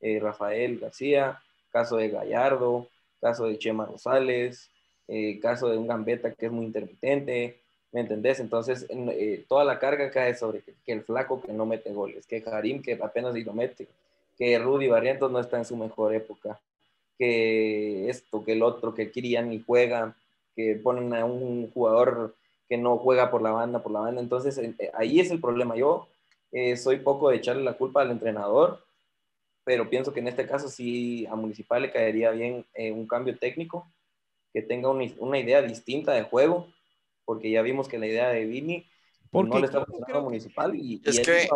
eh, 0.00 0.18
Rafael 0.20 0.78
García, 0.78 1.40
caso 1.70 1.96
de 1.96 2.08
Gallardo, 2.08 2.88
caso 3.20 3.46
de 3.46 3.58
Chema 3.58 3.86
Rosales, 3.86 4.70
eh, 5.12 5.40
caso 5.40 5.68
de 5.68 5.76
un 5.76 5.88
Gambetta 5.88 6.32
que 6.32 6.46
es 6.46 6.52
muy 6.52 6.64
intermitente, 6.64 7.58
¿me 7.90 8.02
entendés? 8.02 8.38
Entonces, 8.38 8.86
eh, 8.88 9.44
toda 9.48 9.64
la 9.64 9.80
carga 9.80 10.08
cae 10.12 10.36
sobre 10.36 10.60
que, 10.60 10.92
el 10.92 11.02
flaco 11.02 11.42
que 11.42 11.52
no 11.52 11.66
mete 11.66 11.92
goles, 11.92 12.26
que 12.26 12.44
Karim 12.44 12.80
que 12.80 12.92
apenas 13.02 13.34
si 13.34 13.42
lo 13.42 13.52
mete, 13.52 13.88
que 14.38 14.56
Rudy 14.60 14.86
Barrientos 14.86 15.32
no 15.32 15.40
está 15.40 15.58
en 15.58 15.64
su 15.64 15.76
mejor 15.76 16.14
época, 16.14 16.60
que 17.18 18.08
esto, 18.08 18.44
que 18.44 18.52
el 18.52 18.62
otro, 18.62 18.94
que 18.94 19.10
Kirian 19.10 19.50
ni 19.50 19.60
juega, 19.60 20.14
que 20.54 20.76
ponen 20.76 21.12
a 21.12 21.24
un 21.24 21.68
jugador 21.72 22.36
que 22.68 22.76
no 22.76 22.96
juega 22.96 23.32
por 23.32 23.42
la 23.42 23.50
banda, 23.50 23.82
por 23.82 23.90
la 23.90 24.00
banda. 24.00 24.20
Entonces, 24.20 24.58
eh, 24.58 24.92
ahí 24.94 25.18
es 25.18 25.32
el 25.32 25.40
problema. 25.40 25.74
Yo 25.74 26.06
eh, 26.52 26.76
soy 26.76 26.98
poco 26.98 27.30
de 27.30 27.36
echarle 27.38 27.64
la 27.64 27.72
culpa 27.72 28.02
al 28.02 28.12
entrenador, 28.12 28.80
pero 29.64 29.90
pienso 29.90 30.12
que 30.12 30.20
en 30.20 30.28
este 30.28 30.46
caso 30.46 30.68
sí 30.68 31.26
a 31.26 31.34
Municipal 31.34 31.82
le 31.82 31.90
caería 31.90 32.30
bien 32.30 32.64
un 32.76 33.06
cambio 33.08 33.36
técnico, 33.36 33.86
que 34.52 34.62
tenga 34.62 34.88
una, 34.88 35.04
una, 35.18 35.38
idea 35.38 35.62
distinta 35.62 36.12
de 36.12 36.22
juego, 36.22 36.72
porque 37.24 37.50
ya 37.50 37.62
vimos 37.62 37.88
que 37.88 37.98
la 37.98 38.06
idea 38.06 38.28
de 38.28 38.44
Vini 38.44 38.86
porque 39.30 39.50
no 39.50 39.60
le 39.60 39.66
está 39.66 39.84
funcionando 39.84 40.18
a 40.18 40.22
Municipal. 40.22 40.74
Y, 40.74 41.00
es 41.04 41.18
y 41.18 41.22
que, 41.22 41.48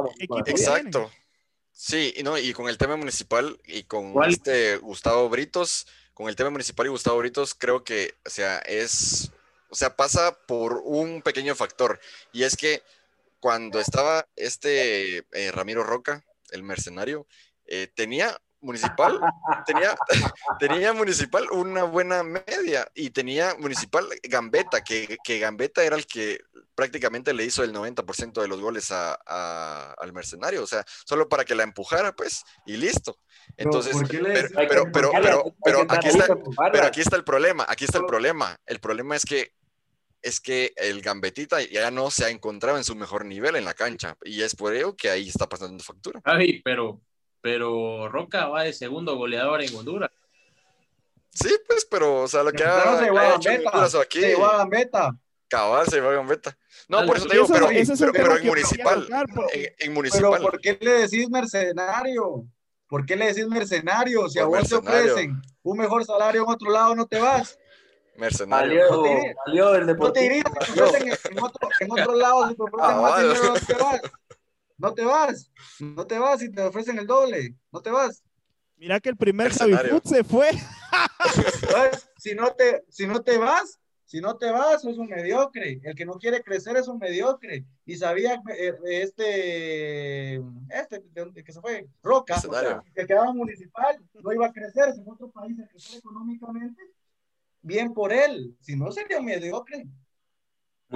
exacto. 0.47 1.11
Sí, 1.73 2.15
y, 2.17 2.23
no, 2.23 2.39
y 2.39 2.53
con 2.53 2.69
el 2.69 2.79
tema 2.79 2.97
municipal 2.97 3.59
y 3.67 3.83
con 3.83 4.13
¿Cuál? 4.13 4.31
este 4.31 4.77
Gustavo 4.77 5.29
Britos, 5.29 5.89
con 6.13 6.29
el 6.29 6.37
tema 6.37 6.51
municipal 6.51 6.87
y 6.87 6.91
Gustavo 6.91 7.19
Britos, 7.19 7.53
creo 7.55 7.83
que, 7.83 8.15
o 8.25 8.31
sea, 8.31 8.59
es 8.59 9.33
o 9.75 9.77
sea, 9.77 9.97
pasa 9.97 10.39
por 10.47 10.83
un 10.85 11.21
pequeño 11.21 11.57
factor, 11.57 11.99
y 12.33 12.45
es 12.45 12.57
que 12.57 12.81
cuando 13.41 13.81
estaba 13.81 14.29
este 14.37 15.27
eh, 15.33 15.51
Ramiro 15.51 15.83
Roca, 15.83 16.25
el 16.53 16.63
mercenario, 16.63 17.27
eh, 17.67 17.89
tenía 17.93 18.41
municipal, 18.65 19.21
tenía, 19.67 19.95
tenía 20.59 20.93
municipal 20.93 21.47
una 21.53 21.85
buena 21.85 22.23
media 22.23 22.91
y 22.95 23.11
tenía 23.11 23.55
municipal 23.59 24.07
Gambetta, 24.23 24.83
que, 24.83 25.17
que 25.23 25.39
Gambetta 25.39 25.85
era 25.85 25.97
el 25.97 26.07
que 26.07 26.41
prácticamente 26.75 27.33
le 27.33 27.45
hizo 27.45 27.63
el 27.63 27.73
90% 27.73 28.41
de 28.41 28.49
los 28.49 28.61
goles 28.61 28.91
a, 28.91 29.19
a, 29.27 29.95
al 29.99 30.13
mercenario, 30.13 30.63
o 30.63 30.67
sea, 30.67 30.85
solo 31.05 31.29
para 31.29 31.45
que 31.45 31.55
la 31.55 31.63
empujara, 31.63 32.17
pues, 32.17 32.43
y 32.67 32.77
listo. 32.77 33.19
Entonces, 33.57 33.97
pero, 34.11 34.49
pero, 34.53 34.91
pero, 34.91 35.11
pero, 35.13 35.45
pero, 35.65 35.87
aquí 35.89 36.09
está, 36.09 36.27
pero 36.73 36.87
aquí 36.87 37.01
está 37.01 37.17
el 37.17 37.25
problema, 37.25 37.65
aquí 37.69 37.85
está 37.85 37.99
el 37.99 38.07
problema. 38.07 38.59
El 38.67 38.81
problema 38.81 39.15
es 39.15 39.25
que 39.25 39.53
es 40.23 40.41
que 40.41 40.73
el 40.77 41.03
Gambetita 41.03 41.61
ya 41.61 41.91
no 41.91 42.11
se 42.11 42.25
ha 42.25 42.31
encontrado 42.31 42.79
en 42.79 42.85
su 42.85 42.97
mejor 42.97 43.27
nivel 43.27 43.57
en 43.57 43.67
la 43.67 43.75
cancha 43.75 44.17
y 44.25 44.41
es 44.41 44.57
por 44.57 44.75
ello 44.75 44.97
que 44.97 45.11
ahí 45.11 45.29
está 45.29 45.47
pasando 45.47 45.85
factura. 45.85 46.23
Ay, 46.25 46.63
pero, 46.63 47.03
pero 47.45 48.09
Roca 48.09 48.49
va 48.49 48.63
de 48.63 48.73
segundo 48.73 49.17
goleador 49.19 49.61
en 49.61 49.77
Honduras. 49.77 50.11
Sí, 51.29 51.55
pues, 51.69 51.85
pero, 51.85 52.23
o 52.23 52.27
sea, 52.27 52.43
lo 52.43 52.51
que 52.53 52.65
ha, 52.65 52.99
se 52.99 53.05
ha 53.11 53.35
hecho 53.35 53.51
en 53.51 53.67
Honduras 53.67 53.95
aquí. 53.97 54.21
Se 54.23 54.35
va 54.37 54.55
a 54.55 54.57
Gambetta. 54.57 55.15
Cabal, 55.49 55.87
se 55.87 56.01
va 56.01 56.13
a 56.13 56.15
Gambetta. 56.15 56.57
No, 56.89 57.05
por 57.05 57.19
eso 57.19 57.27
te 57.27 57.35
digo, 57.35 57.47
pero, 57.53 57.67
pero, 57.69 58.13
pero 58.15 58.39
en 58.39 58.47
municipal, 58.47 59.07
en, 59.53 59.75
en, 59.79 59.93
municipal. 59.93 60.31
Pero 60.39 60.43
¿por 60.43 60.59
qué 60.59 60.79
le 60.81 60.91
decís 61.03 61.29
mercenario? 61.29 62.47
¿Por 62.89 63.05
qué 63.05 63.15
le 63.15 63.27
decís 63.27 63.47
mercenario? 63.47 64.27
Si 64.31 64.39
a 64.39 64.47
vos 64.47 64.67
te 64.67 64.77
mercenario. 64.77 65.13
ofrecen 65.13 65.43
un 65.65 65.77
mejor 65.77 66.03
salario 66.07 66.45
en 66.45 66.49
otro 66.49 66.71
lado, 66.71 66.95
no 66.97 67.07
te 67.07 67.21
vas. 67.21 67.59
Mercenario. 68.17 68.89
Valió, 68.89 68.97
No 68.97 69.03
te 69.03 69.35
valió 69.47 69.75
el 69.75 69.87
No 69.99 70.13
te 70.13 70.25
irías 70.25 70.45
si 70.65 70.73
te 70.73 70.83
ofrecen 70.83 71.09
en, 71.09 71.19
en 71.37 71.43
otro, 71.45 71.69
en 71.79 71.93
otro 71.93 72.15
lado, 72.15 72.49
si 72.49 72.55
te 72.55 72.63
ofrecen 72.63 72.81
Ah, 72.91 73.01
más 73.03 73.11
vale. 73.13 73.29
dinero, 73.29 73.53
no 73.53 73.61
te 73.67 73.75
vas. 73.75 74.01
No 74.77 74.93
te 74.95 75.05
vas. 75.05 75.51
No 75.81 76.07
te 76.07 76.19
vas 76.19 76.41
si 76.41 76.51
te 76.51 76.63
ofrecen 76.63 76.99
el 76.99 77.07
doble. 77.07 77.55
No 77.73 77.81
te 77.81 77.91
vas. 77.91 78.23
Mira 78.77 78.99
que 79.01 79.09
el 79.11 79.17
primer. 79.17 79.53
Javi 79.53 79.75
se 80.05 80.25
fue. 80.25 80.51
Entonces, 80.51 82.09
si 82.19 82.35
no 82.35 82.53
te, 82.53 82.85
si 82.89 83.07
no 83.07 83.23
te 83.23 83.39
vas, 83.39 83.79
si 84.05 84.21
no 84.21 84.37
te 84.37 84.51
vas, 84.51 84.83
sos 84.83 84.99
un 84.99 85.09
mediocre. 85.09 85.81
El 85.83 85.95
que 85.95 86.05
no 86.05 86.15
quiere 86.15 86.43
crecer 86.43 86.77
es 86.77 86.89
un 86.89 86.99
mediocre. 86.99 87.65
Y 87.87 87.97
sabía 87.97 88.41
eh, 88.57 88.75
este, 88.85 90.35
este 90.37 91.01
de 91.13 91.21
donde- 91.21 91.45
que 91.45 91.53
se 91.53 91.61
fue, 91.61 91.87
Roca, 92.03 92.35
o 92.37 92.41
sea, 92.41 92.51
Mercenario. 92.51 92.85
que 92.95 93.07
quedaba 93.07 93.33
municipal, 93.33 93.97
no 94.23 94.33
iba 94.33 94.47
a 94.47 94.53
crecer, 94.53 94.93
se 94.95 95.03
fue 95.03 95.13
a 95.13 95.15
otro 95.15 95.31
país 95.31 95.59
a 95.61 95.67
crecer 95.69 95.99
económicamente. 95.99 96.83
Bien 97.63 97.95
por 97.95 98.13
él, 98.13 98.57
si 98.61 98.77
no 98.77 98.91
sería 98.93 99.19
un 99.19 99.25
mediocre. 99.25 99.87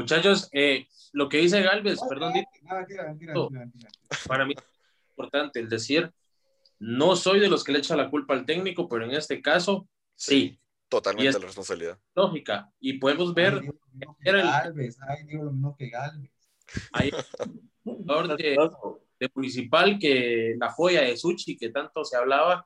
Muchachos, 0.02 0.48
eh, 0.52 0.86
lo 1.12 1.28
que 1.28 1.38
dice 1.38 1.60
Galvez, 1.60 1.98
perdón, 2.08 2.32
No, 2.62 2.76
mentira, 2.76 3.04
mentira, 3.08 3.34
No. 3.34 3.50
mentira, 3.50 3.64
mentira. 3.66 3.90
para 4.28 4.46
mí 4.46 4.54
es 4.56 4.62
importante 5.10 5.58
el 5.58 5.68
decir, 5.68 6.12
no 6.78 7.16
soy 7.16 7.40
de 7.40 7.48
los 7.48 7.64
que 7.64 7.72
le 7.72 7.80
echa 7.80 7.96
la 7.96 8.08
culpa 8.08 8.32
al 8.34 8.46
técnico, 8.46 8.88
pero 8.88 9.04
en 9.04 9.10
este 9.10 9.42
caso, 9.42 9.88
sí, 10.14 10.56
Totalmente 10.88 11.24
Y 11.24 11.28
es- 11.28 11.34
la 11.34 11.46
responsabilidad. 11.46 11.98
lógica. 12.14 12.70
Y 12.80 12.94
podemos 12.94 13.34
ver, 13.34 13.60
era 14.24 14.40
el- 14.40 14.46
Galvez, 14.46 14.96
ay, 15.06 15.24
Dios, 15.26 15.42
lo 15.44 15.50
mismo 15.52 15.76
que 15.76 15.88
Galvez. 15.90 16.30
hay 16.92 17.10
un 17.84 17.96
jugador 17.96 18.36
de, 18.38 18.56
de 19.20 19.30
Municipal 19.34 19.98
que 19.98 20.54
la 20.58 20.70
joya 20.70 21.02
de 21.02 21.16
Suchi, 21.16 21.56
que 21.58 21.68
tanto 21.70 22.04
se 22.04 22.16
hablaba, 22.16 22.64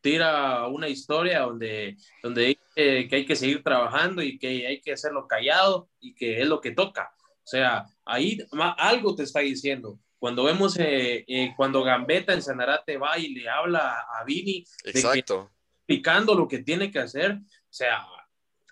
tira 0.00 0.66
una 0.68 0.88
historia 0.88 1.40
donde, 1.40 1.96
donde 2.22 2.46
dice 2.46 3.08
que 3.08 3.16
hay 3.16 3.26
que 3.26 3.36
seguir 3.36 3.62
trabajando 3.62 4.22
y 4.22 4.38
que 4.38 4.66
hay 4.66 4.80
que 4.80 4.92
hacerlo 4.92 5.26
callado 5.26 5.88
y 6.00 6.14
que 6.14 6.40
es 6.40 6.46
lo 6.46 6.60
que 6.60 6.70
toca. 6.72 7.12
O 7.42 7.46
sea, 7.50 7.84
ahí 8.04 8.38
algo 8.78 9.14
te 9.14 9.24
está 9.24 9.40
diciendo. 9.40 9.98
Cuando 10.18 10.44
vemos, 10.44 10.78
eh, 10.78 11.24
eh, 11.26 11.54
cuando 11.56 11.82
Gambetta 11.82 12.32
en 12.34 12.42
Sanarate 12.42 12.98
va 12.98 13.18
y 13.18 13.34
le 13.34 13.48
habla 13.48 14.04
a 14.14 14.24
Vini 14.24 14.64
de 14.84 14.92
que- 14.92 14.98
Exacto. 14.98 15.50
explicando 15.78 16.34
lo 16.34 16.46
que 16.46 16.58
tiene 16.58 16.90
que 16.90 16.98
hacer, 16.98 17.32
o 17.32 17.72
sea, 17.72 18.06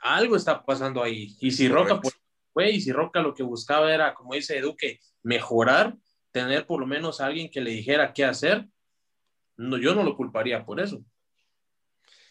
algo 0.03 0.37
está 0.37 0.63
pasando 0.65 1.03
ahí. 1.03 1.35
Y 1.41 1.51
si 1.51 1.69
Roca 1.69 1.97
Correcto. 1.97 2.01
pues, 2.03 2.15
fue, 2.53 2.71
y 2.71 2.81
si 2.81 2.93
Roca 2.93 3.21
lo 3.21 3.35
que 3.35 3.43
buscaba 3.43 3.93
era, 3.93 4.15
como 4.15 4.35
dice 4.35 4.61
Duque, 4.61 5.01
mejorar, 5.23 5.95
tener 6.31 6.67
por 6.67 6.81
lo 6.81 6.87
menos 6.87 7.21
a 7.21 7.27
alguien 7.27 7.51
que 7.51 7.61
le 7.61 7.71
dijera 7.71 8.13
qué 8.13 8.25
hacer, 8.25 8.67
no, 9.57 9.77
yo 9.79 9.95
no 9.95 10.05
lo 10.05 10.15
culparía 10.17 10.65
por 10.65 10.79
eso. 10.81 11.03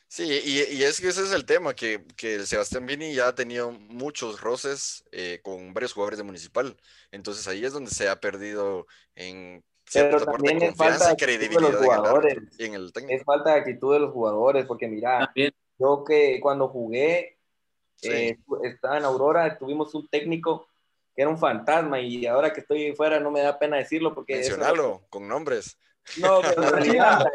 Sí, 0.10 0.24
y, 0.46 0.76
y 0.76 0.84
es 0.84 1.02
que 1.02 1.10
ese 1.10 1.22
es 1.24 1.32
el 1.34 1.46
tema, 1.46 1.74
que, 1.76 2.06
que 2.16 2.36
el 2.36 2.48
Sebastián 2.48 2.86
Vini 2.86 3.14
ya 3.14 3.28
ha 3.28 3.36
tenido 3.36 3.72
muchos 3.72 4.40
roces 4.40 5.04
eh, 5.12 5.42
con 5.44 5.74
varios 5.74 5.92
jugadores 5.94 6.18
de 6.18 6.24
Municipal. 6.24 6.78
Entonces 7.12 7.46
ahí 7.48 7.66
es 7.66 7.74
donde 7.74 7.92
se 7.92 8.08
ha 8.08 8.20
perdido 8.22 8.88
en 9.16 9.64
Pero 9.94 10.10
cierta 10.10 10.26
parte 10.26 10.32
también 10.48 10.62
es 10.62 10.70
confianza 10.70 11.06
falta 11.10 11.24
y 11.24 11.28
de 11.28 11.36
actitud 11.36 11.50
de 11.52 11.58
credibilidad 11.58 11.72
los 11.72 11.82
en 11.82 11.92
el 11.92 11.98
jugadores. 11.98 12.38
en 12.60 12.74
el 12.74 12.86
Es 12.88 12.94
técnico. 12.94 13.24
falta 13.26 13.54
de 13.54 13.60
actitud 13.60 13.94
de 13.94 14.00
los 14.00 14.14
jugadores, 14.14 14.66
porque 14.66 14.88
mira, 14.88 15.26
También, 15.26 15.54
yo 15.78 16.04
que 16.08 16.40
cuando 16.42 16.70
jugué, 16.70 17.38
Sí. 18.00 18.10
eh, 18.12 18.38
estaba 18.64 18.98
en 19.00 19.06
Aurora, 19.06 19.58
tuvimos 19.58 19.94
un 19.96 20.08
técnico 20.08 20.68
que 21.16 21.24
era 21.24 21.30
un 21.32 21.38
fantasma 21.40 22.00
y 22.00 22.28
ahora 22.28 22.54
que 22.54 22.60
estoy 22.62 22.96
fuera 22.96 23.20
no 23.20 23.32
me 23.32 23.42
da 23.42 23.58
pena 23.60 23.76
decirlo 23.78 24.14
porque... 24.14 24.40
eso- 24.40 24.52
Mencionalo 24.52 25.06
con 25.10 25.28
nombres. 25.28 25.78
No, 26.18 26.40
pero 26.42 26.64
en 26.64 26.72
realidad, 26.74 27.26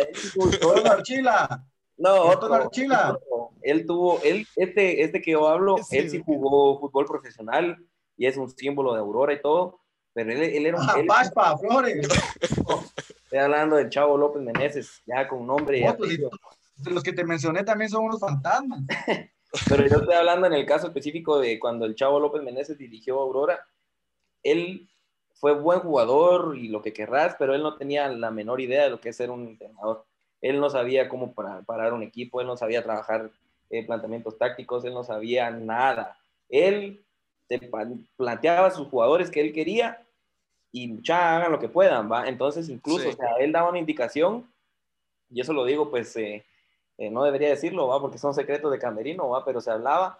Archila. 0.88 1.66
No, 1.96 2.22
otro, 2.22 2.52
Archila. 2.52 3.18
Él 3.62 3.86
tuvo, 3.86 4.20
él, 4.22 4.46
este, 4.56 5.02
este 5.02 5.22
que 5.22 5.32
yo 5.32 5.48
hablo, 5.48 5.76
él 5.90 6.10
sí 6.10 6.22
jugó 6.24 6.80
fútbol 6.80 7.06
profesional 7.06 7.78
y 8.16 8.26
es 8.26 8.36
un 8.36 8.50
símbolo 8.50 8.92
de 8.94 9.00
Aurora 9.00 9.32
y 9.32 9.40
todo, 9.40 9.80
pero 10.12 10.32
él, 10.32 10.42
él 10.42 10.66
era 10.66 10.78
un... 10.78 10.88
Ah, 10.88 10.94
él- 10.98 11.06
Paspa, 11.06 11.56
Flores. 11.58 12.08
estoy 13.24 13.38
hablando 13.38 13.76
del 13.76 13.88
chavo 13.88 14.18
López 14.18 14.42
Meneses, 14.42 15.02
ya 15.06 15.28
con 15.28 15.46
nombre 15.46 15.78
y 15.78 15.84
No, 15.84 15.96
pues, 15.96 16.18
los 16.86 17.02
que 17.02 17.12
te 17.12 17.24
mencioné 17.24 17.64
también 17.64 17.90
son 17.90 18.04
unos 18.04 18.20
fantasmas. 18.20 18.80
Pero 19.68 19.86
yo 19.86 19.96
estoy 19.98 20.14
hablando 20.14 20.46
en 20.46 20.54
el 20.54 20.66
caso 20.66 20.86
específico 20.86 21.38
de 21.38 21.60
cuando 21.60 21.84
el 21.84 21.94
chavo 21.94 22.18
López 22.18 22.42
Meneses 22.42 22.78
dirigió 22.78 23.18
a 23.20 23.22
Aurora. 23.22 23.66
Él 24.42 24.88
fue 25.34 25.54
buen 25.54 25.80
jugador 25.80 26.56
y 26.56 26.68
lo 26.68 26.80
que 26.80 26.92
querrás, 26.92 27.36
pero 27.38 27.54
él 27.54 27.62
no 27.62 27.76
tenía 27.76 28.08
la 28.08 28.30
menor 28.30 28.60
idea 28.60 28.84
de 28.84 28.90
lo 28.90 29.00
que 29.00 29.10
es 29.10 29.16
ser 29.16 29.30
un 29.30 29.46
entrenador. 29.46 30.06
Él 30.42 30.60
no 30.60 30.70
sabía 30.70 31.08
cómo 31.08 31.32
para- 31.34 31.62
parar 31.62 31.94
un 31.94 32.04
equipo, 32.04 32.40
él 32.42 32.48
no 32.48 32.56
sabía 32.58 32.84
trabajar 32.84 33.30
eh, 33.70 33.86
planteamientos 33.86 34.38
tácticos, 34.38 34.84
él 34.84 34.94
no 34.94 35.04
sabía 35.04 35.50
nada. 35.50 36.16
Él 36.50 37.02
pa- 37.70 37.88
planteaba 38.16 38.68
a 38.68 38.70
sus 38.70 38.88
jugadores 38.88 39.30
que 39.30 39.40
él 39.40 39.52
quería 39.54 40.02
y 40.72 41.02
ya 41.02 41.36
hagan 41.36 41.52
lo 41.52 41.58
que 41.60 41.68
puedan, 41.68 42.10
¿va? 42.10 42.28
Entonces, 42.28 42.68
incluso, 42.68 43.04
Sí. 43.04 43.08
o 43.10 43.16
sea, 43.16 43.36
él 43.40 43.52
daba 43.52 43.70
una 43.70 43.78
indicación, 43.78 44.46
y 45.30 45.40
eso 45.40 45.52
lo 45.52 45.64
digo, 45.64 45.90
pues, 45.90 46.14
eh, 46.16 46.44
eh, 46.98 47.10
no 47.10 47.24
debería 47.24 47.48
decirlo, 47.50 47.88
¿va? 47.88 48.00
Porque 48.00 48.18
son 48.18 48.34
secretos 48.34 48.70
de 48.72 48.78
camerino, 48.78 49.28
¿va? 49.28 49.44
Pero 49.44 49.60
se 49.60 49.70
hablaba 49.70 50.18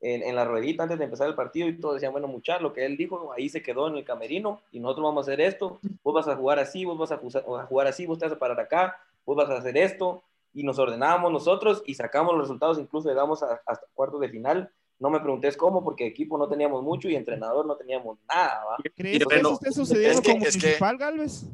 en, 0.00 0.22
en 0.22 0.36
la 0.36 0.44
ruedita 0.44 0.82
antes 0.84 0.98
de 0.98 1.04
empezar 1.04 1.28
el 1.28 1.34
partido 1.34 1.68
y 1.68 1.78
todos 1.80 1.94
decían, 1.96 2.12
bueno, 2.12 2.28
muchachos, 2.28 2.62
lo 2.62 2.72
que 2.72 2.84
él 2.86 2.96
dijo, 2.96 3.32
ahí 3.32 3.48
se 3.48 3.62
quedó 3.62 3.88
en 3.88 3.96
el 3.96 4.04
camerino 4.04 4.60
y 4.72 4.80
nosotros 4.80 5.04
vamos 5.04 5.28
a 5.28 5.32
hacer 5.32 5.40
esto, 5.40 5.80
vos 6.02 6.14
vas 6.14 6.28
a 6.28 6.36
jugar 6.36 6.58
así, 6.58 6.84
vos 6.84 6.98
vas 6.98 7.12
a 7.12 7.18
jugar 7.66 7.86
así, 7.86 8.06
vos 8.06 8.18
te 8.18 8.26
vas 8.26 8.34
a 8.34 8.38
parar 8.38 8.60
acá, 8.60 8.98
vos 9.30 9.36
vas 9.36 9.50
a 9.50 9.58
hacer 9.60 9.76
esto, 9.76 10.24
y 10.52 10.64
nos 10.64 10.80
ordenábamos 10.80 11.30
nosotros 11.30 11.82
y 11.86 11.94
sacamos 11.94 12.32
los 12.32 12.42
resultados, 12.42 12.78
incluso 12.80 13.08
llegamos 13.08 13.40
a- 13.44 13.60
hasta 13.64 13.86
cuartos 13.94 14.20
de 14.20 14.28
final. 14.28 14.72
No 14.98 15.08
me 15.08 15.20
preguntes 15.20 15.56
cómo, 15.56 15.84
porque 15.84 16.04
equipo 16.04 16.36
no 16.36 16.48
teníamos 16.48 16.82
mucho 16.82 17.08
y 17.08 17.14
entrenador 17.14 17.64
no 17.64 17.76
teníamos 17.76 18.18
nada, 18.28 18.64
¿va? 18.64 18.76
¿Crees 18.96 19.16
Y 19.16 19.18
que 19.20 19.24
bueno, 19.26 19.40
eso 19.50 19.52
esté 19.54 19.72
sucediendo 19.72 20.18
es 20.18 20.20
que- 20.20 20.32
con 20.32 20.42
es 20.42 20.56
que- 20.56 20.60
Municipal, 20.66 20.98
Galvez? 20.98 21.44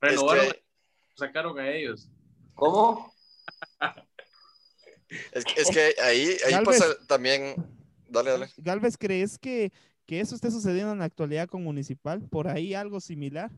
renovaron, 0.00 0.46
que- 0.46 0.62
sacaron 1.14 1.58
a 1.58 1.68
ellos. 1.70 2.08
¿Cómo? 2.54 3.12
Es, 5.32 5.44
que- 5.44 5.60
es 5.60 5.70
que 5.70 5.94
ahí, 6.02 6.28
ahí 6.46 6.52
Galvez. 6.52 6.78
pasa 6.80 7.06
también. 7.06 7.54
Dale, 8.08 8.30
dale. 8.30 8.48
Galvez, 8.56 8.96
¿crees 8.96 9.38
que, 9.38 9.70
que 10.06 10.20
eso 10.20 10.34
esté 10.34 10.50
sucediendo 10.50 10.92
en 10.92 10.98
la 11.00 11.04
actualidad 11.04 11.48
con 11.48 11.62
Municipal? 11.62 12.22
¿Por 12.22 12.48
ahí 12.48 12.72
algo 12.74 13.00
similar? 13.00 13.50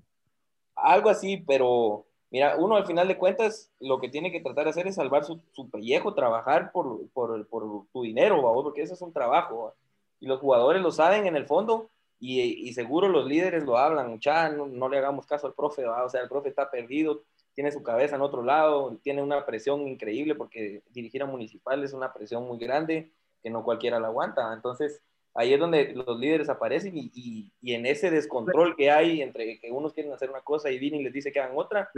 Algo 0.74 1.08
así, 1.08 1.36
pero 1.46 2.07
mira, 2.30 2.56
uno 2.56 2.76
al 2.76 2.86
final 2.86 3.08
de 3.08 3.18
cuentas 3.18 3.70
lo 3.80 4.00
que 4.00 4.08
tiene 4.08 4.30
que 4.32 4.40
tratar 4.40 4.64
de 4.64 4.70
hacer 4.70 4.86
es 4.86 4.96
salvar 4.96 5.24
su, 5.24 5.40
su 5.52 5.70
pellejo, 5.70 6.14
trabajar 6.14 6.72
por, 6.72 7.08
por, 7.10 7.46
por 7.48 7.86
tu 7.92 8.02
dinero, 8.02 8.42
¿va? 8.42 8.52
porque 8.54 8.82
eso 8.82 8.94
es 8.94 9.02
un 9.02 9.12
trabajo. 9.12 9.74
Y 10.20 10.26
los 10.26 10.40
jugadores 10.40 10.82
lo 10.82 10.90
saben 10.90 11.26
en 11.26 11.36
el 11.36 11.46
fondo 11.46 11.88
y, 12.20 12.40
y 12.40 12.72
seguro 12.72 13.08
los 13.08 13.26
líderes 13.26 13.64
lo 13.64 13.78
hablan. 13.78 14.18
Ya 14.20 14.48
no, 14.48 14.88
le 14.88 14.98
hagamos 14.98 15.26
caso 15.26 15.46
al 15.46 15.54
profe, 15.54 15.86
o 15.86 16.08
sea, 16.08 16.22
el 16.22 16.28
profe 16.28 16.48
está 16.48 16.70
perdido, 16.70 17.22
tiene 17.54 17.72
su 17.72 17.82
cabeza 17.82 18.16
en 18.16 18.22
otro 18.22 18.42
lado, 18.42 18.96
tiene 19.02 19.22
una 19.22 19.44
presión 19.46 19.86
increíble 19.86 20.34
porque 20.34 20.82
dirigir 20.90 21.22
a 21.22 21.26
Municipal 21.26 21.82
es 21.84 21.92
una 21.92 22.12
presión 22.12 22.46
muy 22.46 22.58
grande 22.58 23.10
que 23.42 23.50
no 23.50 23.64
cualquiera 23.64 24.00
la 24.00 24.08
aguanta. 24.08 24.52
Entonces, 24.52 25.02
ahí 25.38 25.54
es 25.54 25.60
donde 25.60 25.92
los 25.94 26.18
líderes 26.18 26.48
aparecen 26.48 26.96
y, 26.96 27.10
y, 27.14 27.52
y, 27.62 27.74
en 27.74 27.86
ese 27.86 28.10
descontrol 28.10 28.74
que 28.76 28.90
hay 28.90 29.22
entre 29.22 29.60
que 29.60 29.70
unos 29.70 29.92
quieren 29.92 30.12
hacer 30.12 30.30
una 30.30 30.40
cosa 30.40 30.70
y 30.70 30.78
Vini 30.78 31.02
les 31.02 31.12
dice 31.12 31.30
que 31.30 31.38
hagan 31.38 31.56
otra, 31.56 31.90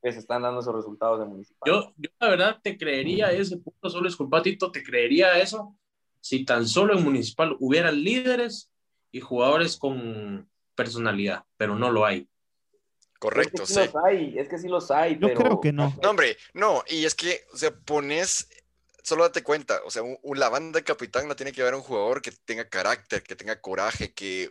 pues 0.00 0.16
están 0.16 0.42
dando 0.42 0.60
esos 0.60 0.74
resultados 0.74 1.18
de 1.18 1.26
municipal. 1.26 1.72
Yo, 1.72 1.92
yo 1.96 2.10
la 2.20 2.28
verdad 2.28 2.58
te 2.62 2.78
creería 2.78 3.32
ese 3.32 3.56
punto, 3.56 3.90
solo 3.90 4.08
es 4.08 4.14
culpatito, 4.14 4.70
te 4.70 4.82
creería 4.82 5.38
eso 5.38 5.76
si 6.20 6.44
tan 6.44 6.66
solo 6.66 6.96
en 6.96 7.02
municipal 7.02 7.56
hubieran 7.58 8.02
líderes 8.02 8.70
y 9.10 9.20
jugadores 9.20 9.76
con 9.76 10.48
personalidad, 10.74 11.44
pero 11.56 11.76
no 11.76 11.90
lo 11.90 12.06
hay. 12.06 12.28
Correcto, 13.18 13.64
es 13.64 13.68
que 13.68 13.74
sí. 13.74 13.80
sí. 13.80 13.90
Los 13.92 14.04
hay, 14.04 14.38
es 14.38 14.48
que 14.48 14.58
sí 14.58 14.68
los 14.68 14.90
hay, 14.90 15.14
Yo 15.14 15.28
pero... 15.28 15.40
creo 15.40 15.60
que 15.60 15.72
no. 15.72 15.94
No, 16.00 16.10
hombre, 16.10 16.36
no, 16.52 16.84
y 16.88 17.04
es 17.04 17.14
que, 17.14 17.40
o 17.52 17.56
sea, 17.56 17.74
pones, 17.74 18.48
solo 19.04 19.24
date 19.24 19.42
cuenta, 19.44 19.80
o 19.84 19.90
sea, 19.90 20.02
un, 20.02 20.18
la 20.38 20.48
banda 20.48 20.78
de 20.80 20.84
capitán 20.84 21.28
la 21.28 21.36
tiene 21.36 21.52
que 21.52 21.58
llevar 21.58 21.74
un 21.76 21.82
jugador 21.82 22.22
que 22.22 22.32
tenga 22.32 22.68
carácter, 22.68 23.22
que 23.22 23.36
tenga 23.36 23.60
coraje, 23.60 24.12
que 24.14 24.50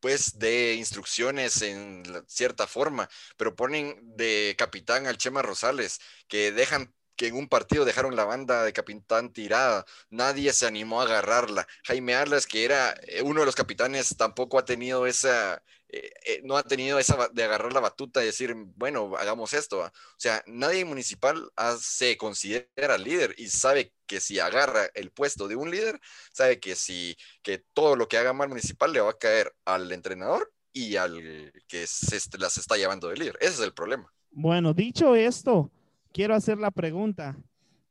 pues 0.00 0.38
dé 0.38 0.74
instrucciones 0.74 1.62
en 1.62 2.04
cierta 2.26 2.66
forma, 2.66 3.08
pero 3.36 3.56
ponen 3.56 3.96
de 4.16 4.54
capitán 4.58 5.06
al 5.06 5.18
Chema 5.18 5.42
Rosales, 5.42 6.00
que 6.28 6.52
dejan 6.52 6.94
que 7.16 7.28
en 7.28 7.36
un 7.36 7.48
partido 7.48 7.84
dejaron 7.84 8.16
la 8.16 8.24
banda 8.24 8.64
de 8.64 8.72
capitán 8.72 9.32
tirada, 9.32 9.84
nadie 10.10 10.52
se 10.52 10.66
animó 10.66 11.00
a 11.00 11.04
agarrarla. 11.04 11.66
Jaime 11.84 12.14
Arlas, 12.14 12.46
que 12.46 12.64
era 12.64 12.94
eh, 13.06 13.22
uno 13.22 13.40
de 13.40 13.46
los 13.46 13.54
capitanes, 13.54 14.16
tampoco 14.16 14.58
ha 14.58 14.64
tenido 14.64 15.06
esa, 15.06 15.62
eh, 15.94 16.10
eh, 16.24 16.40
no 16.42 16.56
ha 16.56 16.62
tenido 16.62 16.98
esa 16.98 17.28
de 17.34 17.44
agarrar 17.44 17.74
la 17.74 17.80
batuta 17.80 18.22
y 18.22 18.26
decir, 18.26 18.54
bueno, 18.76 19.14
hagamos 19.18 19.52
esto. 19.52 19.76
¿va? 19.76 19.88
O 19.88 20.16
sea, 20.16 20.42
nadie 20.46 20.86
municipal 20.86 21.50
se 21.78 22.16
considera 22.16 22.96
líder 22.96 23.34
y 23.36 23.48
sabe 23.48 23.92
que 24.06 24.18
si 24.18 24.40
agarra 24.40 24.86
el 24.94 25.10
puesto 25.10 25.48
de 25.48 25.56
un 25.56 25.70
líder, 25.70 26.00
sabe 26.32 26.60
que 26.60 26.76
si 26.76 27.14
que 27.42 27.62
todo 27.74 27.94
lo 27.94 28.08
que 28.08 28.16
haga 28.16 28.32
mal 28.32 28.48
municipal 28.48 28.90
le 28.90 29.00
va 29.02 29.10
a 29.10 29.18
caer 29.18 29.54
al 29.66 29.92
entrenador 29.92 30.50
y 30.72 30.96
al 30.96 31.52
que 31.68 31.86
se 31.86 32.18
las 32.38 32.56
está 32.56 32.78
llevando 32.78 33.08
de 33.08 33.16
líder. 33.16 33.36
Ese 33.40 33.52
es 33.52 33.60
el 33.60 33.74
problema. 33.74 34.10
Bueno, 34.30 34.72
dicho 34.72 35.14
esto, 35.14 35.70
quiero 36.10 36.34
hacer 36.34 36.56
la 36.56 36.70
pregunta. 36.70 37.36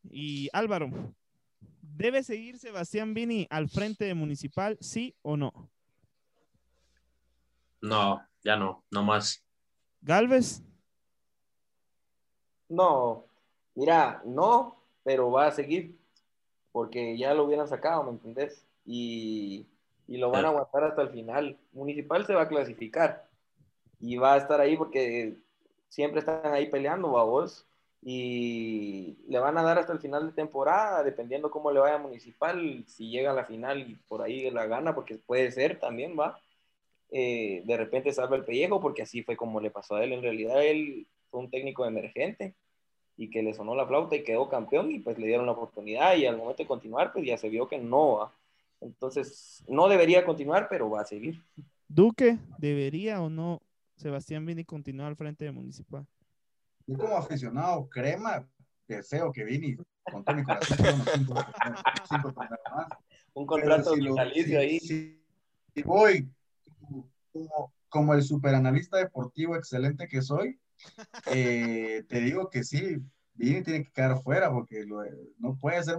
Y 0.10 0.50
Álvaro, 0.54 0.90
¿debe 1.82 2.24
seguir 2.24 2.58
Sebastián 2.58 3.14
Vini 3.14 3.46
al 3.52 3.70
frente 3.70 4.06
de 4.06 4.16
Municipal, 4.16 4.80
sí 4.82 5.16
o 5.22 5.38
no? 5.38 5.70
No, 7.82 8.26
ya 8.44 8.56
no, 8.56 8.84
no 8.92 9.04
más. 9.04 9.44
Galvez, 10.02 10.64
No, 12.70 13.26
mira, 13.76 14.22
no, 14.24 14.78
pero 15.04 15.30
va 15.30 15.48
a 15.48 15.52
seguir, 15.52 15.98
porque 16.72 17.18
ya 17.18 17.34
lo 17.34 17.44
hubieran 17.44 17.68
sacado, 17.68 18.04
¿me 18.04 18.12
entendés? 18.12 18.66
Y, 18.86 19.68
y 20.08 20.18
lo 20.18 20.32
van 20.32 20.46
a 20.46 20.50
aguantar 20.50 20.86
hasta 20.86 21.02
el 21.02 21.10
final. 21.10 21.58
Municipal 21.74 22.26
se 22.26 22.34
va 22.34 22.44
a 22.44 22.48
clasificar 22.48 23.28
y 24.00 24.16
va 24.16 24.36
a 24.36 24.38
estar 24.38 24.62
ahí 24.62 24.78
porque 24.78 25.36
siempre 25.90 26.20
están 26.20 26.54
ahí 26.54 26.70
peleando, 26.70 27.10
vos 27.10 27.66
y 28.04 29.18
le 29.28 29.40
van 29.40 29.58
a 29.58 29.64
dar 29.64 29.78
hasta 29.78 29.94
el 29.94 30.00
final 30.00 30.26
de 30.26 30.34
temporada, 30.34 31.04
dependiendo 31.04 31.52
cómo 31.52 31.72
le 31.72 31.80
vaya 31.80 31.96
a 31.96 32.00
Municipal, 32.00 32.84
si 32.88 33.10
llega 33.10 33.32
a 33.32 33.36
la 33.36 33.46
final 33.46 33.80
y 33.80 33.96
por 34.08 34.24
ahí 34.24 34.50
la 34.50 34.66
gana, 34.66 34.96
porque 34.96 35.18
puede 35.18 35.52
ser 35.52 35.80
también, 35.80 36.18
va. 36.20 36.40
Eh, 37.12 37.62
de 37.66 37.78
repente 37.78 38.14
salva 38.14 38.38
el 38.38 38.46
pellejo, 38.46 38.80
porque 38.80 39.02
así 39.02 39.22
fue 39.22 39.36
como 39.36 39.60
le 39.60 39.70
pasó 39.70 39.96
a 39.96 40.04
él. 40.04 40.14
En 40.14 40.22
realidad, 40.22 40.64
él 40.66 41.08
fue 41.30 41.42
un 41.42 41.50
técnico 41.50 41.86
emergente 41.86 42.56
y 43.18 43.30
que 43.30 43.44
le 43.44 43.54
sonó 43.54 43.76
la 43.76 43.86
flauta 43.86 44.16
y 44.16 44.24
quedó 44.24 44.50
campeón 44.50 44.92
y 44.92 45.00
pues 45.00 45.18
le 45.20 45.28
dieron 45.28 45.46
la 45.46 45.52
oportunidad 45.52 46.16
y 46.16 46.26
al 46.26 46.38
momento 46.38 46.64
de 46.64 46.68
continuar, 46.68 47.12
pues 47.14 47.26
ya 47.26 47.38
se 47.38 47.50
vio 47.50 47.68
que 47.68 47.78
no 47.78 48.18
va. 48.18 48.34
Entonces, 48.80 49.64
no 49.68 49.88
debería 49.90 50.26
continuar, 50.26 50.68
pero 50.70 50.90
va 50.90 51.02
a 51.02 51.06
seguir. 51.06 51.40
Duque, 51.88 52.38
¿debería 52.58 53.22
o 53.22 53.30
no 53.30 53.62
Sebastián 53.98 54.46
Vini 54.46 54.64
continuar 54.64 55.10
al 55.10 55.16
frente 55.16 55.46
de 55.46 55.52
Municipal? 55.52 56.08
Yo 56.88 56.98
como 56.98 57.16
aficionado 57.18 57.88
crema, 57.90 58.48
deseo 58.88 59.32
que 59.32 59.44
Vini, 59.44 59.76
con 60.04 60.24
todo 60.24 60.36
mi 60.36 60.44
corazón, 60.44 60.78
cinco, 61.16 61.36
cinco 62.10 62.34
torneos 62.34 62.60
más. 62.74 62.88
Un 63.34 63.46
contrato 63.46 63.94
si 63.94 64.02
lo- 64.02 64.12
vitalicio 64.12 64.46
si- 64.46 64.56
ahí. 64.56 64.80
si- 64.80 65.22
si 65.76 65.84
voy 65.84 66.28
como, 67.32 67.74
como 67.90 68.14
el 68.14 68.24
superanalista 68.24 68.98
deportivo 68.98 69.56
excelente 69.56 70.08
que 70.08 70.22
soy, 70.22 70.60
eh, 71.28 72.04
te 72.08 72.20
digo 72.22 72.50
que 72.50 72.64
sí, 72.64 72.98
Vini 73.34 73.64
tiene 73.64 73.84
que 73.84 73.92
quedar 73.92 74.22
fuera 74.22 74.52
porque 74.52 74.84
lo- 74.86 75.04
no 75.38 75.58
puede 75.58 75.84
ser 75.84 75.98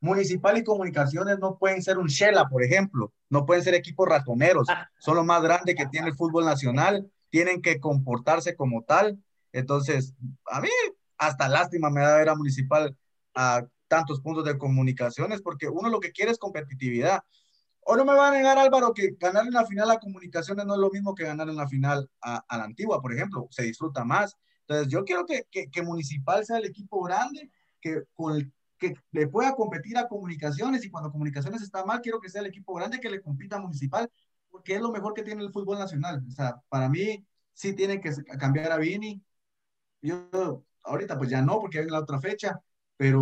municipal. 0.00 0.56
Y 0.58 0.64
comunicaciones 0.64 1.38
no 1.38 1.58
pueden 1.58 1.82
ser 1.82 1.98
un 1.98 2.06
Shela, 2.06 2.48
por 2.48 2.62
ejemplo, 2.62 3.12
no 3.28 3.44
pueden 3.44 3.64
ser 3.64 3.74
equipos 3.74 4.08
ratoneros, 4.08 4.68
son 4.98 5.16
lo 5.16 5.24
más 5.24 5.42
grande 5.42 5.74
que 5.74 5.86
tiene 5.86 6.08
el 6.08 6.14
fútbol 6.14 6.44
nacional, 6.44 7.10
tienen 7.30 7.60
que 7.60 7.80
comportarse 7.80 8.54
como 8.54 8.84
tal. 8.84 9.18
Entonces, 9.52 10.14
a 10.46 10.60
mí 10.60 10.68
hasta 11.16 11.48
lástima 11.48 11.90
me 11.90 12.00
da 12.00 12.16
ver 12.16 12.28
a 12.28 12.36
Municipal 12.36 12.96
a 13.34 13.66
tantos 13.88 14.20
puntos 14.20 14.44
de 14.44 14.56
comunicaciones, 14.58 15.42
porque 15.42 15.68
uno 15.68 15.88
lo 15.88 15.98
que 16.00 16.12
quiere 16.12 16.30
es 16.30 16.38
competitividad. 16.38 17.22
O 17.90 17.96
no 17.96 18.04
me 18.04 18.12
va 18.12 18.28
a 18.28 18.30
negar 18.32 18.58
Álvaro 18.58 18.92
que 18.92 19.16
ganar 19.18 19.46
en 19.46 19.54
la 19.54 19.64
final 19.64 19.90
a 19.90 19.98
comunicaciones 19.98 20.66
no 20.66 20.74
es 20.74 20.80
lo 20.80 20.90
mismo 20.90 21.14
que 21.14 21.24
ganar 21.24 21.48
en 21.48 21.56
la 21.56 21.66
final 21.66 22.10
a, 22.20 22.44
la 22.58 22.64
antigua, 22.64 23.00
por 23.00 23.14
ejemplo, 23.14 23.48
se 23.50 23.62
disfruta 23.62 24.04
más. 24.04 24.36
Entonces, 24.66 24.92
yo 24.92 25.06
quiero 25.06 25.24
que, 25.24 25.46
que, 25.50 25.82
Municipal 25.82 26.44
sea 26.44 26.58
el 26.58 26.66
equipo 26.66 27.02
grande, 27.02 27.50
que, 27.80 28.02
con 28.12 28.52
que 28.76 28.94
le 29.12 29.26
pueda 29.28 29.54
competir 29.54 29.96
a 29.96 30.06
comunicaciones 30.06 30.84
y 30.84 30.90
cuando 30.90 31.10
comunicaciones 31.10 31.62
está 31.62 31.82
mal, 31.86 32.02
quiero 32.02 32.20
que 32.20 32.28
sea 32.28 32.42
el 32.42 32.48
equipo 32.48 32.74
grande 32.74 33.00
que 33.00 33.08
le 33.08 33.22
compita 33.22 33.56
a 33.56 33.60
Municipal, 33.60 34.10
porque 34.50 34.74
es 34.74 34.82
lo 34.82 34.92
mejor 34.92 35.14
que 35.14 35.22
tiene 35.22 35.42
el 35.42 35.50
fútbol 35.50 35.78
nacional. 35.78 36.22
O 36.28 36.30
sea, 36.30 36.60
para 36.68 36.90
mí 36.90 37.26
sí 37.54 37.72
tiene 37.72 38.02
que 38.02 38.10
cambiar 38.38 38.70
a 38.70 38.76
Vini. 38.76 39.22
Yo 40.02 40.62
ahorita 40.82 41.16
pues 41.16 41.30
ya 41.30 41.40
no, 41.40 41.58
porque 41.58 41.78
hay 41.78 41.86
la 41.86 42.00
otra 42.00 42.20
fecha, 42.20 42.60
pero 42.98 43.20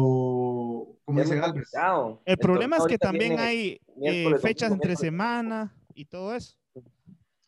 como 1.07 1.21
Es 1.21 1.29
dice 1.29 1.37
Galvez. 1.37 1.69
complicado. 1.69 2.23
El 2.27 2.39
problema 2.39 2.79
es 2.79 2.87
que 2.87 2.99
también 2.99 3.39
hay 3.41 3.81
eh, 4.03 4.35
fechas 4.43 4.73
entre 4.73 4.97
semana 4.97 5.75
y 5.95 6.07
todo 6.07 6.35
eso. 6.37 6.57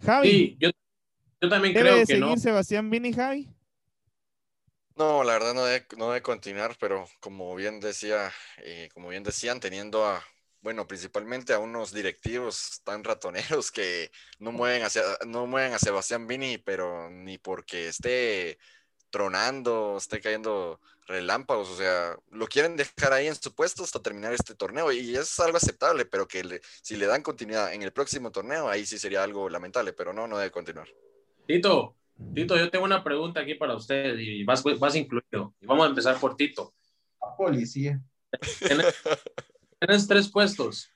Javi, 0.00 0.30
Sí, 0.30 0.56
yo, 0.60 0.70
yo 1.40 1.48
también 1.50 1.74
¿debe 1.74 1.76
creo 1.76 1.96
de 1.96 2.06
que 2.06 2.16
seguir 2.16 2.38
no. 2.38 2.40
Sebastián 2.40 2.90
Vini, 2.90 3.12
Javi? 3.12 3.48
No, 4.96 5.22
la 5.22 5.32
verdad 5.34 5.54
no 5.54 5.64
debe, 5.64 5.86
no 5.96 6.08
debe 6.08 6.22
continuar, 6.22 6.76
pero 6.80 7.06
como 7.20 7.54
bien 7.54 7.78
decía, 7.80 8.32
eh, 8.58 8.88
como 8.92 9.08
bien 9.10 9.22
decían, 9.22 9.60
teniendo 9.60 10.04
a, 10.04 10.24
bueno, 10.60 10.88
principalmente 10.88 11.52
a 11.52 11.60
unos 11.60 11.92
directivos 11.92 12.80
tan 12.84 13.04
ratoneros 13.04 13.70
que 13.70 14.10
no 14.40 14.50
mueven 14.52 14.82
hacia, 14.82 15.02
no 15.26 15.46
mueven 15.46 15.72
a 15.74 15.78
Sebastián 15.78 16.26
Vini, 16.26 16.58
pero 16.58 17.08
ni 17.10 17.38
porque 17.38 17.86
esté 17.88 18.58
tronando, 19.10 19.96
esté 19.98 20.20
cayendo 20.20 20.80
relámpagos, 21.08 21.68
o 21.70 21.76
sea, 21.76 22.16
lo 22.30 22.46
quieren 22.46 22.76
dejar 22.76 23.12
ahí 23.12 23.26
en 23.26 23.34
su 23.34 23.54
puesto 23.54 23.82
hasta 23.82 24.00
terminar 24.00 24.32
este 24.32 24.54
torneo 24.54 24.92
y 24.92 25.16
es 25.16 25.40
algo 25.40 25.56
aceptable, 25.56 26.04
pero 26.04 26.28
que 26.28 26.44
le- 26.44 26.60
si 26.82 26.96
le 26.96 27.06
dan 27.06 27.22
continuidad 27.22 27.72
en 27.72 27.82
el 27.82 27.92
próximo 27.92 28.30
torneo, 28.30 28.68
ahí 28.68 28.84
sí 28.86 28.98
sería 28.98 29.22
algo 29.24 29.48
lamentable, 29.48 29.92
pero 29.94 30.12
no, 30.12 30.28
no 30.28 30.38
debe 30.38 30.50
continuar. 30.50 30.86
Tito, 31.46 31.96
Tito, 32.34 32.56
yo 32.56 32.70
tengo 32.70 32.84
una 32.84 33.02
pregunta 33.02 33.40
aquí 33.40 33.54
para 33.54 33.74
usted 33.74 34.18
y 34.18 34.44
vas, 34.44 34.62
vas 34.78 34.94
incluido. 34.96 35.54
Y 35.60 35.66
vamos 35.66 35.86
a 35.86 35.88
empezar 35.88 36.18
por 36.20 36.36
Tito. 36.36 36.74
A 37.22 37.34
policía. 37.36 38.00
Tienes, 38.66 38.94
tienes 39.80 40.06
tres 40.06 40.28
puestos, 40.28 40.90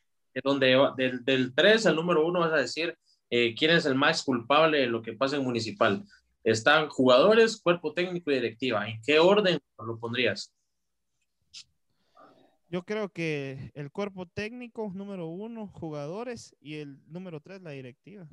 donde 0.44 0.76
del, 0.96 1.24
del 1.24 1.54
3 1.54 1.86
al 1.86 1.96
número 1.96 2.26
1 2.26 2.40
vas 2.40 2.52
a 2.52 2.56
decir 2.56 2.96
eh, 3.30 3.54
quién 3.56 3.70
es 3.70 3.86
el 3.86 3.94
más 3.94 4.22
culpable 4.22 4.78
de 4.80 4.86
lo 4.88 5.00
que 5.00 5.14
pasa 5.14 5.36
en 5.36 5.44
Municipal. 5.44 6.04
Están 6.44 6.88
jugadores, 6.88 7.60
cuerpo 7.60 7.92
técnico 7.92 8.30
y 8.30 8.34
directiva. 8.34 8.88
¿En 8.88 9.00
qué 9.02 9.18
orden 9.18 9.60
lo 9.78 9.98
pondrías? 9.98 10.52
Yo 12.68 12.82
creo 12.84 13.10
que 13.10 13.70
el 13.74 13.90
cuerpo 13.90 14.26
técnico, 14.26 14.90
número 14.94 15.26
uno, 15.26 15.68
jugadores, 15.68 16.56
y 16.58 16.76
el 16.76 16.98
número 17.06 17.40
tres, 17.40 17.60
la 17.60 17.70
directiva. 17.70 18.26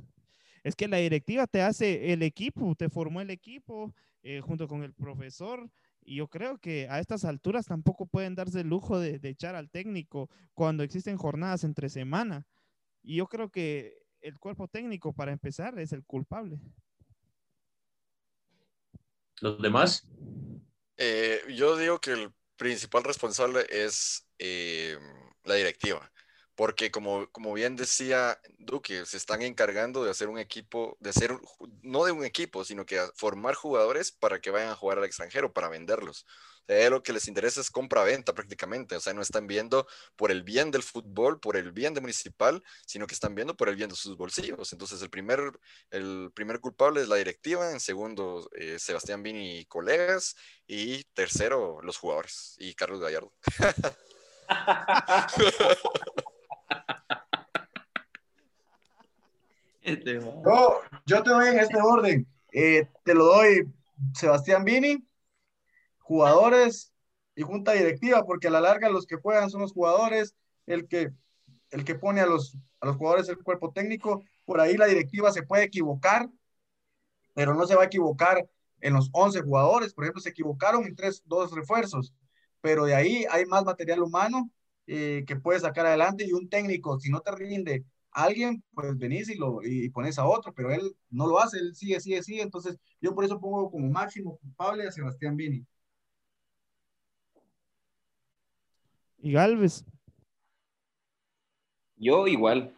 Es 0.64 0.76
que 0.76 0.88
la 0.88 0.97
directiva 0.97 1.45
te 1.45 1.62
hace 1.62 2.14
el 2.14 2.24
equipo, 2.24 2.74
te 2.76 2.89
formó 2.89 3.22
el 3.22 3.30
equipo 3.30 3.93
eh, 4.24 4.41
junto 4.41 4.68
con 4.68 4.84
el 4.84 4.93
profesor. 4.93 5.70
Y 6.01 6.16
yo 6.16 6.28
creo 6.30 6.57
que 6.57 6.88
a 6.89 6.99
estas 6.99 7.26
alturas 7.26 7.66
tampoco 7.66 8.05
pueden 8.05 8.34
darse 8.34 8.62
el 8.62 8.68
lujo 8.68 8.97
de, 8.97 9.20
de 9.20 9.30
echar 9.30 9.55
al 9.55 9.70
técnico 9.70 10.30
cuando 10.53 10.84
existen 10.84 11.18
jornadas 11.18 11.64
entre 11.64 11.89
semana. 11.89 12.47
Y 13.03 13.18
yo 13.18 13.28
creo 13.28 13.49
que 13.49 13.99
el 14.22 14.39
cuerpo 14.39 14.68
técnico, 14.68 15.14
para 15.14 15.32
empezar, 15.32 15.78
es 15.80 15.91
el 15.93 16.03
culpable. 16.03 16.60
¿Los 19.41 19.61
demás? 19.61 20.07
Eh, 20.97 21.41
yo 21.55 21.77
digo 21.77 21.99
que 21.99 22.11
el 22.11 22.33
principal 22.57 23.03
responsable 23.03 23.65
es 23.69 24.27
eh, 24.37 24.97
la 25.43 25.55
directiva, 25.55 26.11
porque 26.55 26.91
como, 26.91 27.29
como 27.31 27.53
bien 27.53 27.75
decía 27.77 28.39
Duque, 28.57 29.05
se 29.05 29.17
están 29.17 29.41
encargando 29.41 30.03
de 30.03 30.11
hacer 30.11 30.27
un 30.27 30.39
equipo, 30.39 30.97
de 30.99 31.11
hacer, 31.11 31.39
no 31.81 32.03
de 32.03 32.11
un 32.11 32.25
equipo, 32.25 32.65
sino 32.65 32.85
que 32.85 32.99
formar 33.15 33.55
jugadores 33.55 34.11
para 34.11 34.41
que 34.41 34.51
vayan 34.51 34.69
a 34.69 34.75
jugar 34.75 34.97
al 34.97 35.05
extranjero, 35.05 35.53
para 35.53 35.69
venderlos. 35.69 36.25
Lo 36.70 37.01
que 37.01 37.13
les 37.13 37.28
interesa 37.28 37.61
es 37.61 37.72
compra-venta 37.72 38.36
prácticamente, 38.36 38.95
o 38.95 38.99
sea, 38.99 39.11
no 39.13 39.24
están 39.24 39.47
viendo 39.47 39.88
por 40.15 40.30
el 40.30 40.43
bien 40.43 40.70
del 40.70 40.84
fútbol, 40.84 41.39
por 41.39 41.57
el 41.57 41.72
bien 41.72 41.95
de 41.95 42.01
Municipal, 42.01 42.63
sino 42.86 43.07
que 43.07 43.15
están 43.15 43.34
viendo 43.34 43.57
por 43.57 43.70
el 43.70 43.76
bien 43.76 43.89
de 43.89 43.95
sus 43.95 44.15
bolsillos. 44.15 44.72
Entonces, 44.72 45.01
el 45.01 45.09
primer, 45.09 45.39
el 45.89 46.32
primer 46.36 46.59
culpable 46.59 47.01
es 47.01 47.07
la 47.07 47.15
directiva, 47.15 47.72
en 47.72 47.80
segundo, 47.80 48.47
eh, 48.55 48.78
Sebastián 48.78 49.24
Vini 49.24 49.57
y 49.57 49.65
colegas, 49.65 50.36
y 50.67 51.03
tercero, 51.15 51.80
los 51.82 51.97
jugadores 51.97 52.55
y 52.59 52.76
Carlos 52.76 52.99
Gallardo. 52.99 53.34
Este, 59.82 60.20
man. 60.20 60.43
Yo, 60.45 60.82
yo 61.07 61.24
te 61.24 61.30
doy 61.32 61.47
en 61.47 61.59
este 61.59 61.82
orden. 61.82 62.28
Eh, 62.51 62.88
te 63.03 63.15
lo 63.15 63.26
doy 63.26 63.67
Sebastián 64.13 64.63
Vini, 64.63 65.03
jugadores 66.10 66.91
y 67.36 67.43
junta 67.43 67.74
directiva, 67.74 68.26
porque 68.26 68.47
a 68.47 68.51
la 68.51 68.62
larga 68.62 68.89
los 68.89 69.05
que 69.05 69.18
juegan 69.18 69.51
son 69.51 69.62
los 69.62 69.74
jugadores, 69.74 70.36
el 70.66 70.88
que, 70.88 71.12
el 71.70 71.86
que 71.86 71.93
pone 71.93 72.20
a 72.20 72.26
los, 72.26 72.57
a 72.82 72.88
los 72.88 72.95
jugadores 72.97 73.30
el 73.30 73.38
cuerpo 73.38 73.72
técnico. 73.72 74.24
Por 74.43 74.60
ahí 74.60 74.76
la 74.76 74.88
directiva 74.88 75.32
se 75.32 75.43
puede 75.43 75.66
equivocar, 75.66 76.28
pero 77.36 77.53
no 77.53 77.68
se 77.68 77.76
va 77.76 77.84
a 77.84 77.86
equivocar 77.86 78.49
en 78.82 78.93
los 78.93 79.10
11 79.14 79.41
jugadores. 79.41 79.93
Por 79.93 80.03
ejemplo, 80.03 80.22
se 80.22 80.30
equivocaron 80.30 80.84
en 80.86 80.95
tres, 80.95 81.22
dos 81.26 81.51
refuerzos, 81.51 82.12
pero 82.60 82.86
de 82.86 82.95
ahí 82.95 83.26
hay 83.30 83.45
más 83.45 83.64
material 83.64 84.01
humano 84.01 84.49
eh, 84.88 85.24
que 85.28 85.36
puede 85.36 85.60
sacar 85.60 85.86
adelante 85.86 86.26
y 86.26 86.34
un 86.34 86.49
técnico, 86.49 86.99
si 86.99 87.12
no 87.12 87.20
te 87.22 87.32
rinde 87.36 87.86
alguien, 88.12 88.64
pues 88.74 88.97
venís 88.97 89.30
y, 89.30 89.36
lo, 89.36 89.62
y 89.64 89.89
pones 89.89 90.18
a 90.18 90.26
otro, 90.26 90.53
pero 90.55 90.72
él 90.72 90.95
no 91.12 91.28
lo 91.28 91.39
hace, 91.39 91.60
él 91.60 91.76
sigue, 91.76 91.99
sigue, 91.99 92.24
sigue. 92.24 92.41
Entonces, 92.41 92.80
yo 92.99 93.14
por 93.14 93.24
eso 93.24 93.39
pongo 93.39 93.70
como 93.70 93.88
máximo 93.91 94.39
culpable 94.39 94.88
a 94.88 94.91
Sebastián 94.91 95.36
Vini. 95.36 95.64
Y 99.22 99.34
Galvez, 99.34 99.84
Yo 101.97 102.28
igual. 102.28 102.72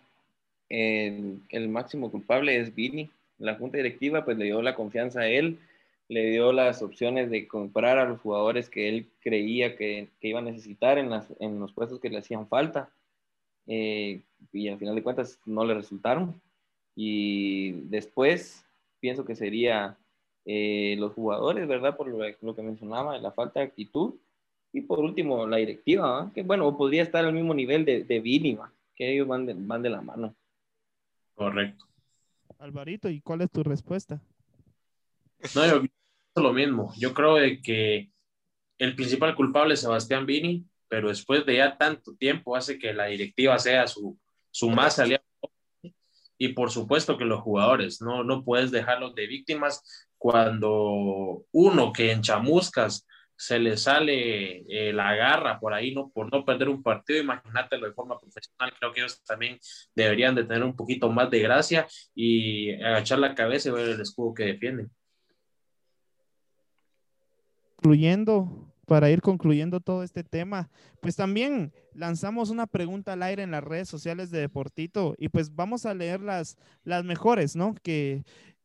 El, 0.70 1.70
máximo 1.70 2.10
culpable 2.10 2.60
es 2.60 2.74
Vini. 2.74 3.10
La 3.38 3.56
junta 3.56 3.78
directiva 3.78 4.24
pues 4.24 4.38
le 4.38 4.46
dio 4.46 4.62
la 4.62 4.76
confianza 4.76 5.22
a 5.22 5.28
él, 5.28 5.60
le 6.08 6.30
dio 6.32 6.54
las 6.54 6.82
opciones 6.82 7.30
de 7.30 7.48
comprar 7.48 7.98
a 7.98 8.06
los 8.06 8.20
jugadores 8.22 8.70
que 8.70 8.88
él 8.88 9.08
creía 9.22 9.76
que, 9.76 10.08
que 10.20 10.28
iba 10.30 10.39
a 10.39 10.44
necesitar 10.44 10.98
en, 10.98 11.10
las, 11.10 11.28
en, 11.39 11.60
los 11.60 11.74
puestos 11.74 12.00
que 12.00 12.10
le 12.10 12.20
hacían 12.20 12.48
falta. 12.48 12.89
Eh, 13.68 14.22
y 14.52 14.68
al 14.70 14.78
final 14.78 14.96
de 14.96 15.04
cuentas 15.04 15.39
no 15.46 15.66
le 15.66 15.74
resultaron. 15.74 16.39
Y 16.96 17.72
después 17.89 18.66
pienso 19.00 19.26
que 19.26 19.36
sería 19.36 19.98
eh, 20.46 20.96
los 20.98 21.14
jugadores, 21.14 21.68
¿verdad? 21.68 21.96
Por 21.96 22.08
lo, 22.08 22.56
que 22.56 22.62
mencionaba, 22.62 23.18
la 23.18 23.32
falta 23.32 23.60
de 23.60 23.68
actitud. 23.68 24.16
Y 24.74 24.82
por 24.82 25.00
último, 25.00 25.46
la 25.48 25.58
directiva, 25.58 26.32
que 26.34 26.44
bueno, 26.44 26.78
podría 26.78 27.04
estar 27.04 27.26
al 27.26 27.34
mismo 27.34 27.54
nivel 27.54 27.84
de, 27.84 28.04
de 28.04 28.20
Vini, 28.20 28.58
que 28.96 29.14
ellos 29.14 29.28
van 29.28 29.46
de, 29.46 29.54
van 29.56 29.82
de 29.82 29.90
la 29.90 30.02
mano. 30.02 30.36
Correcto. 31.34 31.86
Alvarito, 32.60 33.10
¿y 33.10 33.22
cuál 33.22 33.42
es 33.42 33.52
tu 33.52 33.64
respuesta? 33.64 34.22
No, 35.56 35.66
yo 35.66 35.82
lo 36.36 36.54
mismo. 36.54 36.94
Yo 36.98 37.14
creo 37.14 37.36
que 37.64 38.12
el 38.78 38.96
principal 38.96 39.36
culpable 39.36 39.74
es 39.74 39.82
Sebastián 39.82 40.26
Vini, 40.26 40.66
pero 40.88 41.10
después 41.10 41.46
de 41.46 41.58
ya 41.58 41.78
tanto 41.78 42.16
tiempo 42.16 42.56
hace 42.56 42.78
que 42.78 42.94
la 42.94 43.06
directiva 43.08 43.58
sea 43.60 43.88
su, 43.88 44.18
su 44.52 44.70
más 44.70 45.00
aliado. 45.00 45.24
Y 46.38 46.50
por 46.50 46.72
supuesto 46.72 47.18
que 47.18 47.26
los 47.26 47.42
jugadores, 47.42 48.02
no, 48.02 48.24
no 48.24 48.44
puedes 48.44 48.72
dejarlos 48.72 49.14
de 49.16 49.28
víctimas 49.28 50.08
cuando 50.18 51.46
uno 51.52 51.94
que 51.94 52.12
en 52.12 52.22
chamuscas 52.22 53.08
se 53.42 53.58
le 53.58 53.76
sale 53.76 54.64
eh, 54.70 54.94
la 54.94 55.16
garra 55.16 55.60
por 55.60 55.74
ahí, 55.74 55.96
¿no? 55.96 56.12
Por 56.12 56.32
no 56.32 56.46
perder 56.46 56.70
un 56.70 56.84
partido, 56.84 57.20
imagínatelo 57.20 57.88
de 57.88 57.94
forma 57.94 58.20
profesional, 58.20 58.72
creo 58.78 58.94
que 58.94 59.00
ellos 59.00 59.24
también 59.24 59.58
deberían 59.96 60.36
de 60.36 60.44
tener 60.44 60.64
un 60.64 60.76
poquito 60.76 61.10
más 61.10 61.32
de 61.32 61.39
gracia 61.39 61.88
y 62.14 62.72
agachar 62.84 63.18
la 63.18 63.34
cabeza 63.34 63.70
y 63.70 63.72
ver 63.72 63.89
el 63.89 64.02
escudo 64.02 64.36
que 64.36 64.44
defienden. 64.44 64.92
Concluyendo, 67.78 68.72
para 68.86 69.10
ir 69.10 69.22
concluyendo 69.22 69.80
todo 69.80 70.04
este 70.04 70.24
tema, 70.24 70.70
pues 71.00 71.16
también 71.16 71.74
lanzamos 71.96 72.52
una 72.52 72.68
pregunta 72.68 73.14
al 73.14 73.24
aire 73.24 73.42
en 73.42 73.50
las 73.50 73.64
redes 73.64 73.89
sociales 73.89 74.30
de 74.30 74.39
Deportito 74.39 75.16
y 75.18 75.30
pues 75.30 75.56
vamos 75.56 75.88
a 75.88 75.96
leer 75.96 76.22
las, 76.22 76.60
las 76.84 77.04
mejores, 77.04 77.56
¿no? 77.56 77.74
Que 77.82 78.24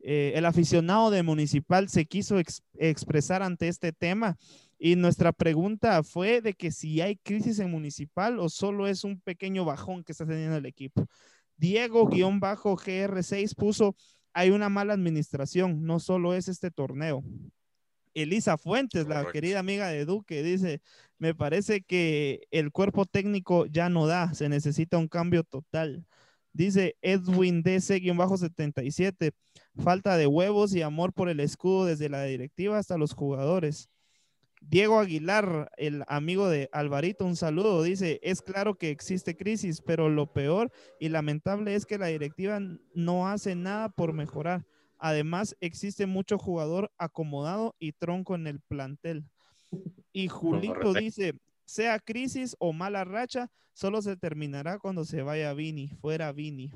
eh, 0.08 0.34
el 0.36 0.44
aficionado 0.44 1.10
de 1.10 1.24
Municipal 1.24 1.88
se 1.88 2.04
quiso 2.06 2.36
expresar 2.78 3.42
ante 3.42 3.66
este 3.66 3.92
tema. 3.92 4.36
Y 4.78 4.96
nuestra 4.96 5.32
pregunta 5.32 6.02
fue 6.02 6.42
de 6.42 6.54
que 6.54 6.70
si 6.70 7.00
hay 7.00 7.16
crisis 7.16 7.58
en 7.58 7.70
Municipal 7.70 8.38
o 8.38 8.48
solo 8.48 8.86
es 8.86 9.04
un 9.04 9.20
pequeño 9.20 9.64
bajón 9.64 10.04
que 10.04 10.12
está 10.12 10.26
teniendo 10.26 10.56
el 10.56 10.66
equipo. 10.66 11.06
Diego-GR6 11.56 13.54
puso, 13.54 13.96
hay 14.32 14.50
una 14.50 14.68
mala 14.68 14.92
administración, 14.92 15.84
no 15.84 15.98
solo 15.98 16.34
es 16.34 16.48
este 16.48 16.70
torneo. 16.70 17.24
Elisa 18.12 18.56
Fuentes, 18.56 19.06
la 19.08 19.30
querida 19.30 19.58
amiga 19.58 19.88
de 19.88 20.06
Duque, 20.06 20.42
dice, 20.42 20.80
me 21.18 21.34
parece 21.34 21.82
que 21.82 22.40
el 22.50 22.72
cuerpo 22.72 23.04
técnico 23.04 23.66
ya 23.66 23.88
no 23.88 24.06
da, 24.06 24.32
se 24.34 24.48
necesita 24.48 24.96
un 24.98 25.08
cambio 25.08 25.44
total. 25.44 26.06
Dice 26.52 26.96
Edwin 27.02 27.62
DC-77, 27.62 29.32
falta 29.76 30.16
de 30.16 30.26
huevos 30.26 30.74
y 30.74 30.80
amor 30.80 31.12
por 31.12 31.28
el 31.28 31.40
escudo 31.40 31.84
desde 31.84 32.08
la 32.08 32.24
directiva 32.24 32.78
hasta 32.78 32.96
los 32.96 33.12
jugadores. 33.12 33.90
Diego 34.60 34.98
Aguilar, 34.98 35.70
el 35.76 36.04
amigo 36.08 36.48
de 36.48 36.68
Alvarito, 36.72 37.24
un 37.24 37.36
saludo. 37.36 37.82
Dice, 37.82 38.18
es 38.22 38.42
claro 38.42 38.76
que 38.76 38.90
existe 38.90 39.36
crisis, 39.36 39.80
pero 39.80 40.08
lo 40.08 40.32
peor 40.32 40.72
y 40.98 41.08
lamentable 41.08 41.74
es 41.74 41.86
que 41.86 41.98
la 41.98 42.06
directiva 42.06 42.58
no 42.94 43.28
hace 43.28 43.54
nada 43.54 43.88
por 43.90 44.12
mejorar. 44.12 44.66
Además, 44.98 45.56
existe 45.60 46.06
mucho 46.06 46.38
jugador 46.38 46.90
acomodado 46.98 47.76
y 47.78 47.92
tronco 47.92 48.34
en 48.34 48.46
el 48.46 48.60
plantel. 48.60 49.24
Y 50.12 50.28
Julito 50.28 50.94
dice, 50.94 51.34
sea 51.64 51.98
crisis 51.98 52.56
o 52.58 52.72
mala 52.72 53.04
racha, 53.04 53.50
solo 53.72 54.00
se 54.00 54.16
terminará 54.16 54.78
cuando 54.78 55.04
se 55.04 55.22
vaya 55.22 55.52
Vini, 55.52 55.88
fuera 55.88 56.32
Vini. 56.32 56.72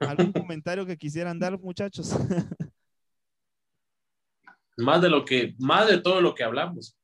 ¿Algún 0.00 0.32
comentario 0.32 0.84
que 0.84 0.96
quisieran 0.96 1.38
dar, 1.38 1.58
muchachos? 1.60 2.12
más 4.80 5.02
de 5.02 5.10
lo 5.10 5.24
que, 5.24 5.54
más 5.58 5.88
de 5.88 5.98
todo 5.98 6.20
lo 6.20 6.34
que 6.34 6.44
hablamos. 6.44 6.96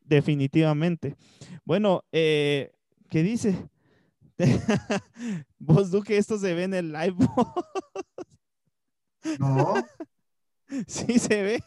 Definitivamente. 0.00 1.16
Bueno, 1.64 2.04
eh, 2.12 2.72
¿qué 3.08 3.22
dice? 3.22 3.68
Vos, 5.58 5.90
Duque, 5.90 6.16
esto 6.16 6.38
se 6.38 6.54
ve 6.54 6.64
en 6.64 6.74
el 6.74 6.92
live. 6.92 7.16
no. 9.38 9.74
Sí 10.86 11.18
se 11.18 11.42
ve. 11.42 11.64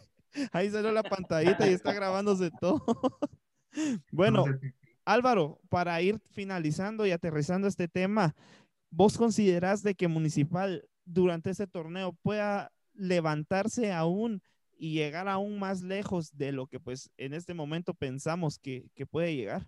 Ahí 0.52 0.70
salió 0.70 0.92
la 0.92 1.04
pantallita 1.04 1.70
y 1.70 1.74
está 1.74 1.94
grabándose 1.94 2.52
todo. 2.60 2.84
Bueno, 4.10 4.46
Álvaro, 5.04 5.60
para 5.68 6.02
ir 6.02 6.22
finalizando 6.32 7.06
y 7.06 7.12
aterrizando 7.12 7.68
este 7.68 7.90
tema, 7.90 8.34
¿vos 8.90 9.18
considerás 9.18 9.84
de 9.84 9.96
que 9.96 10.08
Municipal 10.08 10.88
durante 11.04 11.50
este 11.50 11.68
torneo 11.68 12.14
pueda 12.22 12.72
levantarse 12.94 13.92
aún 13.92 14.42
y 14.78 14.94
llegar 14.94 15.28
aún 15.28 15.60
más 15.60 15.82
lejos 15.82 16.36
de 16.38 16.52
lo 16.52 16.68
que 16.68 16.80
pues 16.80 17.12
en 17.18 17.34
este 17.34 17.54
momento 17.54 17.94
pensamos 17.94 18.60
que, 18.60 18.86
que 18.96 19.06
puede 19.06 19.36
llegar? 19.36 19.68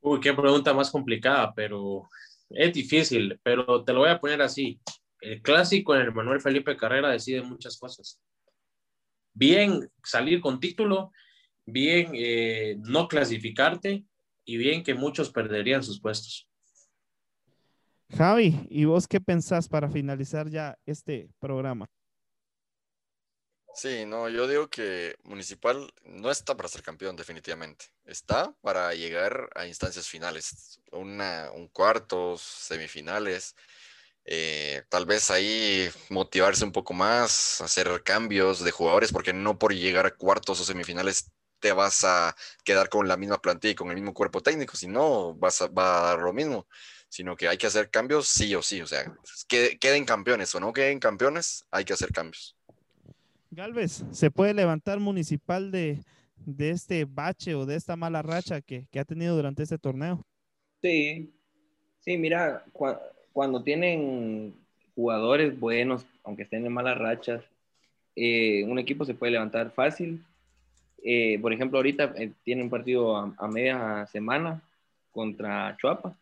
Uy, 0.00 0.20
qué 0.20 0.32
pregunta 0.32 0.72
más 0.72 0.90
complicada, 0.90 1.52
pero 1.54 2.08
es 2.50 2.72
difícil, 2.72 3.40
pero 3.42 3.84
te 3.84 3.92
lo 3.92 4.00
voy 4.00 4.10
a 4.10 4.20
poner 4.20 4.40
así. 4.42 4.80
El 5.20 5.42
clásico 5.42 5.94
en 5.94 6.02
el 6.02 6.14
Manuel 6.14 6.40
Felipe 6.40 6.76
Carrera 6.76 7.10
decide 7.10 7.42
muchas 7.42 7.78
cosas. 7.78 8.20
Bien 9.34 9.90
salir 10.04 10.40
con 10.40 10.60
título, 10.60 11.12
bien 11.64 12.12
eh, 12.14 12.76
no 12.80 13.08
clasificarte 13.08 14.04
y 14.44 14.56
bien 14.56 14.82
que 14.84 14.94
muchos 14.94 15.30
perderían 15.30 15.82
sus 15.82 16.00
puestos. 16.00 16.48
Javi, 18.16 18.66
¿y 18.70 18.84
vos 18.84 19.08
qué 19.08 19.20
pensás 19.20 19.68
para 19.68 19.90
finalizar 19.90 20.48
ya 20.48 20.78
este 20.86 21.28
programa? 21.40 21.90
Sí, 23.76 24.06
no, 24.06 24.30
yo 24.30 24.48
digo 24.48 24.70
que 24.70 25.16
Municipal 25.22 25.92
no 26.02 26.30
está 26.30 26.56
para 26.56 26.68
ser 26.68 26.82
campeón 26.82 27.14
definitivamente. 27.14 27.86
Está 28.06 28.54
para 28.62 28.94
llegar 28.94 29.50
a 29.54 29.66
instancias 29.66 30.08
finales, 30.08 30.80
una, 30.92 31.50
un 31.52 31.68
cuartos, 31.68 32.40
semifinales. 32.40 33.54
Eh, 34.24 34.84
tal 34.88 35.06
vez 35.06 35.30
ahí 35.30 35.90
motivarse 36.10 36.64
un 36.64 36.72
poco 36.72 36.94
más, 36.94 37.60
hacer 37.60 38.02
cambios 38.04 38.64
de 38.64 38.70
jugadores, 38.72 39.12
porque 39.12 39.34
no 39.34 39.58
por 39.58 39.74
llegar 39.74 40.06
a 40.06 40.16
cuartos 40.16 40.60
o 40.60 40.64
semifinales 40.64 41.30
te 41.60 41.72
vas 41.72 42.04
a 42.04 42.36
quedar 42.64 42.88
con 42.88 43.08
la 43.08 43.16
misma 43.18 43.42
plantilla 43.42 43.72
y 43.72 43.74
con 43.76 43.90
el 43.90 43.96
mismo 43.96 44.14
cuerpo 44.14 44.42
técnico, 44.42 44.76
si 44.76 44.88
no, 44.88 45.34
vas 45.34 45.62
a, 45.62 45.68
va 45.68 45.98
a 46.00 46.02
dar 46.12 46.18
lo 46.20 46.32
mismo, 46.32 46.66
sino 47.10 47.36
que 47.36 47.48
hay 47.48 47.58
que 47.58 47.66
hacer 47.68 47.90
cambios 47.90 48.28
sí 48.28 48.54
o 48.54 48.62
sí, 48.62 48.82
o 48.82 48.86
sea, 48.86 49.04
que 49.48 49.78
queden 49.78 50.06
campeones 50.06 50.54
o 50.54 50.60
no 50.60 50.72
queden 50.72 51.00
campeones, 51.00 51.66
hay 51.70 51.84
que 51.84 51.92
hacer 51.94 52.12
cambios. 52.12 52.56
Galvez, 53.56 54.04
¿se 54.10 54.30
puede 54.30 54.52
levantar 54.52 55.00
municipal 55.00 55.70
de, 55.70 56.02
este 56.58 57.06
bache 57.06 57.54
o 57.54 57.64
de 57.64 57.76
esta 57.76 57.96
mala 57.96 58.20
racha 58.20 58.60
que, 58.60 58.86
ha 58.98 59.04
tenido 59.06 59.34
durante 59.34 59.62
este 59.62 59.78
torneo? 59.78 60.20
Sí, 60.82 61.32
sí, 62.00 62.18
mira, 62.18 62.66
cuando 63.32 63.62
tienen 63.62 64.54
jugadores 64.94 65.58
buenos, 65.58 66.04
aunque 66.22 66.42
estén 66.42 66.66
en 66.66 66.72
malas 66.74 66.98
rachas, 66.98 67.42
eh, 68.14 68.62
un 68.64 68.78
equipo 68.78 69.06
se 69.06 69.14
puede 69.14 69.32
levantar 69.32 69.70
fácil 69.70 70.22
eh, 71.02 71.38
por 71.40 71.52
ejemplo, 71.52 71.78
ahorita 71.78 72.12
eh, 72.16 72.32
tiene 72.44 72.62
un 72.62 72.70
partido 72.70 73.16
a, 73.16 73.48
media 73.48 74.06
semana 74.08 74.60
contra 75.12 75.76
Chuapa, 75.78 76.14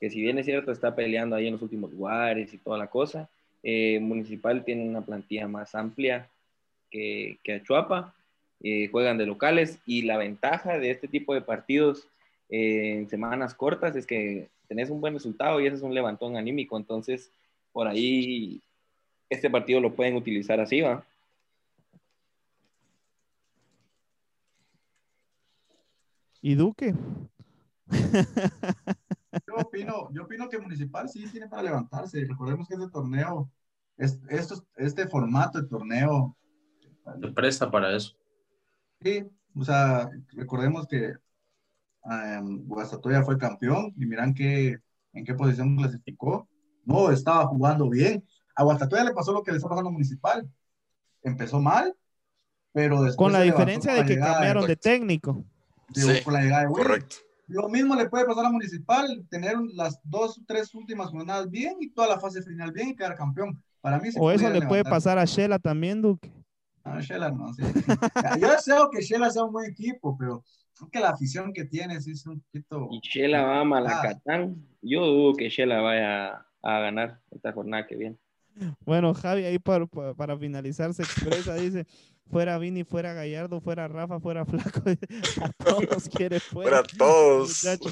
que 0.00 0.08
si 0.08 0.22
bien 0.22 0.38
es 0.38 0.46
cierto 0.46 0.70
está 0.70 0.94
peleando 0.94 1.34
ahí 1.36 1.48
en 1.48 1.54
los 1.54 1.62
últimos 1.62 1.90
lugares 1.90 2.54
y 2.54 2.58
toda 2.58 2.78
la 2.78 2.86
cosa, 2.86 3.28
Municipal 3.62 4.64
tiene 4.64 4.88
una 4.88 5.00
plantilla 5.00 5.48
más 5.48 5.74
amplia 5.74 6.30
que, 6.90 7.38
que 7.42 7.62
Chuapa, 7.62 8.14
juegan 8.90 9.18
de 9.18 9.26
locales 9.26 9.78
y 9.86 10.02
la 10.02 10.16
ventaja 10.16 10.78
de 10.78 10.90
este 10.90 11.08
tipo 11.08 11.34
de 11.34 11.40
partidos 11.40 12.08
en 12.48 13.08
semanas 13.08 13.54
cortas 13.54 13.94
es 13.96 14.06
que 14.06 14.48
tenés 14.68 14.90
un 14.90 15.00
buen 15.00 15.14
resultado 15.14 15.60
y 15.60 15.66
ese 15.66 15.76
es 15.76 15.82
un 15.82 15.94
levantón 15.94 16.36
anímico, 16.36 16.76
entonces 16.76 17.30
por 17.72 17.86
ahí 17.86 18.60
este 19.28 19.50
partido 19.50 19.80
lo 19.80 19.94
pueden 19.94 20.16
utilizar 20.16 20.60
así, 20.60 20.80
¿va? 20.80 21.04
¿Y 26.40 26.54
Duque? 26.54 26.94
Yo 29.46 29.54
opino, 29.56 30.08
yo 30.12 30.22
opino 30.22 30.48
que 30.48 30.58
Municipal 30.58 31.08
sí 31.08 31.26
tiene 31.30 31.48
para 31.48 31.64
levantarse. 31.64 32.24
Recordemos 32.24 32.68
que 32.68 32.74
este 32.74 32.88
torneo, 32.88 33.50
es, 33.96 34.20
este 34.76 35.08
formato 35.08 35.60
de 35.60 35.68
torneo. 35.68 36.36
Se 37.20 37.28
presta 37.28 37.70
para 37.70 37.94
eso. 37.96 38.16
Sí, 39.02 39.24
o 39.54 39.64
sea, 39.64 40.10
recordemos 40.32 40.86
que 40.86 41.14
um, 42.04 42.66
Guastatoya 42.66 43.22
fue 43.22 43.38
campeón 43.38 43.92
y 43.96 44.06
miran 44.06 44.34
que, 44.34 44.78
en 45.12 45.24
qué 45.24 45.34
posición 45.34 45.76
clasificó. 45.76 46.48
No, 46.84 47.10
estaba 47.10 47.46
jugando 47.46 47.88
bien. 47.88 48.24
A 48.54 48.64
Guastatoya 48.64 49.04
le 49.04 49.12
pasó 49.12 49.32
lo 49.32 49.42
que 49.42 49.50
le 49.50 49.58
está 49.58 49.68
pasando 49.68 49.90
a 49.90 49.92
Municipal. 49.92 50.48
empezó 51.22 51.60
mal, 51.60 51.94
pero 52.72 53.02
después 53.02 53.16
Con 53.16 53.32
la 53.32 53.42
diferencia 53.42 53.92
de 53.94 54.00
la 54.00 54.06
que 54.06 54.18
cambiaron 54.18 54.66
de 54.66 54.76
técnico. 54.76 55.44
de- 55.88 56.00
Sí, 56.18 56.22
con 56.24 56.34
la 56.34 56.42
llegada 56.42 56.62
de 56.62 56.68
Willy. 56.68 56.82
Correcto. 56.84 57.16
Lo 57.48 57.68
mismo 57.68 57.94
le 57.94 58.08
puede 58.08 58.24
pasar 58.26 58.46
a 58.46 58.50
Municipal, 58.50 59.24
tener 59.30 59.56
las 59.74 60.00
dos, 60.04 60.40
tres 60.46 60.74
últimas 60.74 61.10
jornadas 61.10 61.48
bien 61.50 61.76
y 61.80 61.90
toda 61.90 62.08
la 62.08 62.18
fase 62.20 62.42
final 62.42 62.72
bien 62.72 62.88
y 62.90 62.96
quedar 62.96 63.14
campeón. 63.16 63.62
Para 63.80 63.98
mí 64.00 64.10
se 64.10 64.18
O 64.20 64.30
eso 64.30 64.44
le 64.48 64.60
puede 64.62 64.82
levantar. 64.82 64.90
pasar 64.92 65.18
a 65.18 65.24
Shela 65.24 65.58
también, 65.58 66.02
Duque. 66.02 66.32
No, 66.86 67.00
Shela 67.00 67.30
no, 67.30 67.52
sí. 67.54 67.62
Yo 68.40 68.50
deseo 68.50 68.90
que 68.90 69.02
Shela 69.02 69.30
sea 69.30 69.44
un 69.44 69.52
buen 69.52 69.70
equipo, 69.70 70.16
pero 70.18 70.44
creo 70.76 70.90
que 70.90 71.00
la 71.00 71.10
afición 71.10 71.52
que 71.52 71.64
tiene 71.64 72.00
sí 72.00 72.12
es 72.12 72.26
un 72.26 72.40
poquito. 72.40 72.88
Y 72.90 73.00
Shela 73.00 73.42
va 73.42 73.60
a 73.60 73.64
Malacatán. 73.64 74.56
Yo 74.82 75.04
dudo 75.04 75.34
que 75.34 75.48
Shela 75.48 75.80
vaya 75.80 76.46
a 76.62 76.80
ganar 76.80 77.20
esta 77.30 77.52
jornada 77.52 77.86
que 77.86 77.96
viene. 77.96 78.16
Bueno, 78.80 79.12
Javi, 79.12 79.44
ahí 79.44 79.58
para, 79.58 79.86
para, 79.86 80.14
para 80.14 80.38
finalizar 80.38 80.94
se 80.94 81.02
expresa, 81.02 81.54
dice, 81.56 81.86
fuera 82.30 82.56
Vini, 82.56 82.84
fuera 82.84 83.12
Gallardo, 83.12 83.60
fuera 83.60 83.86
Rafa, 83.86 84.18
fuera 84.18 84.46
Flaco, 84.46 84.80
a 85.42 85.50
todos 85.62 86.08
quiere 86.08 86.40
fuera. 86.40 86.82
Fuera 86.82 86.82
todos. 86.96 87.62
muchacho. 87.64 87.90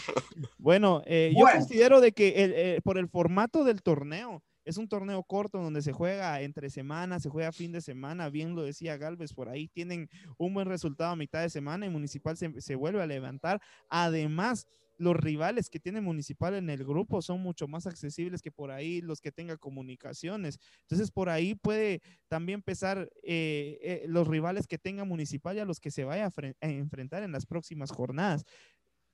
Bueno, 0.57 1.03
eh, 1.05 1.33
yo 1.37 1.43
Bueno. 1.43 1.59
considero 1.61 2.01
de 2.01 2.13
que 2.13 2.45
el, 2.45 2.53
eh, 2.55 2.81
por 2.83 2.97
el 2.97 3.09
formato 3.09 3.63
del 3.65 3.83
torneo, 3.83 4.43
es 4.65 4.77
un 4.77 4.89
torneo 4.89 5.23
corto 5.23 5.59
donde 5.59 5.83
se 5.83 5.93
juega 5.93 6.41
entre 6.41 6.71
semanas, 6.71 7.23
se 7.23 7.29
juega 7.29 7.53
fin 7.53 7.73
de 7.73 7.81
semana, 7.81 8.29
bien 8.31 8.55
lo 8.55 8.63
decía 8.63 8.97
Galvez, 8.97 9.33
por 9.33 9.49
ahí 9.49 9.69
tienen 9.69 10.09
un 10.39 10.55
buen 10.55 10.67
resultado 10.67 11.11
a 11.11 11.17
mitad 11.17 11.43
de 11.43 11.51
semana 11.51 11.87
y 11.87 11.91
Municipal 11.91 12.37
se, 12.37 12.75
vuelve 12.75 13.03
a 13.03 13.07
levantar. 13.07 13.61
Además, 13.89 14.67
los 14.97 15.17
rivales 15.17 15.71
que 15.71 15.81
tiene 15.81 16.01
Municipal 16.01 16.55
en 16.55 16.71
el 16.71 16.85
grupo 16.85 17.21
son 17.21 17.41
mucho 17.41 17.67
más 17.67 17.87
accesibles 17.87 18.43
que 18.43 18.53
por 18.53 18.71
ahí 18.71 19.01
los 19.01 19.21
que 19.21 19.33
tenga 19.33 19.57
comunicaciones. 19.57 20.59
Entonces, 20.83 21.11
por 21.11 21.29
ahí 21.29 21.55
puede 21.55 22.01
también 22.29 22.59
empezar 22.59 23.11
eh, 23.23 23.79
eh, 23.83 24.05
los 24.07 24.29
rivales 24.29 24.67
que 24.67 24.79
tenga 24.79 25.05
Municipal 25.05 25.57
y 25.57 25.61
a 25.61 25.65
los 25.65 25.81
que 25.81 25.91
se 25.91 26.05
vaya 26.05 26.27
a 26.27 26.67
enfrentar 26.69 27.23
en 27.23 27.33
las 27.33 27.45
próximas 27.47 27.91
jornadas. 27.91 28.45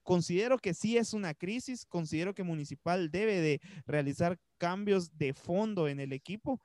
Considero 0.02 0.58
que 0.58 0.74
sí 0.74 0.96
es 0.96 1.12
una 1.12 1.34
crisis, 1.34 1.84
considero 1.86 2.34
que 2.34 2.42
Municipal 2.42 3.10
debe 3.10 3.40
de 3.40 3.60
realizar 3.86 4.38
cambios 4.58 5.16
de 5.16 5.34
fondo 5.34 5.88
en 5.88 6.00
el 6.00 6.12
equipo 6.12 6.60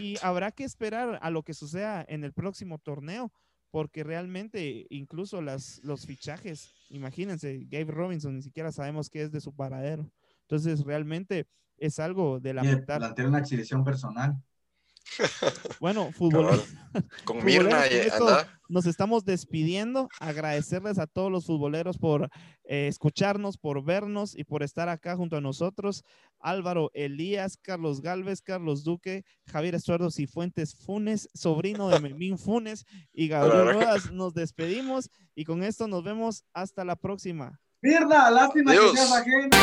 y 0.00 0.16
habrá 0.22 0.50
que 0.50 0.64
esperar 0.64 1.18
a 1.22 1.30
lo 1.30 1.42
que 1.42 1.54
suceda 1.54 2.04
en 2.08 2.24
el 2.24 2.32
próximo 2.32 2.78
torneo, 2.78 3.32
porque 3.70 4.02
realmente 4.02 4.86
incluso 4.90 5.42
las, 5.42 5.80
los 5.84 6.06
fichajes, 6.06 6.74
imagínense, 6.88 7.66
Gabe 7.68 7.92
Robinson, 7.92 8.34
ni 8.34 8.42
siquiera 8.42 8.72
sabemos 8.72 9.08
qué 9.10 9.22
es 9.22 9.30
de 9.30 9.40
su 9.40 9.54
paradero. 9.54 10.10
Entonces, 10.42 10.84
realmente 10.84 11.46
es 11.76 11.98
algo 11.98 12.40
de 12.40 12.54
lamentar. 12.54 12.98
plantear 12.98 13.28
una 13.28 13.38
exhibición 13.38 13.84
personal. 13.84 14.42
Bueno, 15.80 16.10
fútbol. 16.16 16.62
Con 17.24 17.44
Mirna 17.44 17.82
anda. 17.82 18.48
nos 18.68 18.86
estamos 18.86 19.24
despidiendo. 19.24 20.08
Agradecerles 20.20 20.98
a 20.98 21.06
todos 21.06 21.30
los 21.30 21.46
futboleros 21.46 21.98
por 21.98 22.28
eh, 22.64 22.88
escucharnos, 22.88 23.58
por 23.58 23.84
vernos 23.84 24.36
y 24.36 24.44
por 24.44 24.62
estar 24.62 24.88
acá 24.88 25.16
junto 25.16 25.36
a 25.36 25.40
nosotros. 25.40 26.04
Álvaro 26.40 26.90
Elías, 26.94 27.56
Carlos 27.60 28.00
Galvez, 28.00 28.40
Carlos 28.42 28.84
Duque, 28.84 29.24
Javier 29.46 29.74
Estuardo 29.74 30.10
Cifuentes 30.10 30.74
Funes, 30.74 31.28
sobrino 31.34 31.88
de 31.88 32.00
Memín 32.00 32.38
Funes 32.38 32.84
y 33.12 33.28
Gabriel. 33.28 33.74
Rodas. 33.74 34.10
Nos 34.12 34.34
despedimos 34.34 35.10
y 35.34 35.44
con 35.44 35.62
esto 35.62 35.86
nos 35.88 36.02
vemos 36.04 36.44
hasta 36.52 36.84
la 36.84 36.96
próxima. 36.96 37.60
Mirna, 37.80 38.30
lástima 38.30 38.72
Adiós. 38.72 38.90
que 38.90 38.96
seas 38.96 39.12
ajena. 39.12 39.56